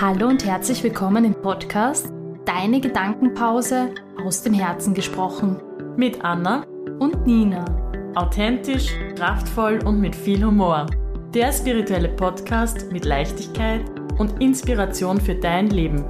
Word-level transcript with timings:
Hallo 0.00 0.28
und 0.28 0.46
herzlich 0.46 0.82
willkommen 0.82 1.26
im 1.26 1.34
Podcast 1.34 2.08
Deine 2.46 2.80
Gedankenpause 2.80 3.94
aus 4.24 4.42
dem 4.42 4.54
Herzen 4.54 4.94
gesprochen. 4.94 5.60
Mit 5.94 6.24
Anna 6.24 6.64
Und 6.98 7.26
Nina. 7.26 7.66
authentisch, 8.14 8.94
kraftvoll 9.14 9.78
und 9.84 10.00
mit 10.00 10.16
viel 10.16 10.42
Humor. 10.42 10.86
Der 11.34 11.52
spirituelle 11.52 12.08
Podcast 12.08 12.90
mit 12.90 13.04
Leichtigkeit 13.04 13.82
und 14.16 14.40
Inspiration 14.40 15.20
für 15.20 15.34
dein 15.34 15.68
Leben. 15.68 16.02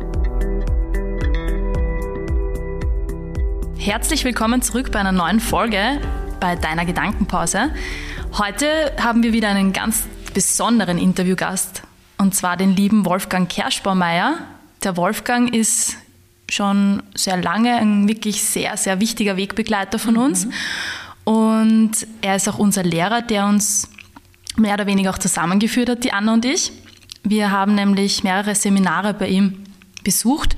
Herzlich 3.77 4.25
willkommen 4.25 4.63
zurück 4.63 4.93
bei 4.93 5.01
einer 5.01 5.11
neuen 5.11 5.41
Folge 5.41 6.01
bei 6.39 6.55
Deiner 6.55 6.87
Gedankenpause. 6.87 7.73
Heute 8.39 8.67
haben 9.03 9.25
wir 9.25 9.33
wieder 9.33 9.49
einen 9.49 9.73
ganz 9.73 10.07
besonderen 10.33 10.97
Interviewgast 10.97 11.80
und 12.21 12.35
zwar 12.35 12.57
den 12.57 12.77
lieben 12.77 13.07
Wolfgang 13.07 13.49
Kerschbaumeier. 13.49 14.39
Der 14.85 14.97
Wolfgang 14.97 15.55
ist 15.55 15.97
schon 16.51 17.03
sehr 17.15 17.39
lange 17.39 17.75
ein 17.77 18.09
wirklich 18.09 18.43
sehr, 18.43 18.77
sehr 18.77 19.01
wichtiger 19.01 19.37
Wegbegleiter 19.37 19.99
von 19.99 20.17
uns 20.17 20.47
und 21.25 21.93
er 22.21 22.37
ist 22.37 22.49
auch 22.49 22.59
unser 22.59 22.83
Lehrer, 22.83 23.23
der 23.23 23.47
uns 23.47 23.89
mehr 24.57 24.75
oder 24.75 24.87
weniger 24.87 25.11
auch 25.11 25.19
zusammengeführt 25.19 25.89
hat, 25.89 26.05
die 26.05 26.13
Anna 26.13 26.35
und 26.35 26.45
ich. 26.45 26.73
Wir 27.23 27.51
haben 27.51 27.75
nämlich 27.75 28.23
mehrere 28.23 28.55
Seminare 28.55 29.15
bei 29.15 29.29
ihm 29.29 29.65
besucht 30.05 30.57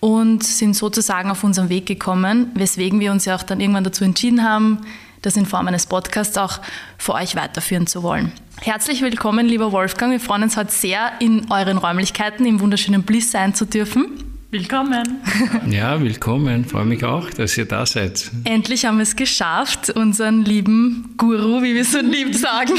und 0.00 0.44
sind 0.44 0.74
sozusagen 0.74 1.30
auf 1.30 1.44
unseren 1.44 1.68
Weg 1.68 1.86
gekommen, 1.86 2.50
weswegen 2.54 3.00
wir 3.00 3.12
uns 3.12 3.24
ja 3.24 3.34
auch 3.34 3.42
dann 3.42 3.60
irgendwann 3.60 3.84
dazu 3.84 4.04
entschieden 4.04 4.42
haben, 4.42 4.80
das 5.24 5.36
in 5.36 5.46
Form 5.46 5.68
eines 5.68 5.86
Podcasts 5.86 6.36
auch 6.36 6.60
für 6.98 7.14
euch 7.14 7.36
weiterführen 7.36 7.86
zu 7.86 8.02
wollen. 8.02 8.32
Herzlich 8.60 9.02
willkommen, 9.02 9.46
lieber 9.46 9.72
Wolfgang. 9.72 10.12
Wir 10.12 10.20
freuen 10.20 10.44
uns 10.44 10.56
heute 10.56 10.70
sehr, 10.70 11.12
in 11.20 11.50
euren 11.50 11.78
Räumlichkeiten 11.78 12.46
im 12.46 12.60
wunderschönen 12.60 13.02
Bliss 13.02 13.30
sein 13.30 13.54
zu 13.54 13.64
dürfen. 13.64 14.06
Willkommen! 14.50 15.02
Ja, 15.68 16.00
willkommen. 16.00 16.64
Freue 16.64 16.84
mich 16.84 17.04
auch, 17.04 17.28
dass 17.30 17.58
ihr 17.58 17.64
da 17.64 17.84
seid. 17.86 18.30
Endlich 18.44 18.84
haben 18.84 18.98
wir 18.98 19.02
es 19.02 19.16
geschafft, 19.16 19.90
unseren 19.90 20.44
lieben 20.44 21.14
Guru, 21.16 21.62
wie 21.62 21.74
wir 21.74 21.84
so 21.84 21.98
lieb 21.98 22.34
sagen, 22.36 22.74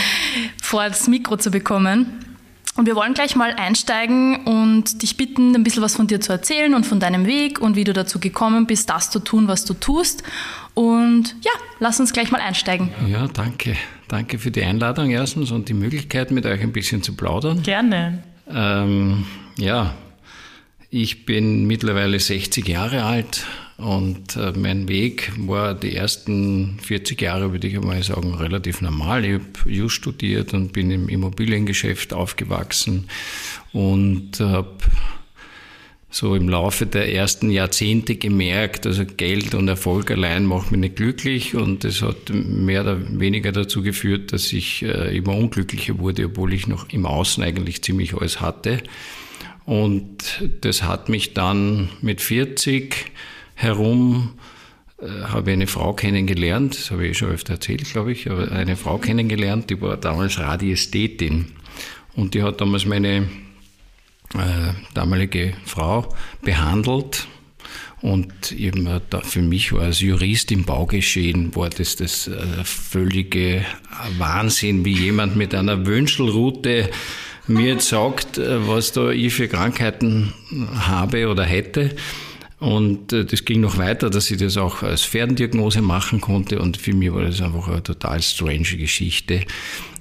vor 0.62 0.86
das 0.88 1.08
Mikro 1.08 1.38
zu 1.38 1.50
bekommen. 1.50 2.26
Und 2.76 2.84
wir 2.84 2.94
wollen 2.94 3.14
gleich 3.14 3.36
mal 3.36 3.54
einsteigen 3.54 4.44
und 4.44 5.00
dich 5.00 5.16
bitten, 5.16 5.54
ein 5.54 5.64
bisschen 5.64 5.82
was 5.82 5.96
von 5.96 6.06
dir 6.06 6.20
zu 6.20 6.32
erzählen 6.32 6.74
und 6.74 6.84
von 6.84 7.00
deinem 7.00 7.24
Weg 7.24 7.58
und 7.58 7.74
wie 7.74 7.84
du 7.84 7.94
dazu 7.94 8.20
gekommen 8.20 8.66
bist, 8.66 8.90
das 8.90 9.10
zu 9.10 9.20
tun, 9.20 9.48
was 9.48 9.64
du 9.64 9.72
tust. 9.72 10.22
Und 10.76 11.34
ja, 11.40 11.52
lass 11.78 11.98
uns 12.00 12.12
gleich 12.12 12.30
mal 12.30 12.42
einsteigen. 12.42 12.90
Ja, 13.08 13.28
danke. 13.28 13.76
Danke 14.08 14.38
für 14.38 14.50
die 14.50 14.62
Einladung 14.62 15.10
erstens 15.10 15.50
und 15.50 15.70
die 15.70 15.74
Möglichkeit, 15.74 16.30
mit 16.30 16.44
euch 16.44 16.60
ein 16.60 16.72
bisschen 16.72 17.02
zu 17.02 17.16
plaudern. 17.16 17.62
Gerne. 17.62 18.22
Ähm, 18.46 19.24
ja, 19.56 19.94
ich 20.90 21.24
bin 21.24 21.66
mittlerweile 21.66 22.20
60 22.20 22.68
Jahre 22.68 23.04
alt 23.04 23.46
und 23.78 24.36
äh, 24.36 24.52
mein 24.54 24.86
Weg 24.86 25.32
war 25.38 25.72
die 25.72 25.96
ersten 25.96 26.78
40 26.82 27.22
Jahre, 27.22 27.52
würde 27.52 27.68
ich 27.68 27.76
einmal 27.76 28.02
sagen, 28.02 28.34
relativ 28.34 28.82
normal. 28.82 29.24
Ich 29.24 29.32
habe 29.32 29.70
Just 29.70 29.94
studiert 29.94 30.52
und 30.52 30.74
bin 30.74 30.90
im 30.90 31.08
Immobiliengeschäft 31.08 32.12
aufgewachsen 32.12 33.08
und 33.72 34.40
habe 34.40 34.76
so 36.08 36.34
im 36.34 36.48
Laufe 36.48 36.86
der 36.86 37.12
ersten 37.12 37.50
Jahrzehnte 37.50 38.16
gemerkt, 38.16 38.86
also 38.86 39.04
Geld 39.04 39.54
und 39.54 39.68
Erfolg 39.68 40.10
allein 40.10 40.46
macht 40.46 40.70
mich 40.70 40.80
nicht 40.80 40.96
glücklich 40.96 41.54
und 41.54 41.84
das 41.84 42.00
hat 42.00 42.30
mehr 42.30 42.82
oder 42.82 42.98
weniger 43.20 43.52
dazu 43.52 43.82
geführt, 43.82 44.32
dass 44.32 44.52
ich 44.52 44.82
äh, 44.82 45.16
immer 45.16 45.34
unglücklicher 45.34 45.98
wurde, 45.98 46.26
obwohl 46.26 46.52
ich 46.52 46.68
noch 46.68 46.88
im 46.90 47.06
Außen 47.06 47.42
eigentlich 47.42 47.82
ziemlich 47.82 48.14
alles 48.14 48.40
hatte. 48.40 48.82
Und 49.64 50.44
das 50.60 50.84
hat 50.84 51.08
mich 51.08 51.34
dann 51.34 51.88
mit 52.00 52.20
40 52.20 52.94
herum 53.56 54.34
äh, 54.98 55.08
habe 55.24 55.50
ich 55.50 55.54
eine 55.54 55.66
Frau 55.66 55.92
kennengelernt, 55.92 56.78
das 56.78 56.90
habe 56.90 57.04
ich 57.04 57.10
eh 57.10 57.14
schon 57.14 57.30
öfter 57.30 57.54
erzählt, 57.54 57.84
glaube 57.90 58.12
ich, 58.12 58.30
aber 58.30 58.52
eine 58.52 58.76
Frau 58.76 58.98
kennengelernt, 58.98 59.68
die 59.70 59.80
war 59.80 59.96
damals 59.96 60.38
Radiästhetin. 60.38 61.46
Und 62.14 62.32
die 62.32 62.42
hat 62.42 62.62
damals 62.62 62.86
meine 62.86 63.28
äh, 64.34 64.72
damalige 64.94 65.54
Frau 65.64 66.14
behandelt. 66.42 67.26
Und 68.02 68.52
eben 68.52 68.88
da 69.10 69.20
für 69.20 69.42
mich 69.42 69.72
war 69.72 69.82
als 69.82 70.00
Jurist 70.00 70.52
im 70.52 70.64
Baugeschehen, 70.64 71.54
war 71.56 71.70
das 71.70 71.96
das 71.96 72.28
äh, 72.28 72.62
völlige 72.62 73.64
Wahnsinn, 74.18 74.84
wie 74.84 74.92
jemand 74.92 75.34
mit 75.34 75.54
einer 75.54 75.86
Wünschelrute 75.86 76.90
mir 77.48 77.74
jetzt 77.74 77.88
sagt, 77.88 78.38
äh, 78.38 78.68
was 78.68 78.92
da 78.92 79.10
ich 79.10 79.34
für 79.34 79.48
Krankheiten 79.48 80.32
habe 80.74 81.28
oder 81.28 81.44
hätte. 81.44 81.96
Und 82.58 83.12
äh, 83.12 83.24
das 83.24 83.44
ging 83.44 83.60
noch 83.60 83.78
weiter, 83.78 84.10
dass 84.10 84.30
ich 84.30 84.38
das 84.38 84.56
auch 84.56 84.82
als 84.82 85.02
Ferndiagnose 85.02 85.82
machen 85.82 86.20
konnte. 86.20 86.60
Und 86.60 86.76
für 86.76 86.94
mich 86.94 87.12
war 87.12 87.22
das 87.22 87.40
einfach 87.40 87.68
eine 87.68 87.82
total 87.82 88.22
strange 88.22 88.76
Geschichte. 88.76 89.42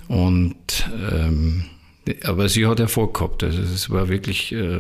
Und 0.07 0.89
ähm, 1.11 1.65
aber 2.23 2.49
sie 2.49 2.67
hat 2.67 2.79
Erfolg 2.79 3.15
gehabt. 3.15 3.43
Also 3.43 3.61
es 3.61 3.89
war 3.89 4.09
wirklich, 4.09 4.51
äh, 4.51 4.79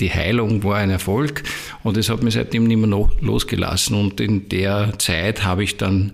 die, 0.00 0.10
Heilung 0.10 0.62
war 0.64 0.76
ein 0.76 0.90
Erfolg 0.90 1.42
und 1.82 1.96
es 1.96 2.08
hat 2.08 2.22
mich 2.22 2.34
seitdem 2.34 2.64
nicht 2.64 2.78
mehr 2.78 3.08
losgelassen. 3.20 3.96
Und 3.96 4.20
in 4.20 4.48
der 4.48 4.98
Zeit 4.98 5.44
habe 5.44 5.64
ich 5.64 5.76
dann 5.76 6.12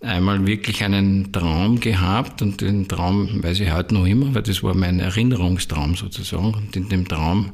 einmal 0.00 0.46
wirklich 0.46 0.84
einen 0.84 1.32
Traum 1.32 1.80
gehabt 1.80 2.42
und 2.42 2.60
den 2.60 2.88
Traum 2.88 3.42
weiß 3.42 3.60
ich 3.60 3.72
heute 3.72 3.94
noch 3.94 4.06
immer, 4.06 4.34
weil 4.34 4.42
das 4.42 4.62
war 4.62 4.74
mein 4.74 5.00
Erinnerungstraum 5.00 5.96
sozusagen. 5.96 6.54
Und 6.54 6.76
in 6.76 6.88
dem 6.88 7.08
Traum 7.08 7.52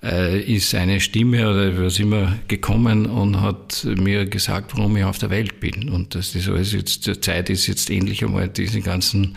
ist 0.00 0.74
eine 0.74 1.00
Stimme 1.00 1.50
oder 1.50 1.76
was 1.82 1.98
immer 1.98 2.38
gekommen 2.46 3.06
und 3.06 3.40
hat 3.40 3.84
mir 3.84 4.26
gesagt, 4.26 4.76
warum 4.76 4.96
ich 4.96 5.04
auf 5.04 5.18
der 5.18 5.30
Welt 5.30 5.58
bin. 5.58 5.88
Und 5.88 6.14
das 6.14 6.36
alles 6.48 6.72
jetzt, 6.72 7.02
zur 7.02 7.20
Zeit 7.20 7.50
ist 7.50 7.66
jetzt 7.66 7.90
endlich 7.90 8.24
einmal 8.24 8.48
diesen 8.48 8.82
ganzen 8.82 9.36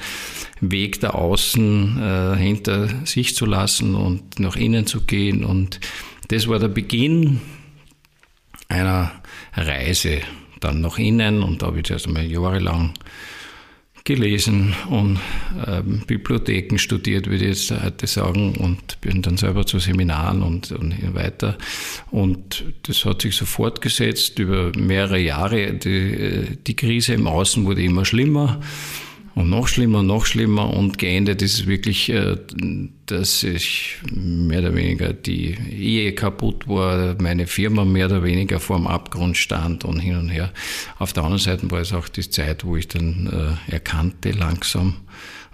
Weg 0.59 0.99
da 0.99 1.11
außen 1.11 1.99
äh, 1.99 2.37
hinter 2.37 2.89
sich 3.05 3.35
zu 3.35 3.45
lassen 3.45 3.95
und 3.95 4.39
nach 4.39 4.55
innen 4.55 4.85
zu 4.85 5.01
gehen. 5.01 5.43
Und 5.43 5.79
das 6.27 6.47
war 6.47 6.59
der 6.59 6.67
Beginn 6.67 7.41
einer 8.67 9.11
Reise 9.53 10.21
dann 10.59 10.81
nach 10.81 10.97
innen 10.97 11.43
und 11.43 11.61
da 11.61 11.67
habe 11.67 11.81
ich 11.81 11.89
erst 11.89 12.07
einmal 12.07 12.25
jahrelang 12.25 12.93
gelesen 14.03 14.73
und 14.89 15.19
äh, 15.65 15.81
Bibliotheken 16.07 16.77
studiert, 16.77 17.27
würde 17.27 17.45
ich 17.45 17.69
jetzt 17.69 17.83
heute 17.83 18.07
sagen, 18.07 18.55
und 18.55 18.99
bin 19.01 19.21
dann 19.21 19.37
selber 19.37 19.65
zu 19.65 19.79
Seminaren 19.79 20.41
und, 20.41 20.71
und 20.71 21.13
weiter. 21.13 21.57
Und 22.09 22.65
das 22.83 23.05
hat 23.05 23.21
sich 23.21 23.35
so 23.35 23.45
fortgesetzt 23.45 24.39
über 24.39 24.71
mehrere 24.77 25.19
Jahre. 25.19 25.73
Die, 25.73 26.57
die 26.65 26.75
Krise 26.75 27.13
im 27.13 27.27
Außen 27.27 27.65
wurde 27.65 27.83
immer 27.83 28.05
schlimmer. 28.05 28.59
Und 29.33 29.49
noch 29.49 29.67
schlimmer, 29.67 30.03
noch 30.03 30.25
schlimmer 30.25 30.73
und 30.73 30.97
geendet 30.97 31.41
ist 31.41 31.53
es 31.53 31.67
wirklich, 31.67 32.09
äh, 32.09 32.35
dass 33.05 33.43
ich 33.43 33.97
mehr 34.13 34.59
oder 34.59 34.75
weniger 34.75 35.13
die 35.13 35.57
Ehe 35.71 36.13
kaputt 36.13 36.67
war, 36.67 37.15
meine 37.21 37.47
Firma 37.47 37.85
mehr 37.85 38.07
oder 38.07 38.23
weniger 38.23 38.59
vor 38.59 38.77
dem 38.77 38.87
Abgrund 38.87 39.37
stand 39.37 39.85
und 39.85 39.99
hin 39.99 40.17
und 40.17 40.29
her. 40.29 40.51
Auf 40.99 41.13
der 41.13 41.23
anderen 41.23 41.41
Seite 41.41 41.71
war 41.71 41.79
es 41.79 41.93
auch 41.93 42.09
die 42.09 42.29
Zeit, 42.29 42.65
wo 42.65 42.75
ich 42.75 42.89
dann 42.89 43.57
äh, 43.69 43.71
erkannte 43.71 44.31
langsam, 44.31 44.95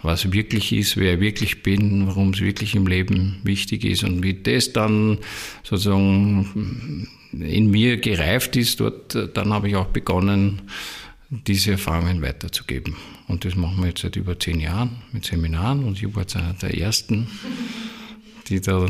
was 0.02 0.32
wirklich 0.32 0.74
ist, 0.74 0.98
wer 0.98 1.16
ich 1.16 1.20
wirklich 1.20 1.64
bin, 1.64 2.08
warum 2.08 2.32
es 2.32 2.42
wirklich 2.42 2.76
im 2.76 2.88
Leben 2.88 3.40
wichtig 3.44 3.86
ist 3.86 4.04
und 4.04 4.24
wie 4.24 4.36
das 4.36 4.74
dann 4.74 5.20
sozusagen 5.64 7.08
in 7.32 7.70
mir 7.70 7.98
gereift 7.98 8.56
ist, 8.56 8.80
dort, 8.80 9.18
dann 9.36 9.54
habe 9.54 9.70
ich 9.70 9.76
auch 9.76 9.88
begonnen, 9.88 10.62
diese 11.30 11.72
Erfahrungen 11.72 12.22
weiterzugeben. 12.22 12.96
Und 13.28 13.46
das 13.46 13.56
machen 13.56 13.80
wir 13.80 13.88
jetzt 13.88 14.02
seit 14.02 14.16
über 14.16 14.40
zehn 14.40 14.60
Jahren 14.60 15.02
mit 15.12 15.26
Seminaren 15.26 15.84
und 15.84 16.02
ich 16.02 16.16
war 16.16 16.24
jetzt 16.24 16.36
einer 16.36 16.54
der 16.54 16.78
ersten, 16.78 17.28
die 18.48 18.62
da 18.62 18.86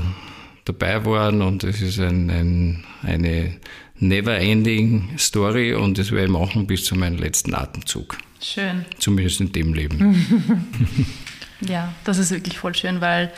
dabei 0.66 1.06
waren 1.06 1.42
und 1.42 1.64
es 1.64 1.82
ist 1.82 2.00
ein, 2.00 2.30
ein, 2.30 2.84
eine 3.02 3.56
never-ending 4.00 5.18
Story 5.18 5.74
und 5.74 5.98
das 5.98 6.12
werde 6.12 6.26
ich 6.26 6.32
machen 6.32 6.68
bis 6.68 6.86
zu 6.86 6.96
meinem 6.96 7.18
letzten 7.18 7.56
Atemzug. 7.56 8.18
Schön. 8.42 8.86
Zumindest 9.00 9.42
in 9.42 9.52
dem 9.52 9.74
Leben. 9.74 11.06
Ja, 11.62 11.94
das 12.04 12.18
ist 12.18 12.32
wirklich 12.32 12.60
voll 12.60 12.76
schön, 12.76 13.02
weil 13.02 13.32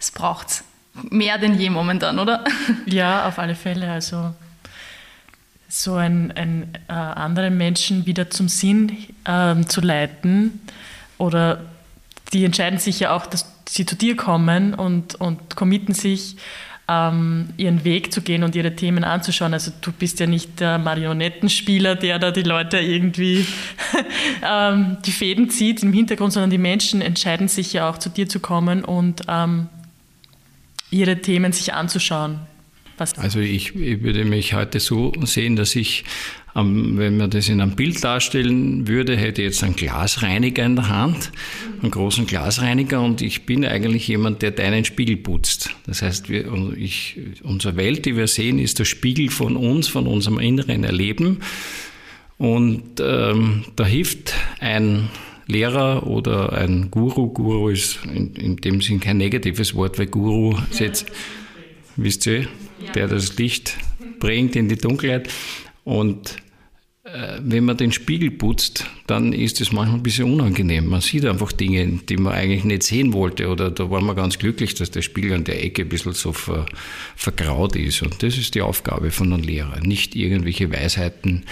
es 0.00 0.10
braucht 0.10 0.64
mehr 1.10 1.38
denn 1.38 1.58
je 1.58 1.70
momentan, 1.70 2.18
oder? 2.18 2.44
Ja, 2.86 3.28
auf 3.28 3.38
alle 3.38 3.54
Fälle. 3.54 3.90
Also 3.90 4.34
so 5.70 5.94
einen, 5.94 6.32
einen 6.32 6.74
äh, 6.88 6.92
anderen 6.92 7.56
Menschen 7.56 8.04
wieder 8.04 8.28
zum 8.28 8.48
Sinn 8.48 8.92
ähm, 9.24 9.68
zu 9.68 9.80
leiten 9.80 10.60
oder 11.16 11.60
die 12.32 12.44
entscheiden 12.44 12.78
sich 12.78 13.00
ja 13.00 13.14
auch, 13.14 13.26
dass 13.26 13.46
sie 13.68 13.86
zu 13.86 13.96
dir 13.96 14.16
kommen 14.16 14.74
und, 14.74 15.14
und 15.14 15.56
committen 15.56 15.94
sich, 15.94 16.36
ähm, 16.88 17.50
ihren 17.56 17.84
Weg 17.84 18.12
zu 18.12 18.20
gehen 18.20 18.42
und 18.42 18.56
ihre 18.56 18.74
Themen 18.74 19.04
anzuschauen. 19.04 19.54
Also 19.54 19.70
du 19.80 19.92
bist 19.92 20.18
ja 20.18 20.26
nicht 20.26 20.58
der 20.58 20.78
Marionettenspieler, 20.78 21.94
der 21.94 22.18
da 22.18 22.32
die 22.32 22.42
Leute 22.42 22.78
irgendwie 22.78 23.46
ähm, 24.44 24.96
die 25.06 25.12
Fäden 25.12 25.50
zieht 25.50 25.84
im 25.84 25.92
Hintergrund, 25.92 26.32
sondern 26.32 26.50
die 26.50 26.58
Menschen 26.58 27.00
entscheiden 27.00 27.46
sich 27.46 27.72
ja 27.72 27.88
auch 27.88 27.98
zu 27.98 28.08
dir 28.08 28.28
zu 28.28 28.40
kommen 28.40 28.84
und 28.84 29.22
ähm, 29.28 29.68
ihre 30.90 31.20
Themen 31.20 31.52
sich 31.52 31.74
anzuschauen. 31.74 32.40
Was 33.00 33.16
also 33.16 33.40
ich, 33.40 33.74
ich, 33.76 34.02
würde 34.02 34.26
mich 34.26 34.52
heute 34.52 34.78
so 34.78 35.10
sehen, 35.24 35.56
dass 35.56 35.74
ich, 35.74 36.04
wenn 36.54 37.16
man 37.16 37.30
das 37.30 37.48
in 37.48 37.62
einem 37.62 37.74
Bild 37.74 38.04
darstellen 38.04 38.86
würde, 38.86 39.16
hätte 39.16 39.40
jetzt 39.40 39.64
einen 39.64 39.74
Glasreiniger 39.74 40.66
in 40.66 40.76
der 40.76 40.90
Hand, 40.90 41.32
einen 41.80 41.90
großen 41.90 42.26
Glasreiniger 42.26 43.00
und 43.00 43.22
ich 43.22 43.46
bin 43.46 43.64
eigentlich 43.64 44.06
jemand, 44.06 44.42
der 44.42 44.50
deinen 44.50 44.84
Spiegel 44.84 45.16
putzt. 45.16 45.70
Das 45.86 46.02
heißt, 46.02 46.28
wir, 46.28 46.44
ich, 46.76 47.16
unsere 47.42 47.76
Welt, 47.76 48.04
die 48.04 48.18
wir 48.18 48.26
sehen, 48.26 48.58
ist 48.58 48.78
der 48.78 48.84
Spiegel 48.84 49.30
von 49.30 49.56
uns, 49.56 49.88
von 49.88 50.06
unserem 50.06 50.38
inneren 50.38 50.84
Erleben. 50.84 51.38
Und 52.36 53.00
ähm, 53.00 53.64
da 53.76 53.86
hilft 53.86 54.34
ein 54.58 55.08
Lehrer 55.46 56.06
oder 56.06 56.52
ein 56.52 56.90
Guru. 56.90 57.28
Guru 57.28 57.70
ist 57.70 58.00
in, 58.04 58.34
in 58.34 58.56
dem 58.56 58.82
Sinn 58.82 59.00
kein 59.00 59.16
negatives 59.16 59.74
Wort, 59.74 59.98
weil 59.98 60.08
Guru 60.08 60.58
ist 60.70 60.80
jetzt, 60.80 61.06
wisst 61.96 62.26
ihr, 62.26 62.46
der 62.94 63.08
das 63.08 63.36
Licht 63.36 63.76
bringt 64.18 64.56
in 64.56 64.68
die 64.68 64.76
Dunkelheit. 64.76 65.28
Und 65.84 66.36
äh, 67.04 67.40
wenn 67.42 67.64
man 67.64 67.76
den 67.76 67.92
Spiegel 67.92 68.30
putzt, 68.30 68.86
dann 69.06 69.32
ist 69.32 69.60
es 69.60 69.72
manchmal 69.72 69.98
ein 69.98 70.02
bisschen 70.02 70.32
unangenehm. 70.32 70.86
Man 70.86 71.00
sieht 71.00 71.24
einfach 71.24 71.52
Dinge, 71.52 72.00
die 72.08 72.16
man 72.16 72.34
eigentlich 72.34 72.64
nicht 72.64 72.82
sehen 72.82 73.12
wollte. 73.12 73.48
Oder 73.48 73.70
da 73.70 73.90
war 73.90 74.00
man 74.00 74.16
ganz 74.16 74.38
glücklich, 74.38 74.74
dass 74.74 74.90
der 74.90 75.02
Spiegel 75.02 75.32
an 75.32 75.44
der 75.44 75.64
Ecke 75.64 75.82
ein 75.82 75.88
bisschen 75.88 76.12
so 76.12 76.32
ver, 76.32 76.66
vergraut 77.16 77.74
ist. 77.76 78.02
Und 78.02 78.22
das 78.22 78.36
ist 78.36 78.54
die 78.54 78.62
Aufgabe 78.62 79.10
von 79.10 79.32
einem 79.32 79.42
Lehrer. 79.42 79.80
Nicht 79.80 80.14
irgendwelche 80.14 80.70
Weisheiten 80.72 81.44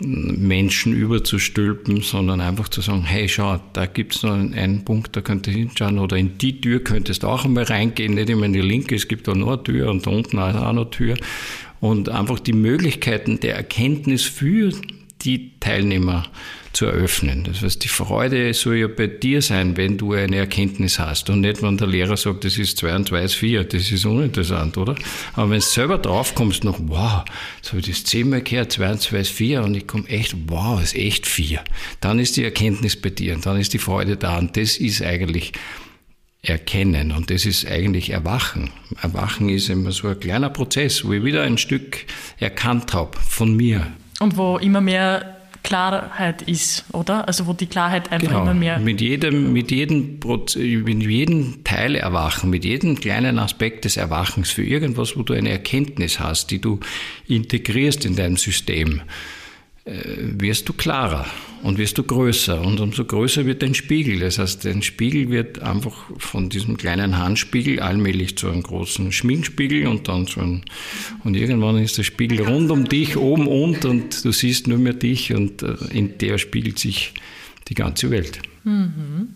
Menschen 0.00 0.92
überzustülpen, 0.92 2.02
sondern 2.02 2.40
einfach 2.40 2.68
zu 2.68 2.80
sagen, 2.80 3.02
hey, 3.02 3.28
schau, 3.28 3.60
da 3.72 3.86
gibt 3.86 4.14
es 4.14 4.22
noch 4.22 4.32
einen, 4.32 4.84
Punkt, 4.84 5.16
da 5.16 5.20
könnt 5.20 5.46
ihr 5.48 5.52
hinschauen. 5.52 5.98
Oder 5.98 6.16
in 6.16 6.38
die 6.38 6.60
Tür 6.60 6.84
könntest 6.84 7.24
du 7.24 7.26
auch 7.26 7.44
einmal 7.44 7.64
reingehen, 7.64 8.14
nicht 8.14 8.30
immer 8.30 8.46
in 8.46 8.52
die 8.52 8.60
linke, 8.60 8.94
es 8.94 9.08
gibt 9.08 9.26
da 9.26 9.34
noch 9.34 9.48
eine 9.48 9.62
Tür 9.62 9.90
und 9.90 10.06
da 10.06 10.10
unten 10.10 10.38
auch 10.38 10.52
noch 10.52 10.62
eine 10.62 10.90
Tür. 10.90 11.16
Und 11.80 12.08
einfach 12.08 12.38
die 12.38 12.52
Möglichkeiten 12.52 13.40
der 13.40 13.56
Erkenntnis 13.56 14.22
für 14.22 14.72
die 15.22 15.58
Teilnehmer 15.60 16.24
zu 16.72 16.86
eröffnen. 16.86 17.44
Das 17.44 17.62
heißt, 17.62 17.82
die 17.82 17.88
Freude 17.88 18.54
soll 18.54 18.76
ja 18.76 18.88
bei 18.88 19.06
dir 19.06 19.42
sein, 19.42 19.76
wenn 19.76 19.98
du 19.98 20.12
eine 20.12 20.36
Erkenntnis 20.36 20.98
hast 20.98 21.28
und 21.30 21.40
nicht, 21.40 21.62
wenn 21.62 21.76
der 21.76 21.88
Lehrer 21.88 22.16
sagt, 22.16 22.44
das 22.44 22.56
ist 22.58 22.78
2 22.78 22.94
und 22.94 23.08
2 23.08 23.22
ist 23.22 23.34
4. 23.34 23.64
Das 23.64 23.90
ist 23.90 24.04
uninteressant, 24.04 24.76
oder? 24.78 24.94
Aber 25.32 25.50
wenn 25.50 25.60
du 25.60 25.64
selber 25.66 25.98
draufkommst, 25.98 26.64
noch, 26.64 26.78
wow, 26.82 27.24
so 27.62 27.70
habe 27.70 27.80
ich 27.80 27.86
das 27.86 28.04
zehnmal 28.04 28.42
gehört, 28.42 28.72
2 28.72 28.92
und 28.92 29.00
2 29.00 29.18
ist 29.18 29.32
4 29.32 29.62
und 29.62 29.74
ich 29.74 29.86
komme 29.86 30.08
echt, 30.08 30.36
wow, 30.46 30.80
ist 30.80 30.94
echt 30.94 31.26
4. 31.26 31.60
Dann 32.00 32.18
ist 32.18 32.36
die 32.36 32.44
Erkenntnis 32.44 32.96
bei 32.96 33.10
dir 33.10 33.34
und 33.34 33.44
dann 33.44 33.58
ist 33.58 33.72
die 33.72 33.78
Freude 33.78 34.16
da 34.16 34.38
und 34.38 34.56
das 34.56 34.76
ist 34.76 35.02
eigentlich 35.02 35.52
Erkennen 36.42 37.10
und 37.10 37.30
das 37.30 37.44
ist 37.44 37.66
eigentlich 37.66 38.10
Erwachen. 38.10 38.70
Erwachen 39.02 39.48
ist 39.48 39.68
immer 39.68 39.90
so 39.90 40.08
ein 40.08 40.20
kleiner 40.20 40.50
Prozess, 40.50 41.04
wo 41.04 41.12
ich 41.12 41.24
wieder 41.24 41.42
ein 41.42 41.58
Stück 41.58 42.04
erkannt 42.38 42.94
habe 42.94 43.18
von 43.18 43.56
mir. 43.56 43.88
Und 44.20 44.36
wo 44.36 44.58
immer 44.58 44.80
mehr 44.80 45.36
Klarheit 45.62 46.42
ist, 46.42 46.84
oder? 46.92 47.26
Also 47.26 47.46
wo 47.46 47.52
die 47.52 47.66
Klarheit 47.66 48.10
einfach 48.10 48.28
genau. 48.28 48.42
immer 48.42 48.54
mehr. 48.54 48.78
Mit 48.78 49.00
jedem, 49.00 49.52
mit 49.52 49.70
jedem, 49.70 50.18
mit 50.84 51.02
jedem 51.02 51.64
Teil 51.64 51.94
erwachen, 51.94 52.50
mit 52.50 52.64
jedem 52.64 52.98
kleinen 52.98 53.38
Aspekt 53.38 53.84
des 53.84 53.96
Erwachens 53.96 54.50
für 54.50 54.64
irgendwas, 54.64 55.16
wo 55.16 55.22
du 55.22 55.34
eine 55.34 55.50
Erkenntnis 55.50 56.20
hast, 56.20 56.50
die 56.50 56.60
du 56.60 56.80
integrierst 57.26 58.06
in 58.06 58.16
dein 58.16 58.36
System, 58.36 59.02
wirst 60.38 60.68
du 60.68 60.72
klarer 60.72 61.26
und 61.62 61.78
wirst 61.78 61.98
du 61.98 62.02
größer. 62.02 62.60
Und 62.60 62.80
umso 62.80 63.04
größer 63.04 63.46
wird 63.46 63.62
dein 63.62 63.74
Spiegel. 63.74 64.20
Das 64.20 64.38
heißt, 64.38 64.64
dein 64.64 64.82
Spiegel 64.82 65.30
wird 65.30 65.60
einfach 65.60 65.94
von 66.18 66.48
diesem 66.48 66.76
kleinen 66.76 67.18
Handspiegel 67.18 67.80
allmählich 67.80 68.36
zu 68.36 68.48
einem 68.48 68.62
großen 68.62 69.12
Schminkspiegel 69.12 69.86
und 69.86 70.08
dann 70.08 70.26
zu 70.26 70.40
einem, 70.40 70.62
und 71.24 71.34
irgendwann 71.34 71.78
ist 71.78 71.98
der 71.98 72.04
Spiegel 72.04 72.46
rund 72.46 72.70
um 72.70 72.84
dich, 72.84 73.16
oben 73.16 73.46
und, 73.46 73.84
und 73.84 74.24
du 74.24 74.32
siehst 74.32 74.66
nur 74.68 74.78
mehr 74.78 74.94
dich 74.94 75.34
und 75.34 75.62
äh, 75.62 75.74
in 75.90 76.18
der 76.18 76.38
spiegelt 76.38 76.78
sich 76.78 77.14
die 77.68 77.74
ganze 77.74 78.10
Welt. 78.10 78.40
Mhm. 78.64 79.34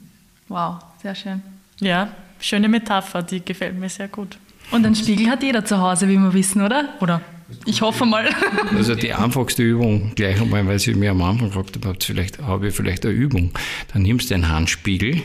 Wow, 0.48 0.76
sehr 1.02 1.14
schön. 1.14 1.43
Ja, 1.81 2.14
schöne 2.40 2.69
Metapher, 2.69 3.22
die 3.22 3.44
gefällt 3.44 3.78
mir 3.78 3.88
sehr 3.88 4.08
gut. 4.08 4.38
Und 4.70 4.87
einen 4.87 4.94
Spiegel 4.94 5.28
hat 5.28 5.43
jeder 5.43 5.64
zu 5.64 5.78
Hause, 5.78 6.08
wie 6.08 6.16
wir 6.16 6.32
wissen, 6.32 6.62
oder? 6.62 6.94
Oder 7.00 7.20
ich 7.66 7.81
hoffe 7.81 8.06
mal. 8.06 8.28
Also 8.75 8.94
die 8.94 9.12
einfachste 9.12 9.62
Übung, 9.62 10.12
gleich 10.14 10.40
einmal, 10.40 10.66
weil 10.66 10.78
Sie 10.78 10.94
mir 10.94 11.10
am 11.10 11.22
Anfang 11.22 11.49
gefragt 11.49 11.78
haben, 11.84 11.96
vielleicht, 12.00 12.38
habe 12.40 12.69
ich 12.69 12.75
vielleicht 12.75 13.04
eine 13.04 13.14
Übung. 13.14 13.52
Dann 13.93 14.02
nimmst 14.02 14.31
du 14.31 14.34
einen 14.34 14.49
Handspiegel 14.49 15.22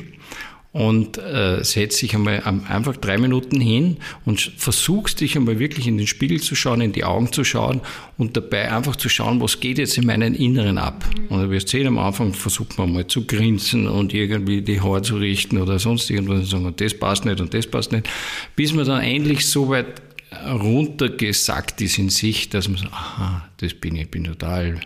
und 0.78 1.18
äh, 1.18 1.64
setzt 1.64 2.02
dich 2.04 2.14
einmal 2.14 2.44
einfach 2.44 2.96
drei 2.98 3.18
Minuten 3.18 3.60
hin 3.60 3.98
und 4.26 4.40
versuchst 4.58 5.22
dich 5.22 5.36
einmal 5.36 5.58
wirklich 5.58 5.88
in 5.88 5.98
den 5.98 6.06
Spiegel 6.06 6.40
zu 6.40 6.54
schauen, 6.54 6.82
in 6.82 6.92
die 6.92 7.04
Augen 7.04 7.32
zu 7.32 7.44
schauen 7.44 7.82
und 8.18 8.38
dabei 8.38 8.72
einfach 8.72 8.96
zu 8.96 9.10
schauen, 9.10 9.42
was 9.42 9.60
geht 9.60 9.80
jetzt 9.80 9.98
in 9.98 10.06
meinen 10.06 10.36
Inneren 10.36 10.78
ab. 10.78 11.04
Und 11.30 11.42
du 11.42 11.50
wirst 11.50 11.70
sehen, 11.70 11.88
am 11.88 11.98
Anfang 11.98 12.34
versucht 12.34 12.78
man 12.78 12.94
mal 12.94 13.08
zu 13.08 13.26
grinsen 13.26 13.88
und 13.88 14.14
irgendwie 14.14 14.62
die 14.62 14.80
Haare 14.80 15.02
zu 15.02 15.16
richten 15.16 15.58
oder 15.58 15.80
sonst 15.80 16.12
irgendwas 16.12 16.40
und 16.40 16.46
sagen, 16.46 16.74
das 16.78 16.94
passt 16.94 17.26
nicht 17.26 17.42
und 17.42 17.56
das 17.56 17.66
passt 17.66 17.92
nicht, 17.92 18.08
bis 18.56 18.72
man 18.72 18.86
dann 18.86 19.02
endlich 19.02 19.48
so 19.48 19.70
weit 19.70 20.07
runtergesackt 20.32 21.82
ist 21.82 21.98
in 21.98 22.10
sich, 22.10 22.50
dass 22.50 22.68
man 22.68 22.78
sagt, 22.78 22.94
aha, 22.94 23.48
das 23.58 23.74
bin 23.74 23.96
ich, 23.96 24.04
ich 24.04 24.12
bin 24.12 24.24
total, 24.24 24.80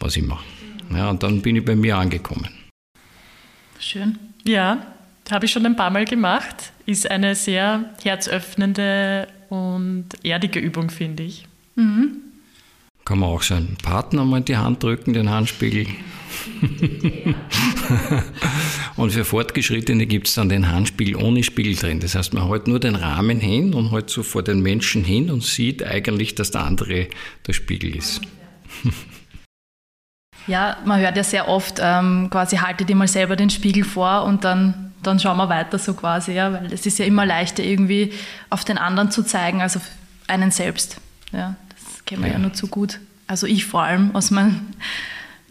was 0.00 0.16
ich 0.16 0.22
mache. 0.22 0.44
Ja, 0.90 1.10
und 1.10 1.22
dann 1.22 1.42
bin 1.42 1.56
ich 1.56 1.64
bei 1.64 1.76
mir 1.76 1.96
angekommen. 1.96 2.48
Schön. 3.78 4.18
Ja, 4.44 4.86
habe 5.30 5.46
ich 5.46 5.52
schon 5.52 5.66
ein 5.66 5.76
paar 5.76 5.90
Mal 5.90 6.04
gemacht. 6.04 6.72
Ist 6.86 7.10
eine 7.10 7.34
sehr 7.34 7.94
herzöffnende 8.02 9.28
und 9.48 10.06
erdige 10.22 10.60
Übung, 10.60 10.90
finde 10.90 11.22
ich. 11.22 11.46
Mhm. 11.76 12.18
Kann 13.04 13.18
man 13.18 13.28
auch 13.28 13.42
seinen 13.42 13.76
Partner 13.82 14.24
mal 14.24 14.38
in 14.38 14.44
die 14.46 14.56
Hand 14.56 14.82
drücken, 14.82 15.12
den 15.12 15.28
Handspiegel. 15.28 15.86
und 18.96 19.12
für 19.12 19.24
Fortgeschrittene 19.24 20.06
gibt 20.06 20.28
es 20.28 20.34
dann 20.34 20.48
den 20.48 20.70
Handspiegel 20.70 21.16
ohne 21.16 21.42
Spiegel 21.42 21.74
drin. 21.76 22.00
Das 22.00 22.14
heißt, 22.14 22.32
man 22.32 22.48
hält 22.48 22.66
nur 22.66 22.80
den 22.80 22.94
Rahmen 22.94 23.40
hin 23.40 23.74
und 23.74 23.92
hält 23.92 24.08
so 24.10 24.22
vor 24.22 24.42
den 24.42 24.60
Menschen 24.60 25.04
hin 25.04 25.30
und 25.30 25.42
sieht 25.42 25.84
eigentlich, 25.84 26.34
dass 26.34 26.50
der 26.50 26.62
andere 26.62 27.08
der 27.46 27.52
Spiegel 27.52 27.94
ist. 27.94 28.22
ja, 30.46 30.78
man 30.84 31.00
hört 31.00 31.16
ja 31.16 31.24
sehr 31.24 31.48
oft, 31.48 31.80
ähm, 31.80 32.28
quasi 32.30 32.56
halte 32.56 32.84
dir 32.84 32.96
mal 32.96 33.08
selber 33.08 33.36
den 33.36 33.50
Spiegel 33.50 33.84
vor 33.84 34.24
und 34.24 34.44
dann, 34.44 34.92
dann 35.02 35.20
schauen 35.20 35.36
wir 35.36 35.48
weiter 35.48 35.78
so 35.78 35.94
quasi, 35.94 36.32
ja, 36.32 36.52
weil 36.52 36.72
es 36.72 36.86
ist 36.86 36.98
ja 36.98 37.04
immer 37.04 37.26
leichter 37.26 37.62
irgendwie 37.62 38.12
auf 38.50 38.64
den 38.64 38.78
anderen 38.78 39.10
zu 39.10 39.22
zeigen 39.22 39.60
als 39.60 39.76
auf 39.76 39.84
einen 40.26 40.50
selbst. 40.50 41.00
Ja, 41.32 41.56
das 42.04 42.10
kennen 42.10 42.22
wir 42.22 42.28
ja, 42.28 42.34
ja 42.34 42.40
nur 42.40 42.52
zu 42.52 42.68
gut. 42.68 43.00
Also 43.26 43.46
ich 43.46 43.64
vor 43.66 43.82
allem 43.82 44.14
aus 44.14 44.30
meinen 44.30 44.74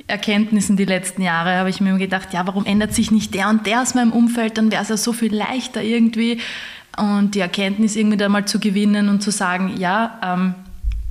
Erkenntnissen 0.07 0.77
die 0.77 0.86
letzten 0.86 1.22
Jahre 1.22 1.55
habe 1.55 1.69
ich 1.69 1.81
mir 1.81 1.98
gedacht, 1.98 2.33
ja, 2.33 2.45
warum 2.45 2.65
ändert 2.65 2.93
sich 2.93 3.10
nicht 3.12 3.33
der 3.33 3.50
und 3.50 3.65
der 3.65 3.81
aus 3.81 3.95
meinem 3.95 4.12
Umfeld, 4.12 4.57
dann 4.57 4.72
wäre 4.72 4.83
es 4.83 4.89
ja 4.89 4.98
so 4.98 5.13
viel 5.13 5.33
leichter 5.33 5.81
irgendwie. 5.81 6.39
Und 6.98 7.36
die 7.36 7.39
Erkenntnis 7.39 7.95
irgendwie 7.95 8.17
da 8.17 8.29
mal 8.29 8.45
zu 8.45 8.60
gewinnen 8.60 9.10
und 9.10 9.24
zu 9.24 9.31
sagen, 9.31 9.77
ja, 9.77 10.19
ähm, 10.24 10.55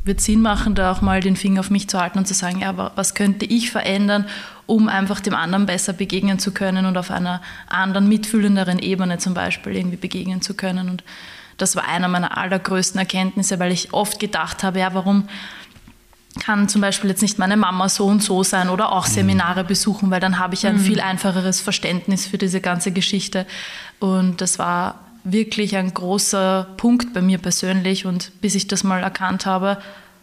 wird 0.05 0.21
Sinn 0.21 0.41
machen, 0.41 0.75
da 0.75 0.93
auch 0.93 1.01
mal 1.01 1.21
den 1.21 1.37
Finger 1.37 1.61
auf 1.61 1.71
mich 1.71 1.89
zu 1.89 2.01
halten 2.01 2.19
und 2.19 2.27
zu 2.27 2.35
sagen, 2.35 2.61
ja, 2.61 2.93
was 2.97 3.15
könnte 3.15 3.47
ich 3.47 3.71
verändern, 3.71 4.27
um 4.67 4.89
einfach 4.89 5.21
dem 5.21 5.35
anderen 5.35 5.67
besser 5.67 5.93
begegnen 5.93 6.39
zu 6.39 6.53
können 6.53 6.87
und 6.87 6.97
auf 6.97 7.11
einer 7.11 7.41
anderen, 7.69 8.09
mitfühlenderen 8.09 8.79
Ebene 8.79 9.19
zum 9.19 9.35
Beispiel 9.35 9.77
irgendwie 9.77 9.97
begegnen 9.97 10.43
zu 10.43 10.55
können. 10.55 10.89
Und 10.89 11.05
das 11.62 11.76
war 11.76 11.88
einer 11.88 12.09
meiner 12.09 12.37
allergrößten 12.37 12.99
Erkenntnisse, 12.99 13.61
weil 13.61 13.71
ich 13.71 13.95
oft 13.95 14.19
gedacht 14.19 14.64
habe, 14.64 14.81
ja, 14.81 14.92
warum 14.95 15.28
kann 16.40 16.69
zum 16.69 16.81
Beispiel 16.81 17.11
jetzt 17.11 17.23
nicht 17.23 17.38
meine 17.38 17.57
Mama 17.57 17.88
so 17.88 18.07
und 18.07 18.23
so 18.23 18.42
sein 18.42 18.69
oder 18.69 18.90
auch 18.90 19.07
mhm. 19.07 19.12
Seminare 19.12 19.64
besuchen, 19.64 20.11
weil 20.11 20.21
dann 20.21 20.38
habe 20.38 20.54
ich 20.54 20.66
ein 20.66 20.76
mhm. 20.76 20.81
viel 20.81 21.00
einfacheres 21.00 21.61
Verständnis 21.61 22.26
für 22.26 22.37
diese 22.37 22.61
ganze 22.61 22.90
Geschichte. 22.90 23.47
Und 24.00 24.40
das 24.40 24.59
war 24.59 24.99
wirklich 25.25 25.76
ein 25.76 25.95
großer 25.95 26.66
Punkt 26.78 27.14
bei 27.14 27.23
mir 27.23 27.38
persönlich. 27.38 28.07
Und 28.07 28.33
bis 28.40 28.57
ich 28.57 28.66
das 28.66 28.83
mal 28.83 29.02
erkannt 29.02 29.47
habe, 29.47 29.78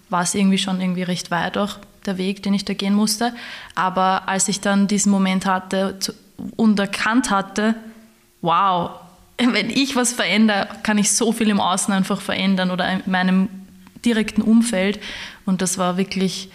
war 0.09 0.23
es 0.23 0.35
irgendwie 0.35 0.57
schon 0.57 0.81
irgendwie 0.81 1.03
recht 1.03 1.31
weit 1.31 1.57
auch 1.57 1.77
der 2.05 2.17
Weg, 2.17 2.43
den 2.43 2.53
ich 2.53 2.65
da 2.65 2.73
gehen 2.73 2.95
musste. 2.95 3.33
Aber 3.75 4.27
als 4.27 4.49
ich 4.49 4.59
dann 4.59 4.87
diesen 4.87 5.11
Moment 5.11 5.45
hatte 5.45 5.97
und 6.57 6.79
erkannt 6.79 7.29
hatte, 7.29 7.75
wow, 8.41 8.91
wenn 9.53 9.69
ich 9.69 9.95
was 9.95 10.13
verändere, 10.13 10.67
kann 10.83 10.97
ich 10.97 11.11
so 11.11 11.31
viel 11.31 11.49
im 11.49 11.59
Außen 11.59 11.93
einfach 11.93 12.21
verändern 12.21 12.71
oder 12.71 12.91
in 12.91 13.11
meinem 13.11 13.49
direkten 14.05 14.41
Umfeld. 14.41 14.99
Und 15.45 15.61
das 15.61 15.77
war 15.77 15.97
wirklich 15.97 16.49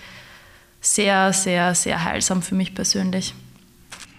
sehr, 0.81 1.33
sehr, 1.33 1.75
sehr 1.75 2.05
heilsam 2.05 2.43
für 2.43 2.55
mich 2.55 2.75
persönlich. 2.75 3.35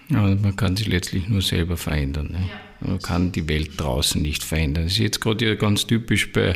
Ja, 0.10 0.22
man 0.22 0.56
kann 0.56 0.76
sich 0.76 0.88
letztlich 0.88 1.28
nur 1.28 1.42
selber 1.42 1.78
verändern. 1.78 2.30
Ne? 2.32 2.50
Ja. 2.50 2.88
Man 2.88 3.00
kann 3.00 3.32
die 3.32 3.48
Welt 3.48 3.72
draußen 3.78 4.22
nicht 4.22 4.44
verändern. 4.44 4.84
Das 4.86 4.94
ist 4.94 5.00
jetzt 5.00 5.22
gerade 5.22 5.46
ja 5.46 5.56
ganz 5.56 5.88
typisch 5.88 6.32
bei 6.32 6.54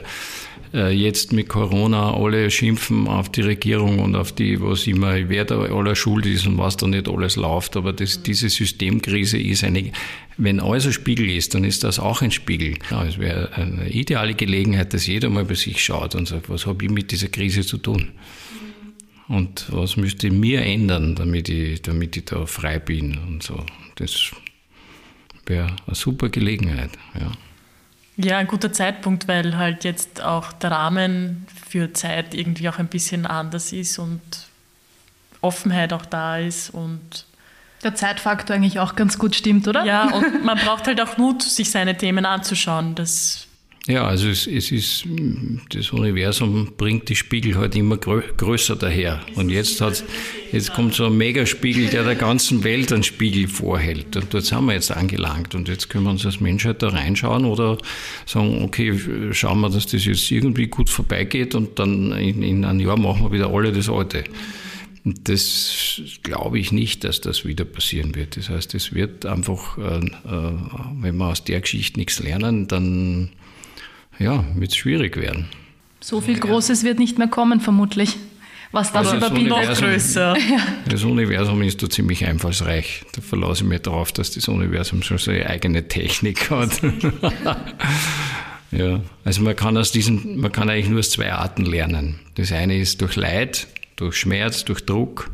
äh, 0.73 0.91
jetzt 0.91 1.33
mit 1.33 1.49
Corona 1.49 2.13
alle 2.13 2.51
schimpfen 2.51 3.07
auf 3.07 3.29
die 3.29 3.41
Regierung 3.41 3.99
und 3.99 4.15
auf 4.15 4.31
die, 4.31 4.61
was 4.61 4.85
immer, 4.85 5.29
wer 5.29 5.45
da 5.45 5.59
aller 5.61 5.95
schuld 5.95 6.25
ist 6.25 6.45
und 6.45 6.57
was 6.57 6.77
da 6.77 6.85
nicht 6.87 7.09
alles 7.09 7.35
läuft. 7.35 7.75
Aber 7.75 7.93
das, 7.93 8.21
diese 8.21 8.49
Systemkrise 8.49 9.39
ist 9.39 9.63
eine, 9.63 9.91
wenn 10.39 10.61
alles 10.61 10.85
ein 10.85 10.93
Spiegel 10.93 11.29
ist, 11.29 11.53
dann 11.53 11.65
ist 11.65 11.83
das 11.83 11.99
auch 11.99 12.21
ein 12.21 12.31
Spiegel. 12.31 12.77
Ja, 12.89 13.03
es 13.03 13.17
wäre 13.17 13.53
eine 13.53 13.89
ideale 13.89 14.33
Gelegenheit, 14.33 14.93
dass 14.93 15.05
jeder 15.05 15.29
mal 15.29 15.43
bei 15.43 15.55
sich 15.55 15.83
schaut 15.83 16.15
und 16.15 16.27
sagt, 16.29 16.49
was 16.49 16.65
habe 16.65 16.85
ich 16.85 16.89
mit 16.89 17.11
dieser 17.11 17.27
Krise 17.27 17.61
zu 17.61 17.77
tun? 17.77 18.13
Und 19.27 19.67
was 19.69 19.97
müsste 19.97 20.31
mir 20.31 20.61
ändern, 20.61 21.15
damit 21.15 21.49
ich, 21.49 21.81
damit 21.81 22.15
ich 22.15 22.25
da 22.25 22.45
frei 22.45 22.79
bin 22.79 23.17
und 23.17 23.43
so. 23.43 23.65
Das 23.95 24.31
wäre 25.45 25.75
eine 25.85 25.95
super 25.95 26.29
Gelegenheit, 26.29 26.91
ja. 27.19 27.31
Ja, 28.15 28.37
ein 28.37 28.47
guter 28.47 28.73
Zeitpunkt, 28.73 29.27
weil 29.27 29.55
halt 29.57 29.83
jetzt 29.83 30.21
auch 30.21 30.51
der 30.53 30.71
Rahmen 30.71 31.47
für 31.69 31.93
Zeit 31.93 32.33
irgendwie 32.33 32.67
auch 32.67 32.77
ein 32.77 32.87
bisschen 32.87 33.25
anders 33.25 33.71
ist 33.71 33.97
und 33.97 34.21
Offenheit 35.41 35.93
auch 35.93 36.05
da 36.05 36.37
ist 36.37 36.69
und 36.69 37.25
der 37.83 37.95
Zeitfaktor 37.95 38.55
eigentlich 38.55 38.79
auch 38.79 38.95
ganz 38.95 39.17
gut 39.17 39.35
stimmt, 39.35 39.67
oder? 39.67 39.85
Ja, 39.85 40.09
und 40.13 40.43
man 40.43 40.57
braucht 40.57 40.87
halt 40.87 41.01
auch 41.01 41.17
Mut, 41.17 41.41
sich 41.43 41.71
seine 41.71 41.97
Themen 41.97 42.25
anzuschauen. 42.25 42.95
Das 42.95 43.49
ja, 43.89 44.05
also 44.05 44.29
es, 44.29 44.45
es, 44.45 44.71
ist, 44.71 45.05
das 45.73 45.91
Universum 45.91 46.73
bringt 46.77 47.09
die 47.09 47.15
Spiegel 47.15 47.55
halt 47.55 47.75
immer 47.75 47.97
grö 47.97 48.21
größer 48.37 48.75
daher. 48.75 49.19
Und 49.33 49.49
jetzt, 49.49 49.81
hat, 49.81 50.03
jetzt 50.51 50.75
kommt 50.75 50.93
so 50.93 51.07
ein 51.07 51.17
Megaspiegel, 51.17 51.87
der 51.87 52.03
der 52.03 52.13
ganzen 52.13 52.63
Welt 52.63 52.93
einen 52.93 53.01
Spiegel 53.01 53.47
vorhält. 53.47 54.15
Und 54.15 54.31
dort 54.31 54.45
sind 54.45 54.63
wir 54.65 54.73
jetzt 54.73 54.91
angelangt. 54.91 55.55
Und 55.55 55.69
jetzt 55.69 55.89
können 55.89 56.03
wir 56.03 56.11
uns 56.11 56.23
als 56.23 56.39
Menschheit 56.39 56.83
da 56.83 56.89
reinschauen 56.89 57.45
oder 57.45 57.79
sagen, 58.27 58.61
okay, 58.63 58.93
schauen 59.31 59.61
wir, 59.61 59.71
dass 59.71 59.87
das 59.87 60.05
jetzt 60.05 60.29
irgendwie 60.29 60.67
gut 60.67 60.91
vorbeigeht 60.91 61.55
und 61.55 61.79
dann 61.79 62.11
in, 62.11 62.43
in 62.43 62.65
einem 62.65 62.81
Jahr 62.81 62.99
machen 62.99 63.23
wir 63.23 63.31
wieder 63.31 63.51
alle 63.51 63.71
das 63.71 63.89
Alte. 63.89 64.23
Und 65.05 65.29
das 65.29 66.01
glaube 66.23 66.59
ich 66.59 66.71
nicht, 66.71 67.03
dass 67.03 67.21
das 67.21 67.45
wieder 67.45 67.65
passieren 67.65 68.15
wird. 68.15 68.37
Das 68.37 68.49
heißt, 68.49 68.75
es 68.75 68.93
wird 68.93 69.25
einfach, 69.25 69.77
äh, 69.77 69.99
äh 69.99 70.53
wenn 70.99 71.17
wir 71.17 71.27
aus 71.27 71.43
der 71.43 71.61
Geschichte 71.61 71.99
nichts 71.99 72.19
lernen, 72.19 72.67
dann 72.67 73.29
ja, 74.19 74.43
wird 74.55 74.71
es 74.71 74.77
schwierig 74.77 75.17
werden. 75.17 75.47
So 76.01 76.21
viel 76.21 76.39
Großes 76.39 76.83
wird 76.83 76.99
nicht 76.99 77.17
mehr 77.17 77.27
kommen, 77.27 77.59
vermutlich. 77.59 78.17
Was 78.71 78.91
das, 78.91 79.07
das 79.07 79.17
überbietet. 79.17 79.49
Noch 79.49 79.73
größer. 79.73 80.37
Das 80.87 81.03
Universum 81.03 81.61
ist 81.63 81.81
da 81.81 81.89
ziemlich 81.89 82.25
einfallsreich. 82.25 83.03
Da 83.13 83.21
verlasse 83.21 83.63
ich 83.63 83.69
mich 83.69 83.81
darauf, 83.81 84.11
dass 84.11 84.31
das 84.31 84.47
Universum 84.47 85.01
schon 85.01 85.17
seine 85.17 85.47
eigene 85.47 85.87
Technik 85.87 86.51
hat. 86.51 86.79
ja, 88.71 89.01
also 89.23 89.41
man 89.41 89.55
kann 89.55 89.75
aus 89.75 89.91
diesen, 89.91 90.39
man 90.39 90.51
kann 90.51 90.69
eigentlich 90.69 90.89
nur 90.89 90.99
aus 90.99 91.09
zwei 91.09 91.33
Arten 91.33 91.65
lernen. 91.65 92.19
Das 92.35 92.51
eine 92.51 92.77
ist 92.77 93.01
durch 93.01 93.15
Leid, 93.15 93.67
durch 93.99 94.15
Schmerz, 94.15 94.65
durch 94.65 94.85
Druck. 94.85 95.29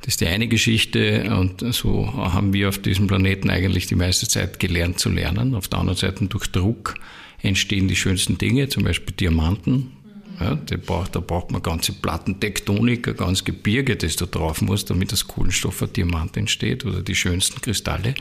Das 0.00 0.14
ist 0.14 0.20
die 0.20 0.26
eine 0.26 0.48
Geschichte 0.48 1.30
und 1.38 1.64
so 1.72 2.12
haben 2.12 2.52
wir 2.52 2.68
auf 2.68 2.78
diesem 2.78 3.06
Planeten 3.06 3.50
eigentlich 3.50 3.86
die 3.86 3.94
meiste 3.94 4.26
Zeit 4.26 4.58
gelernt 4.58 4.98
zu 4.98 5.10
lernen. 5.10 5.54
Auf 5.54 5.68
der 5.68 5.78
anderen 5.78 5.98
Seite 5.98 6.26
durch 6.26 6.50
Druck 6.50 6.96
entstehen 7.40 7.86
die 7.86 7.94
schönsten 7.94 8.36
Dinge, 8.36 8.68
zum 8.68 8.82
Beispiel 8.82 9.14
Diamanten. 9.14 9.92
Ja, 10.40 10.58
braucht, 10.84 11.14
da 11.14 11.20
braucht 11.20 11.52
man 11.52 11.62
ganze 11.62 11.92
Plattentektonik, 11.92 13.06
ein 13.06 13.16
ganzes 13.16 13.44
Gebirge, 13.44 13.94
das 13.94 14.16
da 14.16 14.26
drauf 14.26 14.60
muss, 14.60 14.84
damit 14.84 15.12
das 15.12 15.28
Kohlenstoff 15.28 15.84
Diamant 15.94 16.36
entsteht 16.36 16.84
oder 16.84 17.00
die 17.00 17.14
schönsten 17.14 17.60
Kristalle. 17.60 18.14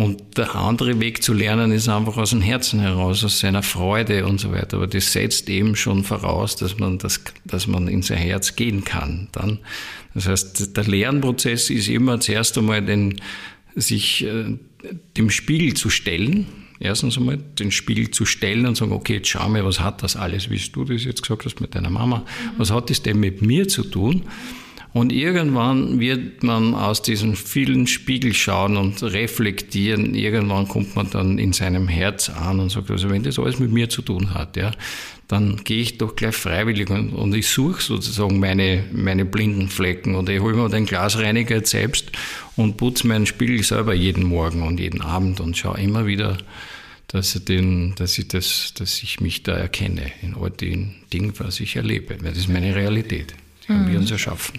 Und 0.00 0.38
der 0.38 0.54
andere 0.54 0.98
Weg 0.98 1.22
zu 1.22 1.34
lernen 1.34 1.72
ist 1.72 1.86
einfach 1.86 2.16
aus 2.16 2.30
dem 2.30 2.40
Herzen 2.40 2.80
heraus, 2.80 3.22
aus 3.22 3.38
seiner 3.38 3.62
Freude 3.62 4.24
und 4.24 4.40
so 4.40 4.50
weiter. 4.50 4.78
Aber 4.78 4.86
das 4.86 5.12
setzt 5.12 5.50
eben 5.50 5.76
schon 5.76 6.04
voraus, 6.04 6.56
dass 6.56 6.78
man, 6.78 6.96
das, 6.96 7.20
dass 7.44 7.66
man 7.66 7.86
in 7.86 8.00
sein 8.00 8.16
Herz 8.16 8.56
gehen 8.56 8.82
kann. 8.82 9.28
Dann, 9.32 9.58
das 10.14 10.26
heißt, 10.26 10.74
der 10.74 10.84
Lernprozess 10.84 11.68
ist 11.68 11.88
immer 11.88 12.18
zuerst 12.18 12.56
einmal 12.56 12.80
den, 12.80 13.20
sich 13.74 14.24
äh, 14.24 14.56
dem 15.18 15.28
Spiegel 15.28 15.74
zu 15.74 15.90
stellen. 15.90 16.46
Erstens 16.78 17.18
einmal 17.18 17.36
den 17.36 17.70
Spiegel 17.70 18.10
zu 18.10 18.24
stellen 18.24 18.64
und 18.64 18.78
sagen, 18.78 18.92
okay, 18.92 19.16
jetzt 19.16 19.28
schau 19.28 19.50
mal, 19.50 19.66
was 19.66 19.80
hat 19.80 20.02
das 20.02 20.16
alles, 20.16 20.48
wie 20.48 20.58
du 20.72 20.84
das 20.84 21.04
jetzt 21.04 21.20
gesagt 21.20 21.44
hast 21.44 21.60
mit 21.60 21.74
deiner 21.74 21.90
Mama, 21.90 22.24
was 22.56 22.70
hat 22.70 22.88
das 22.88 23.02
denn 23.02 23.20
mit 23.20 23.42
mir 23.42 23.68
zu 23.68 23.82
tun? 23.82 24.22
Und 24.92 25.12
irgendwann 25.12 26.00
wird 26.00 26.42
man 26.42 26.74
aus 26.74 27.02
diesen 27.02 27.36
vielen 27.36 27.86
Spiegel 27.86 28.34
schauen 28.34 28.76
und 28.76 29.00
reflektieren. 29.02 30.14
Irgendwann 30.16 30.66
kommt 30.66 30.96
man 30.96 31.08
dann 31.10 31.38
in 31.38 31.52
seinem 31.52 31.86
Herz 31.86 32.28
an 32.28 32.58
und 32.58 32.70
sagt, 32.70 32.90
also 32.90 33.08
wenn 33.08 33.22
das 33.22 33.38
alles 33.38 33.60
mit 33.60 33.70
mir 33.70 33.88
zu 33.88 34.02
tun 34.02 34.34
hat, 34.34 34.56
ja, 34.56 34.72
dann 35.28 35.58
gehe 35.62 35.82
ich 35.82 35.98
doch 35.98 36.16
gleich 36.16 36.34
freiwillig 36.34 36.90
und, 36.90 37.10
und 37.10 37.34
ich 37.36 37.46
suche 37.46 37.80
sozusagen 37.80 38.40
meine, 38.40 38.82
meine 38.92 39.24
blinden 39.24 39.68
Flecken 39.68 40.16
oder 40.16 40.32
ich 40.32 40.40
hole 40.40 40.56
mir 40.56 40.68
den 40.68 40.86
Glasreiniger 40.86 41.56
jetzt 41.56 41.70
selbst 41.70 42.10
und 42.56 42.76
putze 42.76 43.06
meinen 43.06 43.26
Spiegel 43.26 43.62
selber 43.62 43.94
jeden 43.94 44.24
Morgen 44.24 44.62
und 44.62 44.80
jeden 44.80 45.02
Abend 45.02 45.38
und 45.38 45.56
schaue 45.56 45.78
immer 45.78 46.04
wieder, 46.06 46.36
dass 47.06 47.36
ich, 47.36 47.44
den, 47.44 47.94
dass 47.94 48.18
ich, 48.18 48.26
das, 48.26 48.74
dass 48.76 49.04
ich 49.04 49.20
mich 49.20 49.44
da 49.44 49.52
erkenne 49.52 50.10
in 50.20 50.34
all 50.34 50.50
den 50.50 50.96
Dingen, 51.12 51.32
was 51.38 51.60
ich 51.60 51.76
erlebe. 51.76 52.16
Weil 52.20 52.30
das 52.30 52.38
ist 52.38 52.48
meine 52.48 52.74
Realität. 52.74 53.34
Die 53.62 53.72
haben 53.72 53.84
mhm. 53.84 53.92
wir 53.92 53.98
uns 54.00 54.10
erschaffen. 54.10 54.58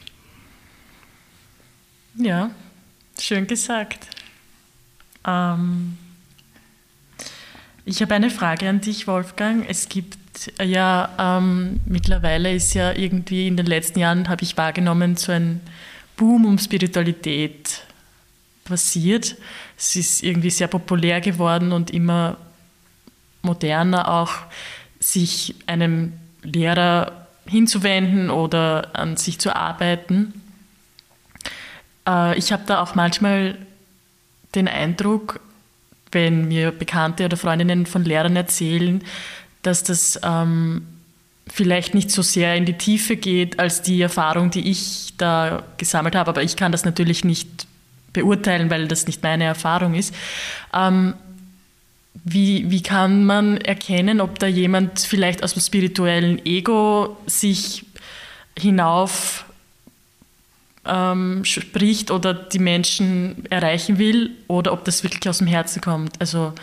Ja, 2.16 2.52
schön 3.20 3.48
gesagt. 3.48 4.08
Ähm, 5.26 5.98
ich 7.86 8.02
habe 8.02 8.14
eine 8.16 8.30
Frage 8.30 8.68
an 8.68 8.82
dich, 8.82 9.08
Wolfgang. 9.08 9.66
Es 9.70 9.90
gibt 9.90 10.18
ja 10.62 11.10
ähm, 11.18 11.80
mittlerweile 11.86 12.54
ist 12.54 12.74
ja 12.74 12.94
irgendwie 12.94 13.48
in 13.48 13.58
den 13.58 13.66
letzten 13.66 14.00
Jahren 14.00 14.30
habe 14.30 14.44
ich 14.44 14.58
wahrgenommen 14.58 15.16
so 15.16 15.32
ein 15.32 15.62
Boom 16.18 16.46
um 16.46 16.58
Spiritualität 16.58 17.84
passiert. 18.64 19.36
Es 19.78 19.96
ist 19.96 20.24
irgendwie 20.24 20.50
sehr 20.50 20.68
populär 20.68 21.22
geworden 21.22 21.72
und 21.72 21.92
immer 21.92 22.38
moderner 23.42 24.08
auch, 24.08 24.34
sich 25.00 25.56
einem 25.66 26.14
Lehrer 26.44 27.28
hinzuwenden 27.48 28.30
oder 28.30 28.96
an 28.96 29.18
sich 29.18 29.40
zu 29.40 29.56
arbeiten. 29.56 30.41
Äh, 32.08 32.38
ich 32.38 32.52
habe 32.52 32.64
da 32.66 32.82
auch 32.82 32.96
manchmal 32.96 33.58
den 34.56 34.68
Eindruck, 34.68 35.40
wenn 36.12 36.48
mir 36.48 36.72
Bekannte 36.72 37.26
oder 37.26 37.38
Freundinnen 37.38 37.86
von 37.86 38.04
Lehrern 38.04 38.36
erzählen, 38.36 39.02
dass 39.62 39.84
das 39.84 40.20
ähm, 40.24 40.86
vielleicht 41.48 41.94
nicht 41.94 42.12
so 42.12 42.22
sehr 42.22 42.56
in 42.56 42.66
die 42.66 42.78
Tiefe 42.78 43.16
geht 43.16 43.60
als 43.60 43.82
die 43.82 44.02
Erfahrung, 44.02 44.52
die 44.52 44.70
ich 44.70 45.14
da 45.18 45.64
gesammelt 45.78 46.16
habe. 46.16 46.30
Aber 46.30 46.44
ich 46.44 46.56
kann 46.56 46.72
das 46.72 46.86
natürlich 46.86 47.24
nicht 47.24 47.68
beurteilen, 48.14 48.70
weil 48.70 48.88
das 48.88 49.08
nicht 49.08 49.24
meine 49.24 49.46
Erfahrung 49.46 49.94
ist. 49.94 50.14
Ähm, 50.74 51.14
wie, 52.24 52.70
wie 52.70 52.84
kann 52.84 53.26
man 53.26 53.58
erkennen, 53.58 54.22
ob 54.22 54.38
da 54.40 54.48
jemand 54.48 55.00
vielleicht 55.00 55.44
aus 55.44 55.54
dem 55.54 55.62
spirituellen 55.62 56.46
Ego 56.46 57.18
sich 57.26 57.86
hinauf 58.58 59.46
ähm, 60.86 61.46
spricht 61.46 62.12
oder 62.12 62.34
die 62.34 62.60
Menschen 62.60 63.46
erreichen 63.50 63.98
will 63.98 64.32
oder 64.48 64.74
ob 64.74 64.86
das 64.86 65.04
wirklich 65.04 65.28
aus 65.30 65.40
dem 65.40 65.48
Herzen 65.48 65.82
kommt. 65.82 66.20
Also 66.20 66.54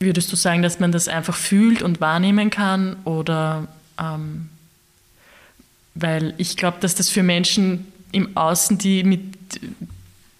würdest 0.00 0.30
du 0.32 0.36
sagen, 0.36 0.62
dass 0.62 0.80
man 0.80 0.92
das 0.92 1.08
einfach 1.08 1.36
fühlt 1.36 1.82
und 1.82 2.00
wahrnehmen 2.00 2.50
kann 2.50 2.96
oder 3.04 3.68
ähm, 3.98 4.48
weil 5.94 6.34
ich 6.38 6.56
glaube, 6.56 6.78
dass 6.80 6.94
das 6.94 7.08
für 7.08 7.22
Menschen 7.22 7.86
im 8.12 8.36
Außen, 8.36 8.78
die 8.78 9.04
mit 9.04 9.20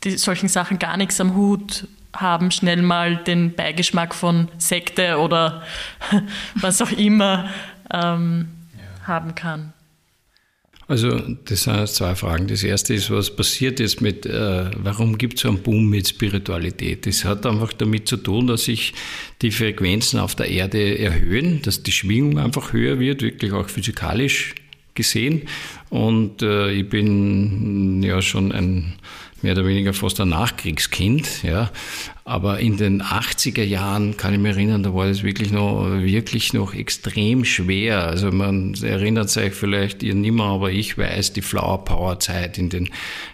die 0.04 0.16
solchen 0.16 0.48
Sachen 0.48 0.78
gar 0.78 0.96
nichts 0.96 1.20
am 1.20 1.34
Hut 1.34 1.86
haben, 2.14 2.50
schnell 2.50 2.82
mal 2.82 3.16
den 3.16 3.54
Beigeschmack 3.54 4.14
von 4.14 4.48
Sekte 4.58 5.18
oder 5.18 5.62
was 6.56 6.82
auch 6.82 6.90
immer 6.90 7.48
ähm, 7.90 8.48
ja. 8.76 9.06
haben 9.06 9.34
kann. 9.34 9.72
Also 10.92 11.18
das 11.46 11.62
sind 11.62 11.88
zwei 11.88 12.14
Fragen. 12.14 12.48
Das 12.48 12.62
erste 12.62 12.92
ist, 12.92 13.10
was 13.10 13.34
passiert 13.34 13.80
jetzt 13.80 14.02
mit, 14.02 14.26
äh, 14.26 14.70
warum 14.76 15.16
gibt 15.16 15.36
es 15.36 15.40
so 15.40 15.48
einen 15.48 15.62
Boom 15.62 15.88
mit 15.88 16.06
Spiritualität? 16.06 17.06
Das 17.06 17.24
hat 17.24 17.46
einfach 17.46 17.72
damit 17.72 18.06
zu 18.06 18.18
tun, 18.18 18.46
dass 18.46 18.64
sich 18.64 18.92
die 19.40 19.52
Frequenzen 19.52 20.20
auf 20.20 20.34
der 20.34 20.50
Erde 20.50 20.98
erhöhen, 20.98 21.62
dass 21.62 21.82
die 21.82 21.92
Schwingung 21.92 22.38
einfach 22.38 22.74
höher 22.74 22.98
wird, 22.98 23.22
wirklich 23.22 23.52
auch 23.52 23.70
physikalisch 23.70 24.54
gesehen. 24.92 25.48
Und 25.88 26.42
äh, 26.42 26.70
ich 26.72 26.86
bin 26.86 28.02
ja 28.02 28.20
schon 28.20 28.52
ein 28.52 28.92
mehr 29.42 29.52
oder 29.52 29.66
weniger 29.66 29.92
fast 29.92 30.20
ein 30.20 30.28
Nachkriegskind, 30.28 31.42
ja. 31.42 31.70
Aber 32.24 32.60
in 32.60 32.76
den 32.76 33.02
80er 33.02 33.64
Jahren 33.64 34.16
kann 34.16 34.32
ich 34.32 34.38
mich 34.38 34.52
erinnern, 34.52 34.82
da 34.82 34.94
war 34.94 35.08
das 35.08 35.24
wirklich 35.24 35.50
noch, 35.50 35.90
wirklich 35.90 36.52
noch 36.52 36.72
extrem 36.72 37.44
schwer. 37.44 38.04
Also 38.04 38.30
man 38.30 38.74
erinnert 38.80 39.28
sich 39.28 39.52
vielleicht 39.54 40.02
ihr 40.02 40.14
nimmer, 40.14 40.44
aber 40.44 40.70
ich 40.70 40.96
weiß 40.96 41.32
die 41.32 41.42
Flower 41.42 41.84
Power 41.84 42.20
Zeit 42.20 42.58
in 42.58 42.68
den 42.68 42.90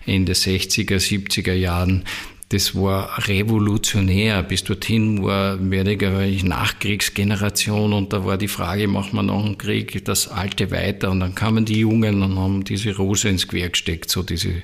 Ende 0.06 0.32
60er, 0.32 0.96
70er 0.96 1.52
Jahren 1.52 2.04
das 2.50 2.74
war 2.74 3.28
revolutionär. 3.28 4.42
Bis 4.42 4.64
dorthin 4.64 5.22
war 5.22 5.56
mehr 5.56 5.82
oder 5.82 6.18
weniger 6.20 6.48
Nachkriegsgeneration 6.48 7.92
und 7.92 8.12
da 8.12 8.24
war 8.24 8.38
die 8.38 8.48
Frage, 8.48 8.88
macht 8.88 9.12
man 9.12 9.26
nach 9.26 9.42
dem 9.42 9.58
Krieg 9.58 10.04
das 10.04 10.28
Alte 10.28 10.70
weiter? 10.70 11.10
Und 11.10 11.20
dann 11.20 11.34
kamen 11.34 11.64
die 11.64 11.80
Jungen 11.80 12.22
und 12.22 12.38
haben 12.38 12.64
diese 12.64 12.96
Rose 12.96 13.28
ins 13.28 13.48
Quer 13.48 13.68
gesteckt, 13.68 14.10
so 14.10 14.22
diese 14.22 14.62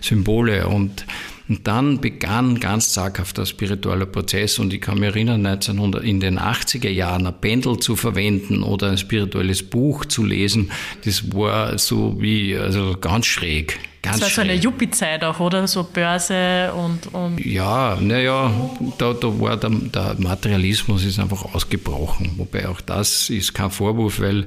Symbole. 0.00 0.68
Und, 0.68 1.04
und 1.48 1.66
dann 1.66 2.00
begann 2.00 2.58
ganz 2.58 2.92
zaghaft 2.92 3.36
der 3.38 3.46
spirituelle 3.46 4.06
Prozess 4.06 4.58
und 4.58 4.72
ich 4.72 4.80
kann 4.80 4.98
mich 4.98 5.10
erinnern, 5.10 5.44
1900, 5.44 6.02
in 6.02 6.20
den 6.20 6.38
80er 6.38 6.88
Jahren 6.88 7.26
ein 7.26 7.40
Pendel 7.40 7.78
zu 7.78 7.96
verwenden 7.96 8.62
oder 8.62 8.90
ein 8.90 8.98
spirituelles 8.98 9.62
Buch 9.62 10.06
zu 10.06 10.24
lesen, 10.24 10.70
das 11.04 11.34
war 11.34 11.78
so 11.78 12.20
wie, 12.20 12.56
also 12.56 12.96
ganz 12.98 13.26
schräg. 13.26 13.78
Ganz 14.00 14.20
das 14.20 14.36
war 14.36 14.44
so 14.44 14.50
eine 14.50 14.60
Yuppie-Zeit 14.60 15.24
auch, 15.24 15.40
oder? 15.40 15.66
So 15.66 15.82
Börse 15.84 16.72
und. 16.74 17.14
und 17.14 17.44
ja, 17.44 17.96
naja, 17.98 18.52
da, 18.98 19.14
da 19.14 19.40
war 19.40 19.56
der, 19.56 19.70
der 19.70 20.16
Materialismus 20.18 21.06
ist 21.06 21.18
einfach 21.18 21.54
ausgebrochen. 21.54 22.32
Wobei 22.36 22.68
auch 22.68 22.82
das 22.82 23.30
ist 23.30 23.54
kein 23.54 23.70
Vorwurf, 23.70 24.20
weil 24.20 24.46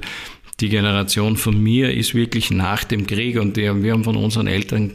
die 0.60 0.68
Generation 0.68 1.36
von 1.36 1.60
mir 1.60 1.92
ist 1.92 2.14
wirklich 2.14 2.52
nach 2.52 2.84
dem 2.84 3.06
Krieg 3.08 3.38
und 3.40 3.56
die, 3.56 3.62
wir 3.62 3.92
haben 3.92 4.04
von 4.04 4.16
unseren 4.16 4.46
Eltern 4.46 4.92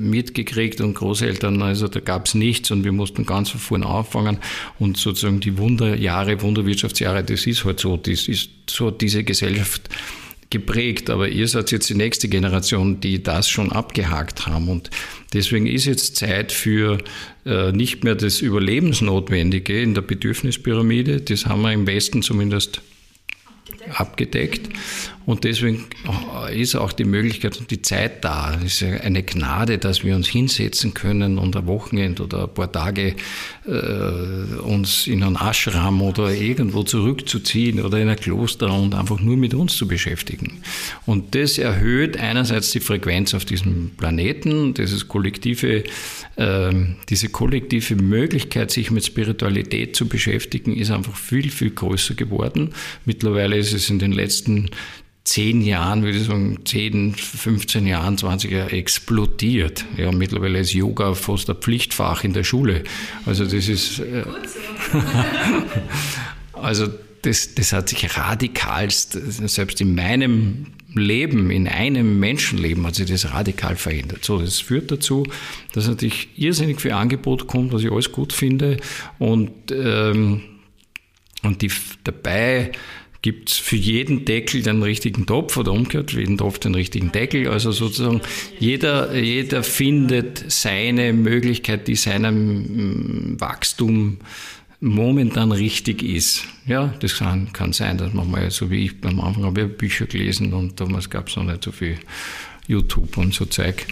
mitgekriegt 0.00 0.80
und 0.80 0.94
Großeltern, 0.94 1.62
also 1.62 1.88
da 1.88 2.00
gab 2.00 2.26
es 2.26 2.34
nichts 2.34 2.70
und 2.70 2.84
wir 2.84 2.92
mussten 2.92 3.24
ganz 3.24 3.50
von 3.50 3.60
vorne 3.60 3.86
anfangen 3.86 4.38
und 4.78 4.96
sozusagen 4.96 5.40
die 5.40 5.58
Wunderjahre, 5.58 6.40
Wunderwirtschaftsjahre, 6.42 7.24
das 7.24 7.46
ist 7.46 7.64
halt 7.64 7.80
so, 7.80 7.96
das 7.96 8.28
ist 8.28 8.50
so 8.68 8.90
diese 8.90 9.24
Gesellschaft 9.24 9.88
geprägt, 10.50 11.10
aber 11.10 11.28
ihr 11.28 11.48
seid 11.48 11.72
jetzt 11.72 11.90
die 11.90 11.94
nächste 11.94 12.28
Generation, 12.28 13.00
die 13.00 13.22
das 13.22 13.48
schon 13.48 13.72
abgehakt 13.72 14.46
haben. 14.46 14.68
Und 14.68 14.90
deswegen 15.32 15.66
ist 15.66 15.86
jetzt 15.86 16.16
Zeit 16.16 16.52
für 16.52 16.98
äh, 17.44 17.72
nicht 17.72 18.04
mehr 18.04 18.14
das 18.14 18.40
Überlebensnotwendige 18.40 19.80
in 19.80 19.94
der 19.94 20.02
Bedürfnispyramide, 20.02 21.20
das 21.20 21.46
haben 21.46 21.62
wir 21.62 21.72
im 21.72 21.86
Westen 21.86 22.22
zumindest 22.22 22.80
abgedeckt. 23.94 24.68
Und 25.26 25.42
deswegen 25.42 25.86
ist 26.54 26.76
auch 26.76 26.92
die 26.92 27.04
Möglichkeit 27.04 27.58
und 27.58 27.72
die 27.72 27.82
Zeit 27.82 28.24
da. 28.24 28.56
Es 28.64 28.80
ist 28.80 29.02
eine 29.02 29.24
Gnade, 29.24 29.78
dass 29.78 30.04
wir 30.04 30.14
uns 30.14 30.28
hinsetzen 30.28 30.94
können 30.94 31.38
und 31.38 31.56
ein 31.56 31.66
Wochenende 31.66 32.22
oder 32.22 32.44
ein 32.44 32.54
paar 32.54 32.70
Tage 32.70 33.16
äh, 33.66 34.60
uns 34.60 35.08
in 35.08 35.24
einen 35.24 35.34
Ashram 35.34 36.00
oder 36.00 36.32
irgendwo 36.32 36.84
zurückzuziehen 36.84 37.80
oder 37.80 37.98
in 37.98 38.08
ein 38.08 38.16
Kloster 38.16 38.72
und 38.72 38.94
einfach 38.94 39.20
nur 39.20 39.36
mit 39.36 39.52
uns 39.52 39.76
zu 39.76 39.88
beschäftigen. 39.88 40.62
Und 41.06 41.34
das 41.34 41.58
erhöht 41.58 42.16
einerseits 42.18 42.70
die 42.70 42.80
Frequenz 42.80 43.34
auf 43.34 43.44
diesem 43.44 43.90
Planeten, 43.96 44.74
dieses 44.74 45.08
kollektive, 45.08 45.82
äh, 46.36 46.72
diese 47.08 47.30
kollektive 47.30 47.96
Möglichkeit, 47.96 48.70
sich 48.70 48.92
mit 48.92 49.04
Spiritualität 49.04 49.96
zu 49.96 50.06
beschäftigen, 50.06 50.76
ist 50.76 50.92
einfach 50.92 51.16
viel, 51.16 51.50
viel 51.50 51.70
größer 51.70 52.14
geworden. 52.14 52.70
Mittlerweile 53.04 53.56
ist 53.56 53.72
es 53.72 53.75
in 53.90 53.98
den 53.98 54.12
letzten 54.12 54.70
zehn 55.24 55.60
Jahren, 55.60 56.04
würde 56.04 56.18
ich 56.18 56.24
sagen, 56.24 56.58
10, 56.64 57.14
15 57.14 57.86
Jahren, 57.86 58.16
20 58.16 58.50
Jahre 58.50 58.72
explodiert. 58.72 59.84
Ja, 59.96 60.12
mittlerweile 60.12 60.60
ist 60.60 60.72
Yoga 60.72 61.14
fast 61.14 61.50
ein 61.50 61.56
Pflichtfach 61.56 62.22
in 62.22 62.32
der 62.32 62.44
Schule. 62.44 62.84
Also 63.26 63.44
das 63.44 63.68
ist, 63.68 63.98
äh, 63.98 64.24
also 66.52 66.86
das, 67.22 67.54
das 67.54 67.72
hat 67.72 67.88
sich 67.88 68.16
radikalst, 68.16 69.18
selbst 69.48 69.80
in 69.80 69.96
meinem 69.96 70.66
Leben, 70.94 71.50
in 71.50 71.66
einem 71.66 72.20
Menschenleben 72.20 72.86
hat 72.86 72.94
sich 72.94 73.10
das 73.10 73.32
radikal 73.32 73.74
verändert. 73.74 74.24
So, 74.24 74.38
das 74.40 74.60
führt 74.60 74.90
dazu, 74.92 75.26
dass 75.72 75.88
natürlich 75.88 76.28
irrsinnig 76.36 76.80
viel 76.80 76.92
Angebot 76.92 77.48
kommt, 77.48 77.72
was 77.72 77.82
ich 77.82 77.90
alles 77.90 78.12
gut 78.12 78.32
finde 78.32 78.78
und, 79.18 79.50
ähm, 79.72 80.42
und 81.42 81.62
die 81.62 81.70
dabei 82.04 82.72
gibt 83.26 83.50
es 83.50 83.58
für 83.58 83.74
jeden 83.74 84.24
Deckel 84.24 84.62
den 84.62 84.84
richtigen 84.84 85.26
Topf 85.26 85.56
oder 85.56 85.72
umgekehrt, 85.72 86.12
für 86.12 86.20
jeden 86.20 86.38
Topf 86.38 86.60
den 86.60 86.76
richtigen 86.76 87.10
Deckel. 87.10 87.48
Also 87.48 87.72
sozusagen 87.72 88.20
jeder, 88.60 89.16
jeder 89.16 89.64
findet 89.64 90.44
seine 90.46 91.12
Möglichkeit, 91.12 91.88
die 91.88 91.96
seinem 91.96 93.32
mm, 93.32 93.40
Wachstum 93.40 94.18
momentan 94.78 95.50
richtig 95.50 96.04
ist. 96.04 96.44
Ja, 96.68 96.94
das 97.00 97.16
kann, 97.16 97.52
kann 97.52 97.72
sein, 97.72 97.98
dass 97.98 98.12
man 98.14 98.30
mal, 98.30 98.48
so 98.52 98.70
wie 98.70 98.84
ich 98.84 98.92
am 99.02 99.18
Anfang 99.18 99.42
habe 99.42 99.62
ich 99.62 99.76
Bücher 99.76 100.06
gelesen 100.06 100.52
und 100.52 100.78
damals 100.78 101.10
gab 101.10 101.26
es 101.26 101.34
noch 101.34 101.42
nicht 101.42 101.64
so 101.64 101.72
viel 101.72 101.98
YouTube 102.68 103.16
und 103.16 103.34
so 103.34 103.46
Zeug. 103.46 103.88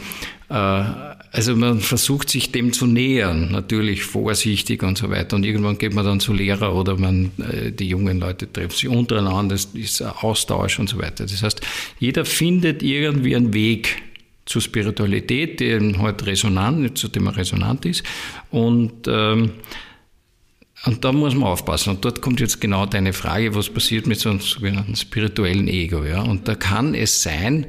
Äh, 0.49 1.14
also 1.35 1.57
man 1.57 1.81
versucht 1.81 2.31
sich 2.31 2.53
dem 2.53 2.73
zu 2.73 2.87
nähern, 2.87 3.51
natürlich 3.51 4.05
vorsichtig 4.05 4.85
und 4.85 4.97
so 4.97 5.11
weiter. 5.11 5.35
Und 5.35 5.45
irgendwann 5.45 5.79
geht 5.79 5.93
man 5.93 6.05
dann 6.05 6.21
zu 6.21 6.33
Lehrer 6.33 6.77
oder 6.77 6.97
man, 6.97 7.33
äh, 7.39 7.73
die 7.73 7.89
jungen 7.89 8.21
Leute 8.21 8.53
treffen 8.53 8.71
sich 8.71 8.89
untereinander, 8.89 9.57
das 9.57 9.65
ist 9.75 10.01
Austausch 10.01 10.79
und 10.79 10.89
so 10.89 10.99
weiter. 11.01 11.27
Das 11.27 11.43
heißt, 11.43 11.61
jeder 11.99 12.25
findet 12.25 12.85
irgendwie 12.85 13.35
einen 13.35 13.53
Weg 13.53 14.01
zur 14.47 14.63
Spiritualität, 14.63 15.59
der 15.59 15.81
halt 15.99 16.25
resonant, 16.25 16.97
zu 16.97 17.09
dem 17.09 17.27
er 17.27 17.37
resonant 17.37 17.85
ist. 17.85 18.05
Und 18.53 19.09
ähm, 19.09 19.51
und 20.87 21.03
da 21.03 21.13
muss 21.13 21.35
man 21.35 21.49
aufpassen. 21.49 21.91
Und 21.91 22.05
dort 22.05 22.21
kommt 22.21 22.41
jetzt 22.41 22.61
genau 22.61 22.85
deine 22.85 23.15
Frage, 23.15 23.55
was 23.55 23.71
passiert 23.71 24.07
mit 24.07 24.21
so 24.21 24.29
einem 24.29 24.41
sogenannten 24.41 24.97
spirituellen 24.97 25.67
Ego. 25.67 26.05
Ja? 26.05 26.21
Und 26.21 26.47
da 26.47 26.55
kann 26.55 26.95
es 26.95 27.23
sein, 27.23 27.67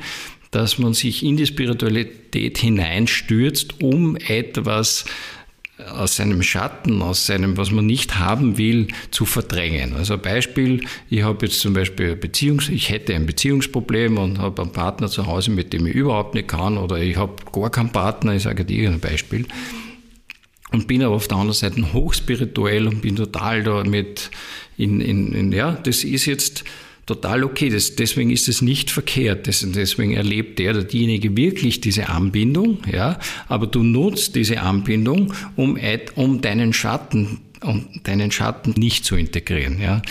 dass 0.55 0.77
man 0.77 0.93
sich 0.93 1.23
in 1.23 1.35
die 1.35 1.45
Spiritualität 1.45 2.57
hineinstürzt, 2.57 3.81
um 3.81 4.15
etwas 4.15 5.03
aus 5.91 6.15
seinem 6.15 6.41
Schatten, 6.41 7.01
aus 7.01 7.25
seinem, 7.25 7.57
was 7.57 7.71
man 7.71 7.85
nicht 7.85 8.17
haben 8.17 8.57
will, 8.57 8.87
zu 9.11 9.25
verdrängen. 9.25 9.93
Also 9.93 10.17
Beispiel, 10.17 10.85
ich 11.09 11.23
habe 11.23 11.45
jetzt 11.45 11.59
zum 11.59 11.73
Beispiel 11.73 12.15
Beziehungs, 12.15 12.69
ich 12.69 12.89
hätte 12.89 13.13
ein 13.13 13.25
Beziehungsproblem 13.25 14.17
und 14.17 14.39
habe 14.39 14.61
einen 14.61 14.71
Partner 14.71 15.09
zu 15.09 15.27
Hause, 15.27 15.51
mit 15.51 15.73
dem 15.73 15.85
ich 15.87 15.93
überhaupt 15.93 16.33
nicht 16.33 16.47
kann, 16.47 16.77
oder 16.77 16.99
ich 16.99 17.17
habe 17.17 17.35
gar 17.51 17.69
keinen 17.69 17.91
Partner, 17.91 18.33
ich 18.33 18.43
sage 18.43 18.63
dir 18.63 18.89
ein 18.89 19.01
Beispiel. 19.01 19.45
Und 20.71 20.87
bin 20.87 21.03
aber 21.03 21.15
auf 21.15 21.27
der 21.27 21.37
anderen 21.37 21.53
Seite 21.53 21.91
hochspirituell 21.91 22.87
und 22.87 23.01
bin 23.01 23.17
total 23.17 23.61
da 23.63 23.83
mit 23.83 24.31
in, 24.77 25.01
in, 25.01 25.33
in 25.33 25.51
ja, 25.51 25.73
das 25.73 26.05
ist 26.05 26.25
jetzt 26.25 26.63
total 27.05 27.43
okay. 27.43 27.69
Das, 27.69 27.95
deswegen 27.95 28.31
ist 28.31 28.47
es 28.47 28.61
nicht 28.61 28.91
verkehrt. 28.91 29.47
Das, 29.47 29.65
deswegen 29.67 30.13
erlebt 30.13 30.59
der 30.59 30.71
oder 30.71 30.83
diejenige 30.83 31.35
wirklich 31.37 31.81
diese 31.81 32.09
Anbindung, 32.09 32.79
ja. 32.91 33.19
Aber 33.47 33.67
du 33.67 33.83
nutzt 33.83 34.35
diese 34.35 34.61
Anbindung, 34.61 35.33
um, 35.55 35.77
um 36.15 36.41
deinen 36.41 36.73
Schatten 36.73 37.41
um 37.63 37.87
deinen 38.03 38.31
Schatten 38.31 38.73
nicht 38.77 39.05
zu 39.05 39.15
integrieren. 39.15 39.81
Ja, 39.81 40.01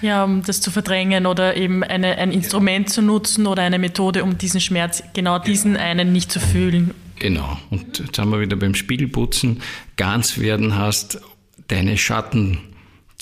ja 0.00 0.24
um 0.24 0.42
das 0.42 0.60
zu 0.60 0.70
verdrängen 0.70 1.26
oder 1.26 1.56
eben 1.56 1.82
eine, 1.82 2.16
ein 2.18 2.32
Instrument 2.32 2.88
zu 2.88 3.02
nutzen 3.02 3.46
oder 3.46 3.62
eine 3.62 3.78
Methode, 3.78 4.24
um 4.24 4.38
diesen 4.38 4.60
Schmerz, 4.60 5.02
genau 5.12 5.38
diesen 5.38 5.76
einen 5.76 6.12
nicht 6.12 6.32
zu 6.32 6.40
fühlen. 6.40 6.92
Genau. 7.18 7.58
Und 7.70 7.98
jetzt 7.98 8.18
haben 8.18 8.30
wir 8.30 8.40
wieder 8.40 8.56
beim 8.56 8.74
Spiegelputzen. 8.74 9.62
Ganz 9.96 10.38
werden 10.38 10.76
hast, 10.76 11.20
deine 11.68 11.96
Schatten 11.98 12.58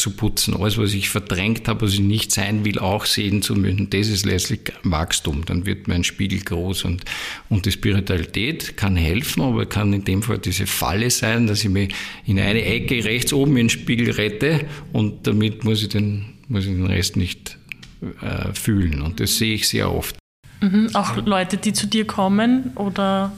zu 0.01 0.11
putzen. 0.11 0.57
Alles, 0.57 0.79
was 0.79 0.95
ich 0.95 1.11
verdrängt 1.11 1.69
habe, 1.69 1.83
was 1.83 1.95
ich 1.95 2.01
nicht 2.01 2.33
sein 2.33 2.65
will, 2.65 2.79
auch 2.79 3.05
sehen 3.05 3.43
zu 3.43 3.55
müssen, 3.55 3.91
das 3.91 4.09
ist 4.09 4.27
letztlich 4.27 4.73
Wachstum. 4.83 5.45
Dann 5.45 5.67
wird 5.67 5.87
mein 5.87 6.03
Spiegel 6.03 6.41
groß 6.41 6.85
und, 6.85 7.05
und 7.49 7.67
die 7.67 7.73
Spiritualität 7.73 8.77
kann 8.77 8.97
helfen, 8.97 9.43
aber 9.43 9.67
kann 9.67 9.93
in 9.93 10.05
dem 10.05 10.23
Fall 10.23 10.39
diese 10.39 10.67
Falle 10.67 11.11
sein, 11.11 11.47
dass 11.47 11.63
ich 11.63 11.71
mich 11.71 11.95
in 12.27 12.41
eine 12.41 12.65
Ecke 12.65 13.05
rechts 13.05 13.33
oben 13.33 13.53
in 13.53 13.69
den 13.69 13.71
Spiegel 13.71 14.11
rette 14.11 14.67
und 14.93 15.27
damit 15.27 15.65
muss 15.65 15.83
ich 15.83 15.91
den, 15.91 16.25
muss 16.49 16.65
ich 16.65 16.73
den 16.73 16.87
Rest 16.87 17.17
nicht 17.17 17.59
äh, 18.01 18.53
fühlen. 18.55 19.03
Und 19.03 19.21
das 19.21 19.37
sehe 19.37 19.55
ich 19.55 19.69
sehr 19.69 19.93
oft. 19.93 20.17
Mhm, 20.61 20.91
auch 20.95 21.17
Leute, 21.25 21.57
die 21.57 21.73
zu 21.73 21.87
dir 21.87 22.07
kommen 22.07 22.73
oder? 22.75 23.33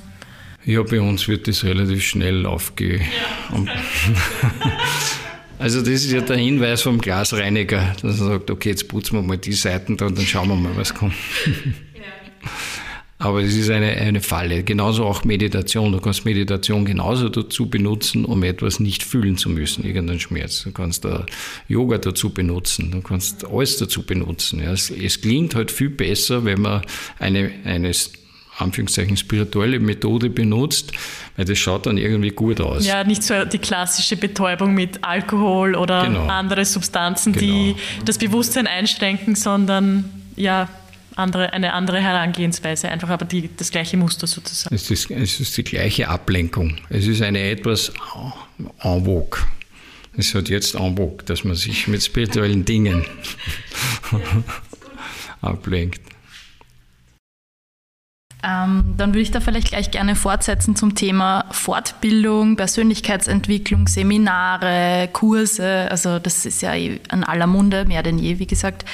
Ja, 0.65 0.83
bei 0.83 1.01
uns 1.01 1.27
wird 1.27 1.49
das 1.49 1.65
relativ 1.65 2.05
schnell 2.05 2.47
aufge... 2.47 2.99
Ja, 2.99 3.05
Also 5.63 5.79
das 5.79 5.91
ist 5.91 6.11
ja 6.11 6.21
der 6.21 6.39
Hinweis 6.39 6.83
vom 6.83 7.01
Glasreiniger, 7.01 7.95
dass 8.03 8.19
er 8.19 8.27
sagt, 8.27 8.51
okay, 8.51 8.71
jetzt 8.71 8.89
putzen 8.89 9.15
wir 9.15 9.23
mal 9.23 9.39
die 9.39 9.53
Seiten 9.53 9.97
da 9.97 10.07
und 10.07 10.19
dann 10.19 10.27
schauen 10.27 10.49
wir 10.49 10.57
mal, 10.57 10.77
was 10.77 10.93
kommt. 10.93 11.15
Aber 13.19 13.41
es 13.45 13.55
ist 13.55 13.71
eine, 13.71 13.93
eine 13.93 14.21
Falle. 14.21 14.65
Genauso 14.65 15.05
auch 15.05 15.23
Meditation. 15.23 15.93
Du 15.93 16.01
kannst 16.01 16.25
Meditation 16.25 16.85
genauso 16.85 17.29
dazu 17.29 17.71
benutzen, 17.71 18.25
um 18.25 18.43
etwas 18.43 18.81
nicht 18.81 19.05
fühlen 19.05 19.37
zu 19.37 19.51
müssen, 19.51 19.85
irgendeinen 19.85 20.19
Schmerz. 20.19 20.65
Du 20.65 20.73
kannst 20.73 21.05
da 21.05 21.27
Yoga 21.69 21.99
dazu 21.99 22.31
benutzen. 22.31 22.91
Du 22.91 23.01
kannst 23.01 23.47
alles 23.47 23.77
dazu 23.77 24.03
benutzen. 24.03 24.61
Ja, 24.61 24.73
es, 24.73 24.91
es, 24.91 25.21
klingt 25.21 25.55
halt 25.55 25.71
viel 25.71 25.91
besser, 25.91 26.45
wenn 26.45 26.61
man 26.61 26.83
eine, 27.21 27.53
eine 27.63 27.93
Anführungszeichen 28.59 29.17
spirituelle 29.17 29.81
Methode 29.81 30.29
benutzt, 30.31 30.93
weil 31.37 31.45
das 31.45 31.59
schaut 31.59 31.87
dann 31.87 31.97
irgendwie 31.97 32.31
gut 32.31 32.61
aus. 32.61 32.87
Ja, 32.87 33.03
nicht 33.05 33.23
so 33.23 33.45
die 33.45 33.59
klassische 33.59 34.17
Betäubung 34.17 34.75
mit 34.75 35.03
Alkohol 35.03 35.75
oder 35.75 36.05
genau. 36.05 36.27
andere 36.27 36.65
Substanzen, 36.65 37.33
genau. 37.33 37.45
die 37.45 37.77
das 38.05 38.19
Bewusstsein 38.19 38.67
einschränken, 38.67 39.35
sondern 39.35 40.05
ja, 40.37 40.69
andere, 41.17 41.53
eine 41.53 41.73
andere 41.73 42.01
Herangehensweise, 42.01 42.89
einfach 42.89 43.09
aber 43.09 43.25
die, 43.25 43.51
das 43.57 43.71
gleiche 43.71 43.97
Muster 43.97 44.27
sozusagen. 44.27 44.75
Es 44.75 44.91
ist, 44.91 45.11
es 45.11 45.41
ist 45.41 45.57
die 45.57 45.65
gleiche 45.65 46.09
Ablenkung. 46.09 46.79
Es 46.89 47.07
ist 47.07 47.23
eine 47.23 47.51
etwas 47.51 47.93
en 48.83 49.05
vogue. 49.05 49.41
Es 50.17 50.35
hat 50.35 50.49
jetzt 50.49 50.75
en 50.75 50.97
vogue, 50.97 51.25
dass 51.25 51.45
man 51.45 51.55
sich 51.55 51.89
mit 51.89 52.03
spirituellen 52.03 52.65
Dingen 52.65 53.05
ablenkt. 55.41 56.12
Ähm, 58.45 58.95
dann 58.97 59.11
würde 59.11 59.21
ich 59.21 59.31
da 59.31 59.41
vielleicht 59.41 59.69
gleich 59.69 59.91
gerne 59.93 60.17
fortsetzen 60.17 60.75
zum 60.75 60.97
Thema 60.97 61.45
Fortbildung, 61.53 62.57
Persönlichkeitsentwicklung, 62.57 63.87
Seminare, 63.87 65.09
Kurse. 65.13 65.89
Also 65.91 66.19
das 66.19 66.45
ist 66.45 66.61
ja 66.61 66.75
eh 66.75 67.01
an 67.09 67.23
aller 67.23 67.47
Munde, 67.47 67.85
mehr 67.85 68.03
denn 68.03 68.19
je, 68.19 68.41
wie 68.41 68.47
gesagt. 68.47 68.85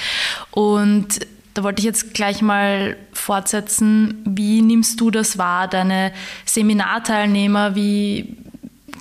Und 0.51 1.21
da 1.55 1.65
wollte 1.65 1.81
ich 1.81 1.87
jetzt 1.87 2.13
gleich 2.13 2.43
mal 2.43 2.97
fortsetzen. 3.13 4.23
Wie 4.27 4.61
nimmst 4.61 5.01
du 5.01 5.11
das 5.11 5.39
wahr, 5.39 5.67
deine 5.67 6.13
Seminarteilnehmer? 6.45 7.75
Wie 7.75 8.37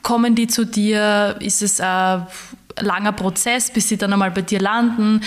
kommen 0.02 0.34
die 0.34 0.48
zu 0.48 0.66
dir? 0.66 1.36
Ist 1.42 1.62
es 1.62 1.82
ein 1.82 2.26
langer 2.80 3.12
Prozess, 3.12 3.72
bis 3.72 3.90
sie 3.90 3.98
dann 3.98 4.14
einmal 4.14 4.32
bei 4.32 4.42
dir 4.42 4.60
landen? 4.60 5.22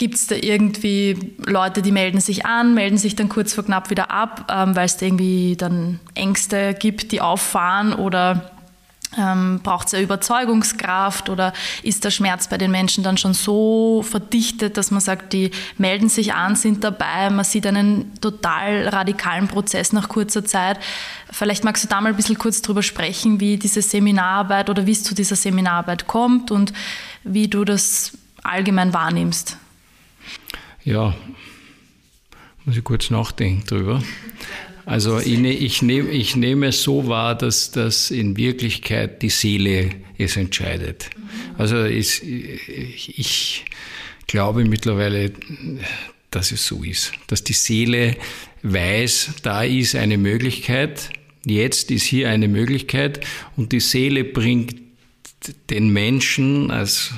Gibt 0.00 0.14
es 0.14 0.28
da 0.28 0.34
irgendwie 0.34 1.34
Leute, 1.44 1.82
die 1.82 1.92
melden 1.92 2.22
sich 2.22 2.46
an, 2.46 2.72
melden 2.72 2.96
sich 2.96 3.16
dann 3.16 3.28
kurz 3.28 3.52
vor 3.52 3.66
knapp 3.66 3.90
wieder 3.90 4.10
ab, 4.10 4.50
ähm, 4.50 4.74
weil 4.74 4.86
es 4.86 4.96
da 4.96 5.04
irgendwie 5.04 5.56
dann 5.58 6.00
Ängste 6.14 6.72
gibt, 6.72 7.12
die 7.12 7.20
auffahren 7.20 7.92
oder 7.92 8.50
ähm, 9.18 9.60
Braucht 9.62 9.88
es 9.88 9.94
eine 9.94 10.04
Überzeugungskraft 10.04 11.28
oder 11.28 11.52
ist 11.82 12.02
der 12.04 12.10
Schmerz 12.10 12.48
bei 12.48 12.56
den 12.56 12.70
Menschen 12.70 13.04
dann 13.04 13.18
schon 13.18 13.34
so 13.34 14.02
verdichtet, 14.08 14.78
dass 14.78 14.90
man 14.90 15.02
sagt, 15.02 15.34
die 15.34 15.50
melden 15.76 16.08
sich 16.08 16.32
an, 16.32 16.56
sind 16.56 16.82
dabei, 16.82 17.28
man 17.28 17.44
sieht 17.44 17.66
einen 17.66 18.18
total 18.22 18.88
radikalen 18.88 19.48
Prozess 19.48 19.92
nach 19.92 20.08
kurzer 20.08 20.46
Zeit. 20.46 20.78
Vielleicht 21.30 21.62
magst 21.62 21.84
du 21.84 21.88
da 21.88 22.00
mal 22.00 22.08
ein 22.08 22.16
bisschen 22.16 22.38
kurz 22.38 22.62
drüber 22.62 22.82
sprechen, 22.82 23.38
wie 23.38 23.58
diese 23.58 23.82
Seminararbeit 23.82 24.70
oder 24.70 24.86
wie 24.86 24.92
es 24.92 25.04
zu 25.04 25.14
dieser 25.14 25.36
Seminararbeit 25.36 26.06
kommt 26.06 26.50
und 26.50 26.72
wie 27.22 27.48
du 27.48 27.66
das 27.66 28.12
allgemein 28.42 28.94
wahrnimmst. 28.94 29.58
Ja, 30.84 31.14
muss 32.64 32.76
ich 32.76 32.84
kurz 32.84 33.10
nachdenken 33.10 33.66
drüber. 33.66 34.02
Also 34.86 35.18
ich, 35.18 35.38
ne, 35.38 35.52
ich, 35.52 35.82
nehme, 35.82 36.10
ich 36.10 36.36
nehme 36.36 36.68
es 36.68 36.82
so 36.82 37.06
wahr, 37.06 37.36
dass, 37.36 37.70
dass 37.70 38.10
in 38.10 38.36
Wirklichkeit 38.36 39.22
die 39.22 39.28
Seele 39.28 39.90
es 40.18 40.36
entscheidet. 40.36 41.10
Also 41.58 41.84
ich, 41.84 42.22
ich 42.24 43.64
glaube 44.26 44.64
mittlerweile, 44.64 45.32
dass 46.30 46.50
es 46.50 46.66
so 46.66 46.82
ist, 46.82 47.12
dass 47.26 47.44
die 47.44 47.52
Seele 47.52 48.16
weiß, 48.62 49.34
da 49.42 49.62
ist 49.62 49.94
eine 49.94 50.18
Möglichkeit, 50.18 51.10
jetzt 51.44 51.90
ist 51.90 52.04
hier 52.04 52.30
eine 52.30 52.48
Möglichkeit 52.48 53.20
und 53.56 53.72
die 53.72 53.80
Seele 53.80 54.24
bringt 54.24 54.76
den 55.70 55.90
Menschen 55.90 56.70
als 56.70 57.12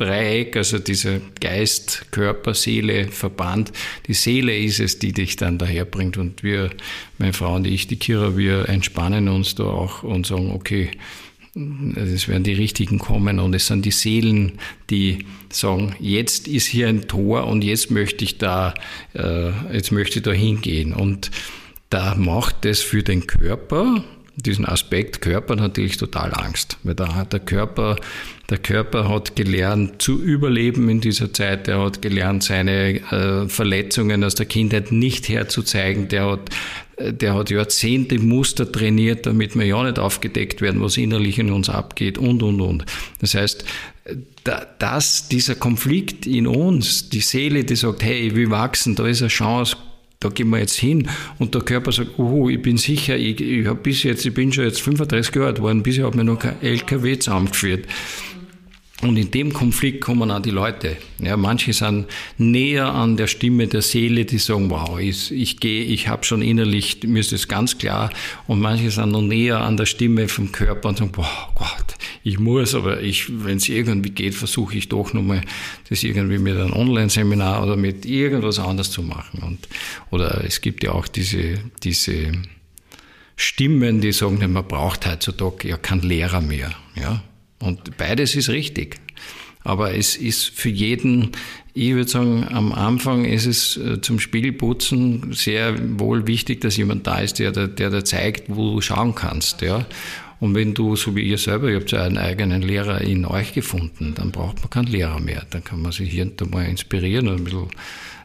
Dreieck, 0.00 0.56
also 0.56 0.78
dieser 0.78 1.20
Geist, 1.40 2.06
Körper, 2.10 2.54
Seele, 2.54 3.08
Verband. 3.08 3.70
Die 4.06 4.14
Seele 4.14 4.56
ist 4.56 4.80
es, 4.80 4.98
die 4.98 5.12
dich 5.12 5.36
dann 5.36 5.58
daherbringt. 5.58 6.16
Und 6.16 6.42
wir, 6.42 6.70
meine 7.18 7.34
Frau 7.34 7.54
und 7.54 7.66
ich, 7.66 7.86
die 7.86 7.96
Kira, 7.96 8.36
wir 8.36 8.68
entspannen 8.68 9.28
uns 9.28 9.54
da 9.54 9.64
auch 9.64 10.02
und 10.02 10.26
sagen, 10.26 10.52
okay, 10.52 10.90
es 11.96 12.28
werden 12.28 12.44
die 12.44 12.54
Richtigen 12.54 12.98
kommen 12.98 13.40
und 13.40 13.54
es 13.54 13.66
sind 13.66 13.84
die 13.84 13.90
Seelen, 13.90 14.52
die 14.88 15.26
sagen, 15.50 15.96
jetzt 15.98 16.46
ist 16.48 16.66
hier 16.66 16.88
ein 16.88 17.08
Tor 17.08 17.46
und 17.46 17.62
jetzt 17.62 17.90
möchte 17.90 18.24
ich 18.24 18.38
da, 18.38 18.72
äh, 19.14 19.50
jetzt 19.72 19.90
möchte 19.90 20.20
ich 20.20 20.22
da 20.22 20.32
hingehen. 20.32 20.94
Und 20.94 21.30
da 21.90 22.14
macht 22.14 22.64
es 22.64 22.80
für 22.80 23.02
den 23.02 23.26
Körper, 23.26 24.04
diesen 24.36 24.64
Aspekt 24.64 25.20
Körper 25.20 25.56
natürlich 25.56 25.96
total 25.96 26.32
Angst, 26.34 26.78
weil 26.82 26.94
da 26.94 27.14
hat 27.14 27.32
der 27.32 27.40
Körper, 27.40 27.96
der 28.48 28.58
Körper 28.58 29.08
hat 29.08 29.36
gelernt 29.36 30.00
zu 30.00 30.20
überleben 30.20 30.88
in 30.88 31.00
dieser 31.00 31.32
Zeit, 31.32 31.68
er 31.68 31.82
hat 31.82 32.02
gelernt, 32.02 32.42
seine 32.42 33.00
äh, 33.12 33.48
Verletzungen 33.48 34.24
aus 34.24 34.34
der 34.34 34.46
Kindheit 34.46 34.92
nicht 34.92 35.28
herzuzeigen, 35.28 36.08
der 36.08 36.30
hat, 36.30 36.50
der 36.98 37.34
hat 37.34 37.50
Jahrzehnte 37.50 38.18
Muster 38.18 38.70
trainiert, 38.70 39.26
damit 39.26 39.56
wir 39.56 39.66
ja 39.66 39.82
nicht 39.82 39.98
aufgedeckt 39.98 40.60
werden, 40.60 40.80
was 40.80 40.96
innerlich 40.96 41.38
in 41.38 41.50
uns 41.50 41.68
abgeht 41.68 42.18
und, 42.18 42.42
und, 42.42 42.60
und. 42.60 42.84
Das 43.20 43.34
heißt, 43.34 43.64
dass 44.78 45.28
dieser 45.28 45.54
Konflikt 45.54 46.26
in 46.26 46.46
uns, 46.46 47.10
die 47.10 47.20
Seele, 47.20 47.64
die 47.64 47.76
sagt, 47.76 48.02
hey, 48.02 48.34
will 48.34 48.50
wachsen, 48.50 48.94
da 48.94 49.06
ist 49.06 49.22
eine 49.22 49.28
Chance, 49.28 49.76
da 50.20 50.28
gehen 50.28 50.50
wir 50.50 50.58
jetzt 50.58 50.76
hin 50.76 51.08
und 51.38 51.54
der 51.54 51.62
Körper 51.62 51.92
sagt, 51.92 52.18
oh, 52.18 52.50
ich 52.50 52.60
bin 52.60 52.76
sicher, 52.76 53.16
ich, 53.16 53.40
ich 53.40 53.66
habe 53.66 53.80
bis 53.80 54.02
jetzt, 54.02 54.26
ich 54.26 54.34
bin 54.34 54.52
schon 54.52 54.64
jetzt 54.64 54.82
35 54.82 55.34
Jahre 55.34 55.48
alt 55.48 55.56
geworden, 55.56 55.82
bisher 55.82 56.06
hat 56.06 56.14
mir 56.14 56.24
noch 56.24 56.38
kein 56.38 56.60
LKW 56.60 57.18
zusammengeführt. 57.18 57.86
Und 59.02 59.16
in 59.16 59.30
dem 59.30 59.54
Konflikt 59.54 60.02
kommen 60.02 60.30
auch 60.30 60.42
die 60.42 60.50
Leute. 60.50 60.98
Ja, 61.20 61.38
manche 61.38 61.72
sind 61.72 62.06
näher 62.36 62.92
an 62.92 63.16
der 63.16 63.28
Stimme 63.28 63.66
der 63.66 63.80
Seele, 63.80 64.26
die 64.26 64.36
sagen, 64.36 64.68
wow, 64.68 64.98
ich, 65.00 65.32
ich 65.32 65.58
gehe, 65.58 65.84
ich 65.84 66.08
habe 66.08 66.22
schon 66.24 66.42
innerlich, 66.42 66.98
mir 67.04 67.20
ist 67.20 67.32
das 67.32 67.48
ganz 67.48 67.78
klar. 67.78 68.10
Und 68.46 68.60
manche 68.60 68.90
sind 68.90 69.12
noch 69.12 69.22
näher 69.22 69.60
an 69.60 69.78
der 69.78 69.86
Stimme 69.86 70.28
vom 70.28 70.52
Körper 70.52 70.90
und 70.90 70.98
sagen, 70.98 71.12
wow, 71.14 71.48
Gott, 71.54 71.96
ich 72.22 72.38
muss, 72.38 72.74
aber 72.74 73.00
ich, 73.00 73.44
wenn 73.44 73.56
es 73.56 73.68
irgendwie 73.68 74.10
geht, 74.10 74.34
versuche 74.34 74.76
ich 74.76 74.88
doch 74.88 75.12
nochmal, 75.14 75.40
das 75.88 76.02
irgendwie 76.02 76.38
mit 76.38 76.56
einem 76.56 76.72
Online-Seminar 76.72 77.62
oder 77.62 77.76
mit 77.76 78.04
irgendwas 78.04 78.58
anderes 78.58 78.90
zu 78.90 79.02
machen. 79.02 79.42
Und, 79.42 79.68
oder 80.10 80.44
es 80.44 80.60
gibt 80.60 80.84
ja 80.84 80.92
auch 80.92 81.08
diese, 81.08 81.58
diese 81.82 82.32
Stimmen, 83.36 84.02
die 84.02 84.12
sagen, 84.12 84.52
man 84.52 84.68
braucht 84.68 85.06
heutzutage 85.06 85.68
ja 85.68 85.78
keinen 85.78 86.02
Lehrer 86.02 86.42
mehr. 86.42 86.74
Ja? 86.94 87.22
Und 87.58 87.96
beides 87.96 88.34
ist 88.34 88.50
richtig. 88.50 88.96
Aber 89.62 89.94
es 89.94 90.16
ist 90.16 90.50
für 90.50 90.70
jeden, 90.70 91.32
ich 91.74 91.92
würde 91.92 92.10
sagen, 92.10 92.46
am 92.50 92.72
Anfang 92.72 93.24
ist 93.24 93.46
es 93.46 93.76
äh, 93.76 94.00
zum 94.00 94.18
Spiegelputzen 94.18 95.32
sehr 95.32 95.98
wohl 95.98 96.26
wichtig, 96.26 96.60
dass 96.62 96.76
jemand 96.76 97.06
da 97.06 97.18
ist, 97.18 97.38
der, 97.38 97.52
der, 97.52 97.90
der 97.90 98.04
zeigt, 98.04 98.44
wo 98.48 98.74
du 98.74 98.80
schauen 98.80 99.14
kannst. 99.14 99.60
Ja? 99.60 99.86
Und 100.40 100.54
wenn 100.54 100.74
du, 100.74 100.96
so 100.96 101.14
wie 101.14 101.22
ihr 101.22 101.38
selber, 101.38 101.68
ihr 101.68 101.76
habt 101.76 101.92
ja 101.92 102.02
einen 102.02 102.18
eigenen 102.18 102.62
Lehrer 102.62 103.02
in 103.02 103.26
euch 103.26 103.52
gefunden, 103.52 104.14
dann 104.16 104.32
braucht 104.32 104.60
man 104.60 104.70
keinen 104.70 104.86
Lehrer 104.86 105.20
mehr. 105.20 105.44
Dann 105.50 105.62
kann 105.62 105.82
man 105.82 105.92
sich 105.92 106.10
hier 106.10 106.24
und 106.24 106.40
da 106.40 106.46
mal 106.46 106.64
inspirieren 106.64 107.28
und 107.28 107.36
ein 107.36 107.44
bisschen 107.44 107.68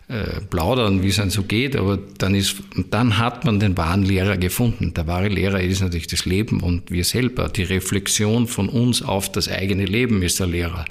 äh, 0.08 0.40
plaudern, 0.50 1.02
wie 1.02 1.08
es 1.08 1.16
dann 1.16 1.32
so 1.32 1.42
geht, 1.42 1.76
aber 1.76 1.98
dann 2.20 2.36
ist, 2.36 2.58
dann 2.92 3.18
hat 3.18 3.44
man 3.44 3.60
den 3.60 3.76
wahren 3.76 4.04
Lehrer 4.04 4.38
gefunden. 4.38 4.94
Der 4.94 5.08
wahre 5.08 5.30
Lehrer 5.30 5.60
ist 5.62 5.82
natürlich 5.82 6.06
das 6.06 6.26
Leben 6.26 6.62
und 6.62 6.92
wir 6.92 7.04
selber. 7.04 7.50
Die 7.50 7.64
Reflexion 7.64 8.48
von 8.48 8.70
uns 8.70 9.02
auf 9.02 9.32
das 9.32 9.50
eigene 9.50 9.86
Leben 9.86 10.22
ist 10.22 10.40
der 10.40 10.46
Lehrer. 10.46 10.86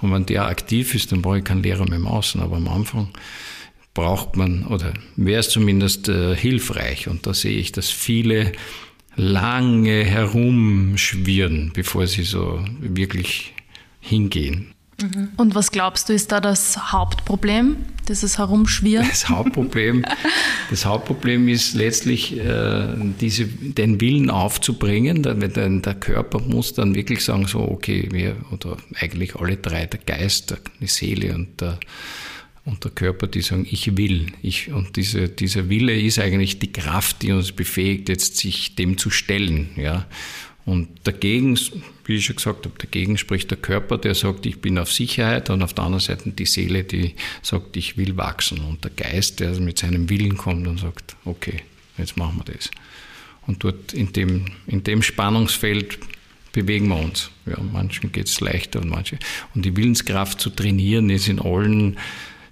Und 0.00 0.10
wenn 0.10 0.24
der 0.24 0.46
aktiv 0.46 0.94
ist, 0.94 1.12
dann 1.12 1.20
brauche 1.20 1.38
ich 1.38 1.44
keinen 1.44 1.62
Lehrer 1.62 1.84
mehr 1.84 1.98
im 1.98 2.06
Außen. 2.06 2.40
Aber 2.40 2.56
am 2.56 2.68
Anfang 2.68 3.08
braucht 3.92 4.36
man, 4.36 4.66
oder 4.66 4.94
wäre 5.16 5.40
es 5.40 5.50
zumindest 5.50 6.08
äh, 6.08 6.34
hilfreich. 6.34 7.08
Und 7.08 7.26
da 7.26 7.34
sehe 7.34 7.58
ich, 7.58 7.72
dass 7.72 7.90
viele 7.90 8.52
lange 9.16 10.04
herumschwirren, 10.04 11.72
bevor 11.74 12.06
sie 12.06 12.22
so 12.22 12.64
wirklich 12.80 13.54
hingehen. 14.00 14.74
Mhm. 15.00 15.28
Und 15.36 15.54
was 15.54 15.70
glaubst 15.70 16.08
du, 16.08 16.14
ist 16.14 16.32
da 16.32 16.40
das 16.40 16.92
Hauptproblem, 16.92 17.76
dieses 18.08 18.38
Herumschwirren? 18.38 19.06
Das 19.08 19.28
Hauptproblem, 19.28 20.04
das 20.70 20.86
Hauptproblem 20.86 21.48
ist 21.48 21.74
letztlich, 21.74 22.38
äh, 22.38 22.94
diese, 23.20 23.46
den 23.46 24.00
Willen 24.00 24.30
aufzubringen. 24.30 25.22
Der, 25.22 25.34
der 25.34 25.94
Körper 25.94 26.40
muss 26.40 26.72
dann 26.74 26.94
wirklich 26.94 27.24
sagen, 27.24 27.46
so, 27.46 27.60
okay, 27.60 28.08
wir, 28.10 28.36
oder 28.52 28.76
eigentlich 28.98 29.36
alle 29.36 29.56
drei, 29.56 29.86
der 29.86 30.00
Geist, 30.00 30.56
die 30.80 30.86
Seele 30.86 31.34
und 31.34 31.60
der, 31.60 31.78
und 32.66 32.82
der 32.82 32.90
Körper, 32.90 33.28
die 33.28 33.42
sagen, 33.42 33.66
ich 33.70 33.96
will. 33.96 34.32
Ich, 34.42 34.72
und 34.72 34.96
diese, 34.96 35.28
dieser 35.28 35.68
Wille 35.68 35.98
ist 35.98 36.18
eigentlich 36.18 36.58
die 36.58 36.72
Kraft, 36.72 37.22
die 37.22 37.30
uns 37.30 37.52
befähigt, 37.52 38.08
jetzt 38.08 38.36
sich 38.36 38.74
dem 38.74 38.98
zu 38.98 39.08
stellen. 39.08 39.70
Ja. 39.76 40.06
Und 40.64 40.88
dagegen, 41.04 41.56
wie 42.06 42.16
ich 42.16 42.24
schon 42.24 42.34
gesagt 42.34 42.66
habe, 42.66 42.76
dagegen 42.76 43.18
spricht 43.18 43.52
der 43.52 43.58
Körper, 43.58 43.98
der 43.98 44.16
sagt, 44.16 44.46
ich 44.46 44.60
bin 44.60 44.78
auf 44.78 44.92
Sicherheit 44.92 45.48
und 45.48 45.62
auf 45.62 45.74
der 45.74 45.84
anderen 45.84 46.00
Seite 46.00 46.28
die 46.30 46.44
Seele, 46.44 46.82
die 46.82 47.14
sagt, 47.40 47.76
ich 47.76 47.96
will 47.96 48.16
wachsen. 48.16 48.58
Und 48.58 48.82
der 48.82 48.90
Geist, 48.90 49.38
der 49.38 49.52
mit 49.60 49.78
seinem 49.78 50.10
Willen 50.10 50.36
kommt 50.36 50.66
und 50.66 50.80
sagt, 50.80 51.14
okay, 51.24 51.62
jetzt 51.98 52.16
machen 52.16 52.42
wir 52.44 52.52
das. 52.52 52.72
Und 53.46 53.62
dort 53.62 53.92
in 53.92 54.12
dem, 54.12 54.46
in 54.66 54.82
dem 54.82 55.02
Spannungsfeld 55.02 56.00
bewegen 56.50 56.88
wir 56.88 56.96
uns. 56.96 57.30
Ja, 57.46 57.58
manchen 57.60 58.10
geht 58.10 58.26
es 58.26 58.40
leichter 58.40 58.80
und 58.80 58.88
manche. 58.88 59.20
Und 59.54 59.64
die 59.64 59.76
Willenskraft 59.76 60.40
zu 60.40 60.50
trainieren 60.50 61.10
ist 61.10 61.28
in 61.28 61.38
allen 61.38 61.96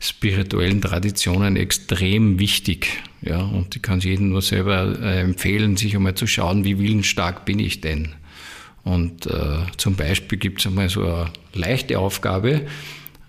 spirituellen 0.08 0.80
Traditionen 0.80 1.56
extrem 1.56 2.38
wichtig. 2.38 3.02
Ja, 3.22 3.42
und 3.42 3.74
ich 3.74 3.82
kann 3.82 3.98
es 3.98 4.04
jedem 4.04 4.30
nur 4.30 4.42
selber 4.42 4.98
äh, 5.00 5.20
empfehlen, 5.20 5.76
sich 5.76 5.96
einmal 5.96 6.14
zu 6.14 6.26
schauen, 6.26 6.64
wie 6.64 6.78
willensstark 6.78 7.44
bin 7.44 7.58
ich 7.58 7.80
denn. 7.80 8.14
Und 8.82 9.26
äh, 9.26 9.60
zum 9.78 9.96
Beispiel 9.96 10.38
gibt 10.38 10.60
es 10.60 10.66
einmal 10.66 10.90
so 10.90 11.06
eine 11.06 11.32
leichte 11.54 11.98
Aufgabe, 11.98 12.66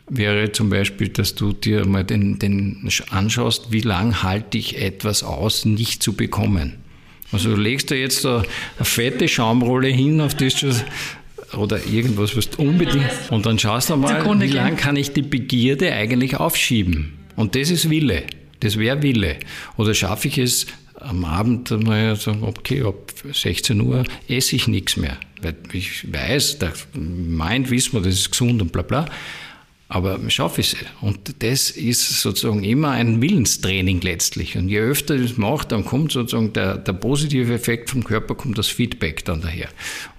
wäre 0.09 0.51
zum 0.51 0.69
Beispiel, 0.69 1.07
dass 1.09 1.33
du 1.35 1.53
dir 1.53 1.85
mal 1.85 2.03
den, 2.03 2.39
den 2.39 2.89
anschaust, 3.09 3.71
wie 3.71 3.81
lange 3.81 4.21
halte 4.21 4.57
ich 4.57 4.81
etwas 4.81 5.23
aus, 5.23 5.65
nicht 5.65 6.03
zu 6.03 6.13
bekommen. 6.13 6.73
Also 7.31 7.55
du 7.55 7.61
legst 7.61 7.89
da 7.89 7.95
jetzt 7.95 8.25
eine, 8.25 8.45
fette 8.81 9.27
Schaumrolle 9.27 9.87
hin, 9.87 10.21
auf 10.21 10.35
das 10.35 10.55
du 10.55 10.71
oder 11.57 11.85
irgendwas, 11.85 12.35
was 12.35 12.49
du 12.49 12.61
unbedingt. 12.61 13.09
Und 13.29 13.45
dann 13.45 13.59
schaust 13.59 13.89
du 13.89 13.97
mal, 13.97 14.23
wie 14.39 14.47
lange 14.47 14.75
kann 14.75 14.95
ich 14.95 15.13
die 15.13 15.21
Begierde 15.21 15.91
eigentlich 15.91 16.37
aufschieben? 16.37 17.13
Und 17.35 17.55
das 17.55 17.69
ist 17.69 17.89
Wille. 17.89 18.23
Das 18.61 18.77
wäre 18.77 19.01
Wille. 19.01 19.37
Oder 19.77 19.93
schaffe 19.93 20.27
ich 20.27 20.37
es 20.37 20.67
am 20.99 21.25
Abend 21.25 21.69
mal 21.83 22.15
sagen, 22.15 22.43
okay, 22.43 22.83
ab 22.83 23.13
16 23.31 23.79
Uhr 23.81 24.03
esse 24.27 24.55
ich 24.55 24.67
nichts 24.67 24.97
mehr. 24.97 25.17
Weil 25.41 25.55
ich 25.73 26.11
weiß, 26.11 26.59
der 26.59 26.73
meint, 26.93 27.69
wissen 27.69 27.93
wir, 27.93 28.01
das 28.01 28.15
ist 28.15 28.31
gesund 28.31 28.61
und 28.61 28.71
bla 28.71 28.81
bla. 28.81 29.05
Aber 29.87 30.19
schaffe 30.29 30.61
ich 30.61 30.73
es. 30.73 30.79
Und 31.01 31.43
das 31.43 31.69
ist 31.69 32.21
sozusagen 32.21 32.63
immer 32.63 32.91
ein 32.91 33.21
Willenstraining 33.21 34.01
letztlich. 34.01 34.57
Und 34.57 34.67
je 34.67 34.79
öfter 34.79 35.15
ich 35.15 35.29
das 35.29 35.37
mache, 35.37 35.67
dann 35.67 35.85
kommt 35.85 36.11
sozusagen 36.11 36.53
der, 36.53 36.77
der 36.77 36.93
positive 36.93 37.53
Effekt 37.53 37.91
vom 37.91 38.03
Körper, 38.03 38.33
kommt 38.33 38.57
das 38.57 38.67
Feedback 38.67 39.23
dann 39.25 39.41
daher. 39.41 39.69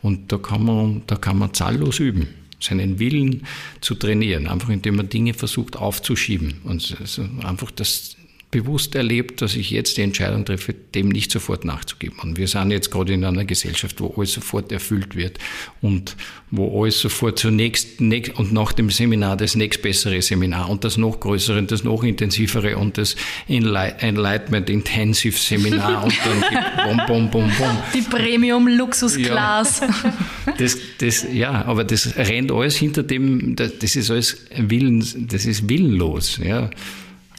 Und 0.02 0.30
da 0.30 0.38
kann 0.38 0.64
man, 0.64 1.02
da 1.08 1.16
kann 1.16 1.38
man 1.38 1.52
zahllos 1.52 1.98
üben 1.98 2.28
seinen 2.58 2.98
Willen 2.98 3.46
zu 3.80 3.94
trainieren, 3.94 4.46
einfach 4.46 4.70
indem 4.70 4.96
man 4.96 5.08
Dinge 5.10 5.34
versucht 5.34 5.76
aufzuschieben 5.76 6.62
und 6.64 6.96
einfach 7.44 7.70
das 7.70 8.16
bewusst 8.50 8.94
erlebt, 8.94 9.42
dass 9.42 9.56
ich 9.56 9.70
jetzt 9.70 9.96
die 9.96 10.02
Entscheidung 10.02 10.44
treffe, 10.44 10.72
dem 10.72 11.08
nicht 11.08 11.32
sofort 11.32 11.64
nachzugeben. 11.64 12.18
Und 12.20 12.38
wir 12.38 12.46
sind 12.46 12.70
jetzt 12.70 12.90
gerade 12.90 13.12
in 13.12 13.24
einer 13.24 13.44
Gesellschaft, 13.44 14.00
wo 14.00 14.14
alles 14.16 14.32
sofort 14.32 14.70
erfüllt 14.70 15.16
wird 15.16 15.38
und 15.80 16.16
wo 16.50 16.82
alles 16.82 17.00
sofort 17.00 17.40
zunächst 17.40 18.00
und 18.00 18.52
nach 18.52 18.72
dem 18.72 18.90
Seminar 18.90 19.36
das 19.36 19.56
nächstbessere 19.56 20.22
Seminar 20.22 20.70
und 20.70 20.84
das 20.84 20.96
noch 20.96 21.18
größere 21.18 21.58
und 21.58 21.72
das 21.72 21.82
noch 21.82 22.04
intensivere 22.04 22.76
und 22.78 22.98
das 22.98 23.16
Enlightenment 23.48 24.70
Intensive 24.70 25.36
Seminar 25.36 26.04
und 26.04 26.14
dann 26.24 26.44
bom, 26.86 27.06
bom, 27.06 27.30
bom, 27.30 27.52
bom. 27.58 27.76
Die 27.94 28.02
Premium 28.02 28.68
Luxus 28.68 29.16
Class. 29.16 29.80
Ja, 29.80 30.14
das, 30.56 30.78
das, 30.98 31.26
ja, 31.32 31.64
aber 31.64 31.82
das 31.82 32.16
rennt 32.16 32.52
alles 32.52 32.76
hinter 32.76 33.02
dem, 33.02 33.56
das 33.56 33.96
ist 33.96 34.10
alles 34.10 34.46
Willen, 34.56 35.04
das 35.28 35.46
ist 35.46 35.68
willenlos, 35.68 36.38
ja. 36.42 36.70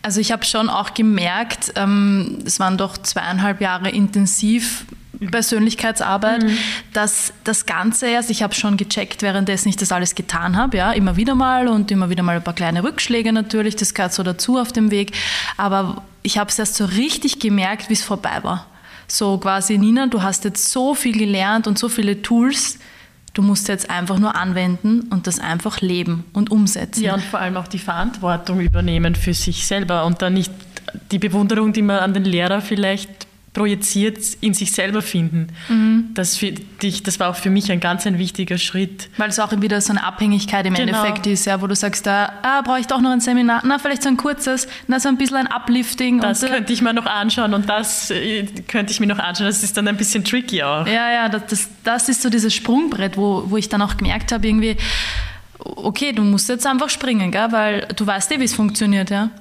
Also 0.01 0.21
ich 0.21 0.31
habe 0.31 0.45
schon 0.45 0.69
auch 0.69 0.93
gemerkt, 0.93 1.73
ähm, 1.75 2.39
es 2.45 2.59
waren 2.59 2.77
doch 2.77 2.97
zweieinhalb 2.97 3.61
Jahre 3.61 3.89
intensiv 3.89 4.85
Persönlichkeitsarbeit, 5.31 6.43
mhm. 6.43 6.57
dass 6.93 7.33
das 7.43 7.65
Ganze 7.65 8.07
erst, 8.07 8.29
ich 8.29 8.43
habe 8.43 8.53
schon 8.53 8.77
gecheckt, 8.77 9.21
währenddessen 9.21 9.69
ich 9.69 9.75
das 9.75 9.91
alles 9.91 10.15
getan 10.15 10.55
habe, 10.57 10.77
ja, 10.77 10.91
immer 10.91 11.15
wieder 11.15 11.35
mal 11.35 11.67
und 11.67 11.91
immer 11.91 12.09
wieder 12.09 12.23
mal 12.23 12.35
ein 12.35 12.43
paar 12.43 12.53
kleine 12.53 12.83
Rückschläge 12.83 13.33
natürlich, 13.33 13.75
das 13.75 13.93
gehört 13.93 14.13
so 14.13 14.23
dazu 14.23 14.57
auf 14.57 14.71
dem 14.71 14.91
Weg, 14.91 15.13
aber 15.57 16.03
ich 16.23 16.37
habe 16.37 16.49
es 16.49 16.59
erst 16.59 16.75
so 16.75 16.85
richtig 16.85 17.39
gemerkt, 17.39 17.89
wie 17.89 17.93
es 17.93 18.03
vorbei 18.03 18.43
war. 18.43 18.67
So 19.07 19.37
quasi, 19.37 19.77
Nina, 19.77 20.07
du 20.07 20.21
hast 20.21 20.43
jetzt 20.43 20.71
so 20.71 20.93
viel 20.93 21.17
gelernt 21.17 21.65
und 21.65 21.79
so 21.79 21.89
viele 21.89 22.21
Tools, 22.21 22.77
Du 23.37 23.43
musst 23.43 23.67
jetzt 23.67 23.91
einfach 23.91 24.17
nur 24.17 24.35
anwenden 24.35 25.01
und 25.11 25.27
das 25.27 25.37
einfach 25.37 25.79
leben 25.79 26.23
und 26.33 26.49
umsetzen. 26.49 27.03
Ja, 27.03 27.13
und 27.13 27.23
vor 27.23 27.39
allem 27.39 27.55
auch 27.55 27.67
die 27.67 27.77
Verantwortung 27.77 28.59
übernehmen 28.59 29.13
für 29.13 29.35
sich 29.35 29.67
selber 29.67 30.05
und 30.05 30.23
dann 30.23 30.33
nicht 30.33 30.51
die 31.11 31.19
Bewunderung, 31.19 31.71
die 31.71 31.83
man 31.83 31.99
an 31.99 32.15
den 32.15 32.25
Lehrer 32.25 32.61
vielleicht 32.61 33.26
projiziert 33.57 34.19
in 34.39 34.53
sich 34.53 34.71
selber 34.71 35.01
finden. 35.01 35.47
Mhm. 35.67 36.11
Das, 36.13 36.39
dich, 36.83 37.01
das 37.01 37.19
war 37.19 37.29
auch 37.29 37.35
für 37.35 37.49
mich 37.49 37.71
ein 37.71 37.79
ganz 37.79 38.05
ein 38.05 38.19
wichtiger 38.19 38.59
Schritt. 38.59 39.09
Weil 39.17 39.29
es 39.29 39.39
auch 39.39 39.51
wieder 39.59 39.81
so 39.81 39.93
eine 39.93 40.03
Abhängigkeit 40.03 40.65
im 40.67 40.75
genau. 40.75 40.89
Endeffekt 40.89 41.25
ist, 41.25 41.45
ja, 41.45 41.59
wo 41.59 41.65
du 41.65 41.75
sagst, 41.75 42.05
da 42.05 42.33
ah, 42.43 42.61
brauche 42.61 42.79
ich 42.79 42.85
doch 42.85 43.01
noch 43.01 43.09
ein 43.09 43.19
Seminar, 43.19 43.63
na, 43.65 43.79
vielleicht 43.79 44.03
so 44.03 44.09
ein 44.09 44.17
kurzes, 44.17 44.67
na, 44.85 44.99
so 44.99 45.09
ein 45.09 45.17
bisschen 45.17 45.37
ein 45.37 45.47
Uplifting. 45.47 46.21
Das 46.21 46.43
und, 46.43 46.49
könnte 46.49 46.71
ich 46.71 46.83
mir 46.83 46.93
noch 46.93 47.07
anschauen 47.07 47.55
und 47.55 47.67
das 47.67 48.11
äh, 48.11 48.45
könnte 48.67 48.91
ich 48.91 48.99
mir 48.99 49.07
noch 49.07 49.17
anschauen. 49.17 49.47
Das 49.47 49.63
ist 49.63 49.75
dann 49.75 49.87
ein 49.87 49.97
bisschen 49.97 50.23
tricky 50.23 50.61
auch. 50.61 50.85
Ja, 50.85 51.11
ja, 51.11 51.27
das, 51.27 51.47
das, 51.47 51.69
das 51.83 52.09
ist 52.09 52.21
so 52.21 52.29
dieses 52.29 52.53
Sprungbrett, 52.53 53.17
wo, 53.17 53.45
wo 53.47 53.57
ich 53.57 53.69
dann 53.69 53.81
auch 53.81 53.97
gemerkt 53.97 54.31
habe, 54.31 54.47
irgendwie, 54.47 54.77
okay, 55.57 56.11
du 56.11 56.21
musst 56.21 56.47
jetzt 56.47 56.67
einfach 56.67 56.89
springen, 56.89 57.31
gell? 57.31 57.51
weil 57.51 57.87
du 57.95 58.05
weißt 58.05 58.31
eh, 58.33 58.39
wie 58.39 58.45
es 58.45 58.53
funktioniert. 58.53 59.09
Ja? 59.09 59.31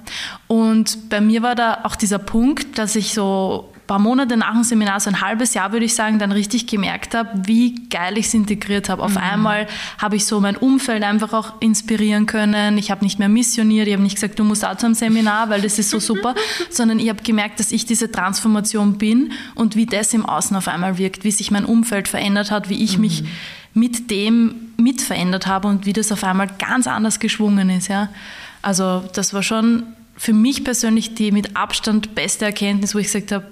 Und 0.47 1.11
bei 1.11 1.21
mir 1.21 1.43
war 1.43 1.55
da 1.55 1.81
auch 1.83 1.97
dieser 1.97 2.19
Punkt, 2.19 2.79
dass 2.79 2.97
ich 2.97 3.13
so 3.13 3.71
paar 3.87 3.99
Monate 3.99 4.37
nach 4.37 4.53
dem 4.53 4.65
Seminar, 4.65 5.01
so 5.01 5.11
ein 5.11 5.21
halbes 5.21 5.55
Jahr 5.55 5.73
würde 5.73 5.87
ich 5.87 5.95
sagen, 5.95 6.19
dann 6.19 6.33
richtig 6.33 6.67
gemerkt 6.67 7.15
habe, 7.15 7.31
wie 7.47 7.87
geil 7.89 8.19
ich 8.19 8.27
es 8.27 8.35
integriert 8.35 8.89
habe. 8.89 9.03
Auf 9.03 9.13
mhm. 9.13 9.19
einmal 9.19 9.67
habe 9.99 10.17
ich 10.17 10.27
so 10.27 10.41
mein 10.41 10.57
Umfeld 10.57 11.03
einfach 11.03 11.33
auch 11.33 11.61
inspirieren 11.61 12.27
können. 12.27 12.79
Ich 12.79 12.91
habe 12.91 13.05
nicht 13.05 13.19
mehr 13.19 13.29
missioniert, 13.29 13.87
ich 13.87 13.95
habe 13.95 14.03
nicht 14.03 14.17
gesagt, 14.17 14.39
du 14.39 14.45
musst 14.45 14.65
auch 14.65 14.77
zu 14.77 14.87
einem 14.87 14.95
Seminar, 14.95 15.49
weil 15.51 15.61
das 15.61 15.79
ist 15.79 15.91
so 15.91 16.01
super, 16.01 16.35
sondern 16.71 16.99
ich 16.99 17.09
habe 17.09 17.23
gemerkt, 17.23 17.61
dass 17.61 17.73
ich 17.73 17.87
diese 17.87 18.11
Transformation 18.11 18.99
bin 18.99 19.33
und 19.55 19.77
wie 19.77 19.87
das 19.87 20.13
im 20.15 20.27
Außen 20.27 20.57
auf 20.57 20.69
einmal 20.69 20.99
wirkt, 20.99 21.25
wie 21.25 21.31
sich 21.31 21.51
mein 21.51 21.65
Umfeld 21.65 22.09
verändert 22.09 22.51
hat, 22.51 22.69
wie 22.69 22.83
ich 22.83 22.97
mhm. 22.97 23.03
mich 23.03 23.25
mit 23.75 24.11
dem 24.11 24.55
mit 24.79 25.03
verändert 25.03 25.47
habe 25.47 25.69
und 25.69 25.87
wie 25.87 25.93
das 25.93 26.11
auf 26.11 26.25
einmal 26.25 26.49
ganz 26.59 26.87
anders 26.87 27.21
geschwungen 27.21 27.71
ist. 27.71 27.89
Ja. 27.89 28.09
Also 28.63 29.05
das 29.13 29.35
war 29.35 29.43
schon 29.43 29.85
für 30.17 30.33
mich 30.33 30.65
persönlich 30.65 31.15
die 31.15 31.31
mit 31.31 31.57
Abstand 31.57 32.15
beste 32.15 32.47
Erkenntnis, 32.47 32.95
wo 32.95 32.99
ich 32.99 33.07
gesagt 33.07 33.33
habe, 33.33 33.47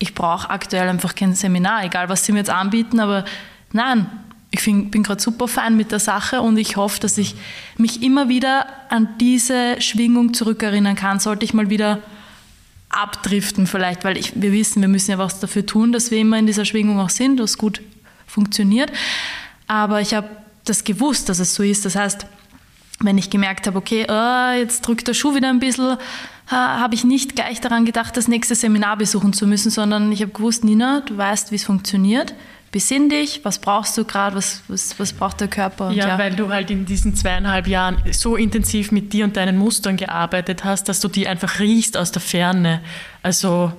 ich 0.00 0.14
brauche 0.14 0.50
aktuell 0.50 0.88
einfach 0.88 1.14
kein 1.14 1.34
Seminar, 1.34 1.84
egal 1.84 2.08
was 2.08 2.24
sie 2.24 2.32
mir 2.32 2.38
jetzt 2.38 2.50
anbieten, 2.50 2.98
aber 2.98 3.24
nein, 3.72 4.06
ich 4.50 4.60
find, 4.60 4.90
bin 4.90 5.04
gerade 5.04 5.22
super 5.22 5.46
fein 5.46 5.76
mit 5.76 5.92
der 5.92 6.00
Sache 6.00 6.40
und 6.40 6.56
ich 6.56 6.76
hoffe, 6.76 6.98
dass 6.98 7.16
ich 7.18 7.36
mich 7.76 8.02
immer 8.02 8.28
wieder 8.28 8.66
an 8.88 9.08
diese 9.20 9.80
Schwingung 9.80 10.34
zurückerinnern 10.34 10.96
kann, 10.96 11.20
sollte 11.20 11.44
ich 11.44 11.54
mal 11.54 11.70
wieder 11.70 12.00
abdriften 12.88 13.68
vielleicht, 13.68 14.02
weil 14.02 14.16
ich, 14.16 14.32
wir 14.34 14.50
wissen, 14.52 14.80
wir 14.80 14.88
müssen 14.88 15.12
ja 15.12 15.18
was 15.18 15.38
dafür 15.38 15.64
tun, 15.64 15.92
dass 15.92 16.10
wir 16.10 16.18
immer 16.18 16.38
in 16.38 16.46
dieser 16.46 16.64
Schwingung 16.64 16.98
auch 16.98 17.10
sind, 17.10 17.38
dass 17.38 17.56
gut 17.56 17.80
funktioniert. 18.26 18.90
Aber 19.68 20.00
ich 20.00 20.14
habe 20.14 20.28
das 20.64 20.82
gewusst, 20.82 21.28
dass 21.28 21.38
es 21.38 21.54
so 21.54 21.62
ist. 21.62 21.84
Das 21.84 21.94
heißt, 21.94 22.26
wenn 23.00 23.16
ich 23.16 23.30
gemerkt 23.30 23.66
habe, 23.66 23.78
okay, 23.78 24.06
oh, 24.08 24.58
jetzt 24.58 24.86
drückt 24.86 25.06
der 25.06 25.14
Schuh 25.14 25.34
wieder 25.34 25.48
ein 25.48 25.60
bisschen, 25.60 25.96
habe 26.50 26.94
ich 26.94 27.04
nicht 27.04 27.36
gleich 27.36 27.60
daran 27.60 27.84
gedacht, 27.84 28.16
das 28.16 28.28
nächste 28.28 28.54
Seminar 28.54 28.96
besuchen 28.96 29.32
zu 29.32 29.46
müssen, 29.46 29.70
sondern 29.70 30.10
ich 30.10 30.22
habe 30.22 30.32
gewusst, 30.32 30.64
Nina, 30.64 31.00
du 31.06 31.16
weißt, 31.16 31.52
wie 31.52 31.56
es 31.56 31.64
funktioniert. 31.64 32.34
Besinn 32.72 33.08
dich, 33.08 33.44
was 33.44 33.58
brauchst 33.58 33.98
du 33.98 34.04
gerade, 34.04 34.36
was, 34.36 34.62
was, 34.68 34.98
was 34.98 35.12
braucht 35.12 35.40
der 35.40 35.48
Körper? 35.48 35.90
Ja, 35.90 36.08
ja, 36.08 36.18
weil 36.18 36.36
du 36.36 36.50
halt 36.50 36.70
in 36.70 36.86
diesen 36.86 37.16
zweieinhalb 37.16 37.66
Jahren 37.66 37.98
so 38.12 38.36
intensiv 38.36 38.92
mit 38.92 39.12
dir 39.12 39.24
und 39.24 39.36
deinen 39.36 39.58
Mustern 39.58 39.96
gearbeitet 39.96 40.62
hast, 40.62 40.88
dass 40.88 41.00
du 41.00 41.08
die 41.08 41.26
einfach 41.26 41.58
riechst 41.58 41.96
aus 41.96 42.12
der 42.12 42.22
Ferne. 42.22 42.80
Also 43.24 43.72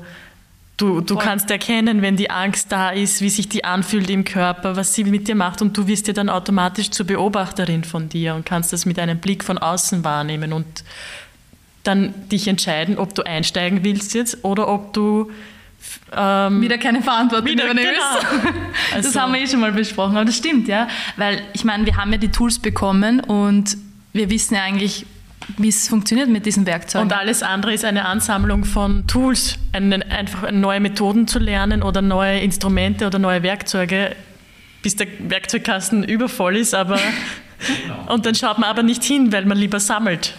du, 0.76 1.00
du 1.00 1.16
kannst 1.16 1.50
erkennen, 1.50 2.02
wenn 2.02 2.18
die 2.18 2.30
Angst 2.30 2.72
da 2.72 2.90
ist, 2.90 3.22
wie 3.22 3.30
sich 3.30 3.48
die 3.48 3.64
anfühlt 3.64 4.10
im 4.10 4.26
Körper, 4.26 4.76
was 4.76 4.94
sie 4.94 5.06
mit 5.06 5.30
dir 5.30 5.36
macht 5.36 5.62
und 5.62 5.78
du 5.78 5.88
wirst 5.88 6.08
dir 6.08 6.14
dann 6.14 6.28
automatisch 6.28 6.90
zur 6.90 7.06
Beobachterin 7.06 7.86
von 7.86 8.10
dir 8.10 8.36
und 8.36 8.46
kannst 8.46 8.74
das 8.74 8.86
mit 8.86 9.00
einem 9.00 9.20
Blick 9.20 9.46
von 9.46 9.58
außen 9.58 10.04
wahrnehmen 10.04 10.52
und 10.52 10.84
dann 11.84 12.14
dich 12.30 12.48
entscheiden, 12.48 12.98
ob 12.98 13.16
du 13.16 13.24
einsteigen 13.24 13.84
willst 13.84 14.14
jetzt 14.14 14.44
oder 14.44 14.68
ob 14.68 14.94
du 14.94 15.32
ähm, 16.16 16.62
wieder 16.62 16.78
keine 16.78 17.02
Verantwortung 17.02 17.48
wieder, 17.48 17.66
übernimmst. 17.66 18.00
Genau. 18.30 18.54
das 18.96 19.06
also. 19.08 19.20
haben 19.22 19.34
wir 19.34 19.42
eh 19.42 19.48
schon 19.48 19.62
mal 19.62 19.72
besprochen, 19.72 20.16
aber 20.16 20.26
das 20.26 20.38
stimmt, 20.38 20.68
ja. 20.68 20.88
Weil 21.18 21.42
ich 21.54 21.64
meine, 21.64 21.86
wir 21.86 21.98
haben 21.98 22.12
ja 22.12 22.18
die 22.18 22.32
Tools 22.32 22.60
bekommen 22.60 23.20
und 23.20 23.78
wir 24.14 24.30
wissen 24.30 24.56
ja 24.56 24.64
eigentlich, 24.64 25.06
wie 25.58 25.70
es 25.70 25.88
funktioniert 25.88 26.30
mit 26.30 26.46
diesen 26.46 26.66
Werkzeugen. 26.66 27.08
Und 27.08 27.14
alles 27.14 27.44
andere 27.44 27.74
ist 27.74 27.86
eine 27.86 28.06
Ansammlung 28.06 28.64
von 28.66 29.08
Tools, 29.08 29.58
eine, 29.72 30.06
einfach 30.12 30.52
neue 30.52 30.80
Methoden 30.80 31.28
zu 31.28 31.40
lernen 31.40 31.82
oder 31.82 32.02
neue 32.02 32.40
Instrumente 32.40 33.08
oder 33.08 33.18
neue 33.18 33.42
Werkzeuge, 33.42 34.16
bis 34.84 34.96
der 34.96 35.08
Werkzeugkasten 35.20 36.04
übervoll 36.04 36.58
ist, 36.58 36.76
aber 36.76 37.00
genau. 37.84 38.14
und 38.14 38.26
dann 38.26 38.36
schaut 38.36 38.60
man 38.60 38.70
aber 38.70 38.84
nicht 38.84 39.04
hin, 39.04 39.32
weil 39.32 39.46
man 39.46 39.58
lieber 39.58 39.80
sammelt. 39.80 40.36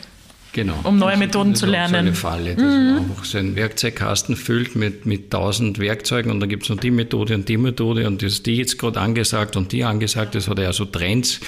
Genau. 0.53 0.79
Um 0.85 0.99
neue 0.99 1.17
Methoden 1.17 1.55
zu 1.55 1.67
lernen. 1.67 1.93
Das 1.93 2.03
ist 2.03 2.07
eine 2.07 2.15
Falle, 2.15 2.55
dass 2.55 2.65
mhm. 2.65 2.87
man 2.87 2.99
einfach 2.99 3.25
so 3.25 3.39
einen 3.39 3.57
Werkzeugkasten 3.57 4.37
füllt 4.37 4.77
mit, 4.77 5.07
mit 5.07 5.31
tausend 5.31 5.79
Werkzeugen 5.79 6.31
und 6.31 6.41
dann 6.41 6.49
gibt 6.49 6.65
es 6.65 6.69
noch 6.69 6.79
die 6.79 6.91
Methode 6.91 7.35
und 7.35 7.49
die 7.49 7.57
Methode 7.57 8.07
und 8.07 8.23
das 8.23 8.35
ist 8.35 8.47
die 8.47 8.57
jetzt 8.57 8.79
gerade 8.79 9.01
angesagt 9.01 9.57
und 9.57 9.73
die 9.73 9.85
angesagt, 9.85 10.35
das 10.35 10.49
hat 10.49 10.59
ja 10.59 10.73
so 10.73 10.85
Trends. 10.85 11.41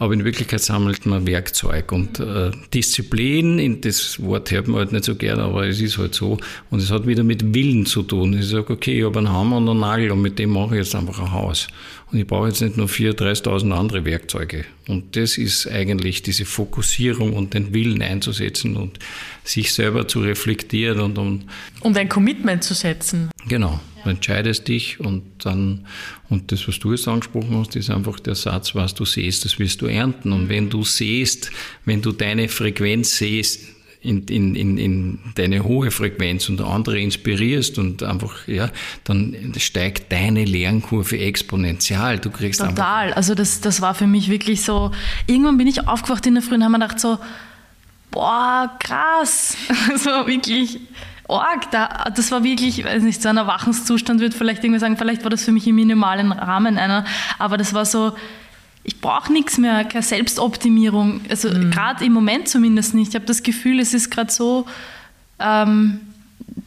Aber 0.00 0.14
in 0.14 0.24
Wirklichkeit 0.24 0.62
sammelt 0.62 1.04
man 1.04 1.26
Werkzeug 1.26 1.92
und 1.92 2.20
äh, 2.20 2.52
Disziplin, 2.72 3.58
in 3.58 3.82
das 3.82 4.20
Wort 4.22 4.50
hört 4.50 4.66
man 4.66 4.78
halt 4.78 4.92
nicht 4.92 5.04
so 5.04 5.14
gerne, 5.14 5.42
aber 5.42 5.66
es 5.66 5.78
ist 5.78 5.98
halt 5.98 6.14
so 6.14 6.38
und 6.70 6.80
es 6.80 6.90
hat 6.90 7.06
wieder 7.06 7.22
mit 7.22 7.54
Willen 7.54 7.84
zu 7.84 8.02
tun. 8.02 8.32
Ich 8.32 8.48
sage, 8.48 8.72
okay, 8.72 8.98
ich 8.98 9.04
habe 9.04 9.18
einen 9.18 9.28
Hammer 9.28 9.58
und 9.58 9.68
einen 9.68 9.80
Nagel 9.80 10.10
und 10.12 10.22
mit 10.22 10.38
dem 10.38 10.50
mache 10.50 10.76
ich 10.76 10.84
jetzt 10.84 10.94
einfach 10.94 11.20
ein 11.20 11.32
Haus. 11.32 11.68
Und 12.10 12.18
ich 12.18 12.26
brauche 12.26 12.48
jetzt 12.48 12.62
nicht 12.62 12.78
nur 12.78 12.86
4.000, 12.86 13.44
30.000 13.44 13.72
andere 13.72 14.04
Werkzeuge. 14.06 14.64
Und 14.88 15.16
das 15.16 15.36
ist 15.36 15.68
eigentlich 15.68 16.22
diese 16.22 16.46
Fokussierung 16.46 17.34
und 17.34 17.52
den 17.52 17.74
Willen 17.74 18.00
einzusetzen 18.00 18.76
und 18.76 18.98
sich 19.44 19.74
selber 19.74 20.08
zu 20.08 20.20
reflektieren 20.20 20.98
und, 21.00 21.18
und, 21.18 21.44
und 21.80 21.98
ein 21.98 22.08
Commitment 22.08 22.64
zu 22.64 22.72
setzen. 22.72 23.28
Genau. 23.46 23.80
Du 24.02 24.10
entscheidest 24.10 24.68
dich 24.68 25.00
und 25.00 25.22
dann, 25.44 25.86
und 26.28 26.52
das, 26.52 26.66
was 26.66 26.78
du 26.78 26.92
jetzt 26.92 27.08
angesprochen 27.08 27.56
hast, 27.56 27.76
ist 27.76 27.90
einfach 27.90 28.20
der 28.20 28.34
Satz, 28.34 28.74
was 28.74 28.94
du 28.94 29.04
siehst, 29.04 29.44
das 29.44 29.58
wirst 29.58 29.80
du 29.82 29.86
ernten. 29.86 30.32
Und 30.32 30.48
wenn 30.48 30.70
du 30.70 30.84
siehst, 30.84 31.50
wenn 31.84 32.02
du 32.02 32.12
deine 32.12 32.48
Frequenz 32.48 33.16
siehst, 33.16 33.60
in, 34.02 34.24
in, 34.28 34.54
in, 34.54 34.78
in 34.78 35.18
deine 35.34 35.64
hohe 35.64 35.90
Frequenz 35.90 36.48
und 36.48 36.60
andere 36.62 36.98
inspirierst 36.98 37.78
und 37.78 38.02
einfach, 38.02 38.48
ja, 38.48 38.70
dann 39.04 39.52
steigt 39.58 40.10
deine 40.10 40.44
Lernkurve 40.44 41.18
exponentiell. 41.18 42.18
Du 42.18 42.30
kriegst 42.30 42.60
Total. 42.60 43.12
Also 43.12 43.34
das, 43.34 43.60
das 43.60 43.82
war 43.82 43.94
für 43.94 44.06
mich 44.06 44.30
wirklich 44.30 44.62
so, 44.62 44.90
irgendwann 45.26 45.58
bin 45.58 45.66
ich 45.66 45.86
aufgewacht 45.86 46.26
in 46.26 46.34
der 46.34 46.42
Früh 46.42 46.54
und 46.54 46.62
habe 46.62 46.72
mir 46.72 46.78
gedacht 46.78 46.98
so, 46.98 47.18
boah, 48.10 48.74
krass. 48.80 49.56
So 49.96 50.26
wirklich 50.26 50.80
arg. 51.38 51.70
Da, 51.70 52.10
das 52.14 52.30
war 52.30 52.44
wirklich, 52.44 52.78
ich 52.78 52.84
weiß 52.84 53.02
nicht, 53.02 53.22
so 53.22 53.28
ein 53.28 53.36
Erwachenszustand, 53.36 54.20
würde 54.20 54.36
vielleicht 54.36 54.64
irgendwie 54.64 54.80
sagen, 54.80 54.96
vielleicht 54.96 55.22
war 55.22 55.30
das 55.30 55.44
für 55.44 55.52
mich 55.52 55.66
im 55.66 55.76
minimalen 55.76 56.32
Rahmen 56.32 56.78
einer, 56.78 57.04
aber 57.38 57.56
das 57.56 57.74
war 57.74 57.84
so, 57.84 58.12
ich 58.82 59.00
brauche 59.00 59.32
nichts 59.32 59.58
mehr, 59.58 59.84
keine 59.84 60.02
Selbstoptimierung. 60.02 61.20
Also 61.28 61.50
mhm. 61.50 61.70
gerade 61.70 62.04
im 62.04 62.12
Moment 62.12 62.48
zumindest 62.48 62.94
nicht. 62.94 63.10
Ich 63.10 63.14
habe 63.14 63.26
das 63.26 63.42
Gefühl, 63.42 63.80
es 63.80 63.94
ist 63.94 64.10
gerade 64.10 64.32
so 64.32 64.66
ähm, 65.38 66.00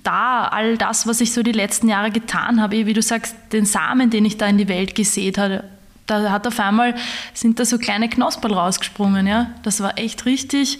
da, 0.03 0.45
all 0.45 0.77
das, 0.77 1.07
was 1.07 1.21
ich 1.21 1.33
so 1.33 1.43
die 1.43 1.51
letzten 1.51 1.87
Jahre 1.87 2.11
getan 2.11 2.61
habe, 2.61 2.85
wie 2.85 2.93
du 2.93 3.01
sagst, 3.01 3.35
den 3.51 3.65
Samen, 3.65 4.09
den 4.09 4.25
ich 4.25 4.37
da 4.37 4.47
in 4.47 4.57
die 4.57 4.67
Welt 4.67 4.95
gesät 4.95 5.37
habe, 5.37 5.63
da 6.05 6.31
hat 6.31 6.45
auf 6.45 6.59
einmal, 6.59 6.95
sind 7.33 7.59
da 7.59 7.65
so 7.65 7.77
kleine 7.77 8.09
Knosperl 8.09 8.53
rausgesprungen. 8.53 9.25
Ja? 9.25 9.51
Das 9.63 9.81
war 9.81 9.97
echt 9.97 10.25
richtig 10.25 10.79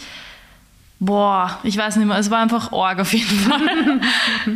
Boah, 1.06 1.60
ich 1.64 1.76
weiß 1.76 1.98
nicht 1.98 2.08
mehr, 2.08 2.18
es 2.18 2.32
war 2.32 2.42
einfach 2.42 2.72
arg 2.72 3.00
auf 3.00 3.14
jeden 3.14 3.28
Fall. 3.28 4.00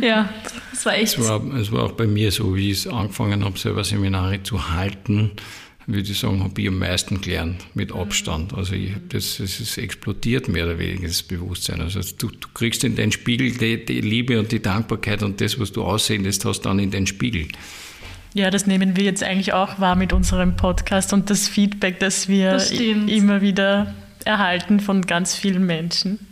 ja, 0.00 0.30
es 0.72 0.86
war 0.86 0.94
echt. 0.94 1.18
Es 1.18 1.28
war, 1.28 1.44
es 1.56 1.70
war 1.70 1.84
auch 1.84 1.92
bei 1.92 2.06
mir 2.06 2.32
so, 2.32 2.56
wie 2.56 2.70
ich 2.70 2.90
angefangen 2.90 3.44
habe, 3.44 3.58
selber 3.58 3.84
Seminare 3.84 4.42
zu 4.42 4.70
halten, 4.70 5.32
würde 5.86 6.10
ich 6.10 6.18
sagen, 6.18 6.42
habe 6.42 6.58
ich 6.58 6.68
am 6.68 6.78
meisten 6.78 7.20
gelernt, 7.20 7.62
mit 7.74 7.92
Abstand. 7.92 8.54
Also 8.54 8.74
ich 8.74 8.94
habe 8.94 9.02
das, 9.10 9.40
es 9.40 9.60
ist 9.60 9.76
explodiert 9.76 10.48
mehr 10.48 10.64
oder 10.64 10.78
weniger, 10.78 11.06
das 11.06 11.22
Bewusstsein. 11.22 11.82
Also 11.82 12.00
du, 12.16 12.28
du 12.28 12.48
kriegst 12.54 12.82
in 12.82 12.96
deinen 12.96 13.12
Spiegel 13.12 13.50
die, 13.50 13.84
die, 13.84 14.00
Liebe 14.00 14.38
und 14.38 14.50
die 14.50 14.62
Dankbarkeit 14.62 15.22
und 15.22 15.42
das, 15.42 15.60
was 15.60 15.72
du 15.72 15.84
aussendest 15.84 16.46
hast, 16.46 16.62
dann 16.62 16.78
in 16.78 16.90
den 16.90 17.06
Spiegel. 17.06 17.48
Ja, 18.32 18.50
das 18.50 18.66
nehmen 18.66 18.96
wir 18.96 19.04
jetzt 19.04 19.22
eigentlich 19.22 19.52
auch 19.52 19.80
wahr 19.80 19.96
mit 19.96 20.14
unserem 20.14 20.56
Podcast 20.56 21.12
und 21.12 21.28
das 21.28 21.46
Feedback, 21.46 22.00
das 22.00 22.26
wir 22.26 22.52
das 22.52 22.70
immer 22.70 23.42
wieder 23.42 23.94
erhalten 24.24 24.80
von 24.80 25.02
ganz 25.02 25.34
vielen 25.34 25.66
Menschen. 25.66 26.27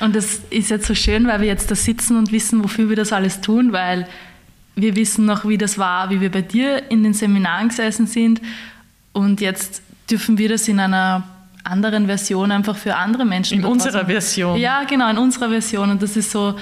Und 0.00 0.16
das 0.16 0.40
ist 0.50 0.70
jetzt 0.70 0.86
so 0.86 0.94
schön, 0.94 1.26
weil 1.26 1.40
wir 1.40 1.46
jetzt 1.46 1.70
da 1.70 1.74
sitzen 1.74 2.16
und 2.16 2.32
wissen, 2.32 2.62
wofür 2.64 2.88
wir 2.88 2.96
das 2.96 3.12
alles 3.12 3.40
tun, 3.40 3.72
weil 3.72 4.06
wir 4.76 4.96
wissen 4.96 5.24
noch, 5.24 5.46
wie 5.46 5.58
das 5.58 5.78
war, 5.78 6.10
wie 6.10 6.20
wir 6.20 6.30
bei 6.30 6.42
dir 6.42 6.90
in 6.90 7.04
den 7.04 7.14
Seminaren 7.14 7.68
gesessen 7.68 8.06
sind. 8.06 8.40
Und 9.12 9.40
jetzt 9.40 9.82
dürfen 10.10 10.36
wir 10.38 10.48
das 10.48 10.66
in 10.68 10.80
einer 10.80 11.22
anderen 11.62 12.06
Version 12.06 12.50
einfach 12.50 12.76
für 12.76 12.96
andere 12.96 13.24
Menschen. 13.24 13.60
In 13.60 13.64
unserer 13.64 14.04
Version. 14.04 14.58
Ja, 14.58 14.84
genau, 14.84 15.08
in 15.10 15.18
unserer 15.18 15.48
Version. 15.48 15.90
Und 15.90 16.02
das 16.02 16.16
ist 16.16 16.30
so, 16.30 16.56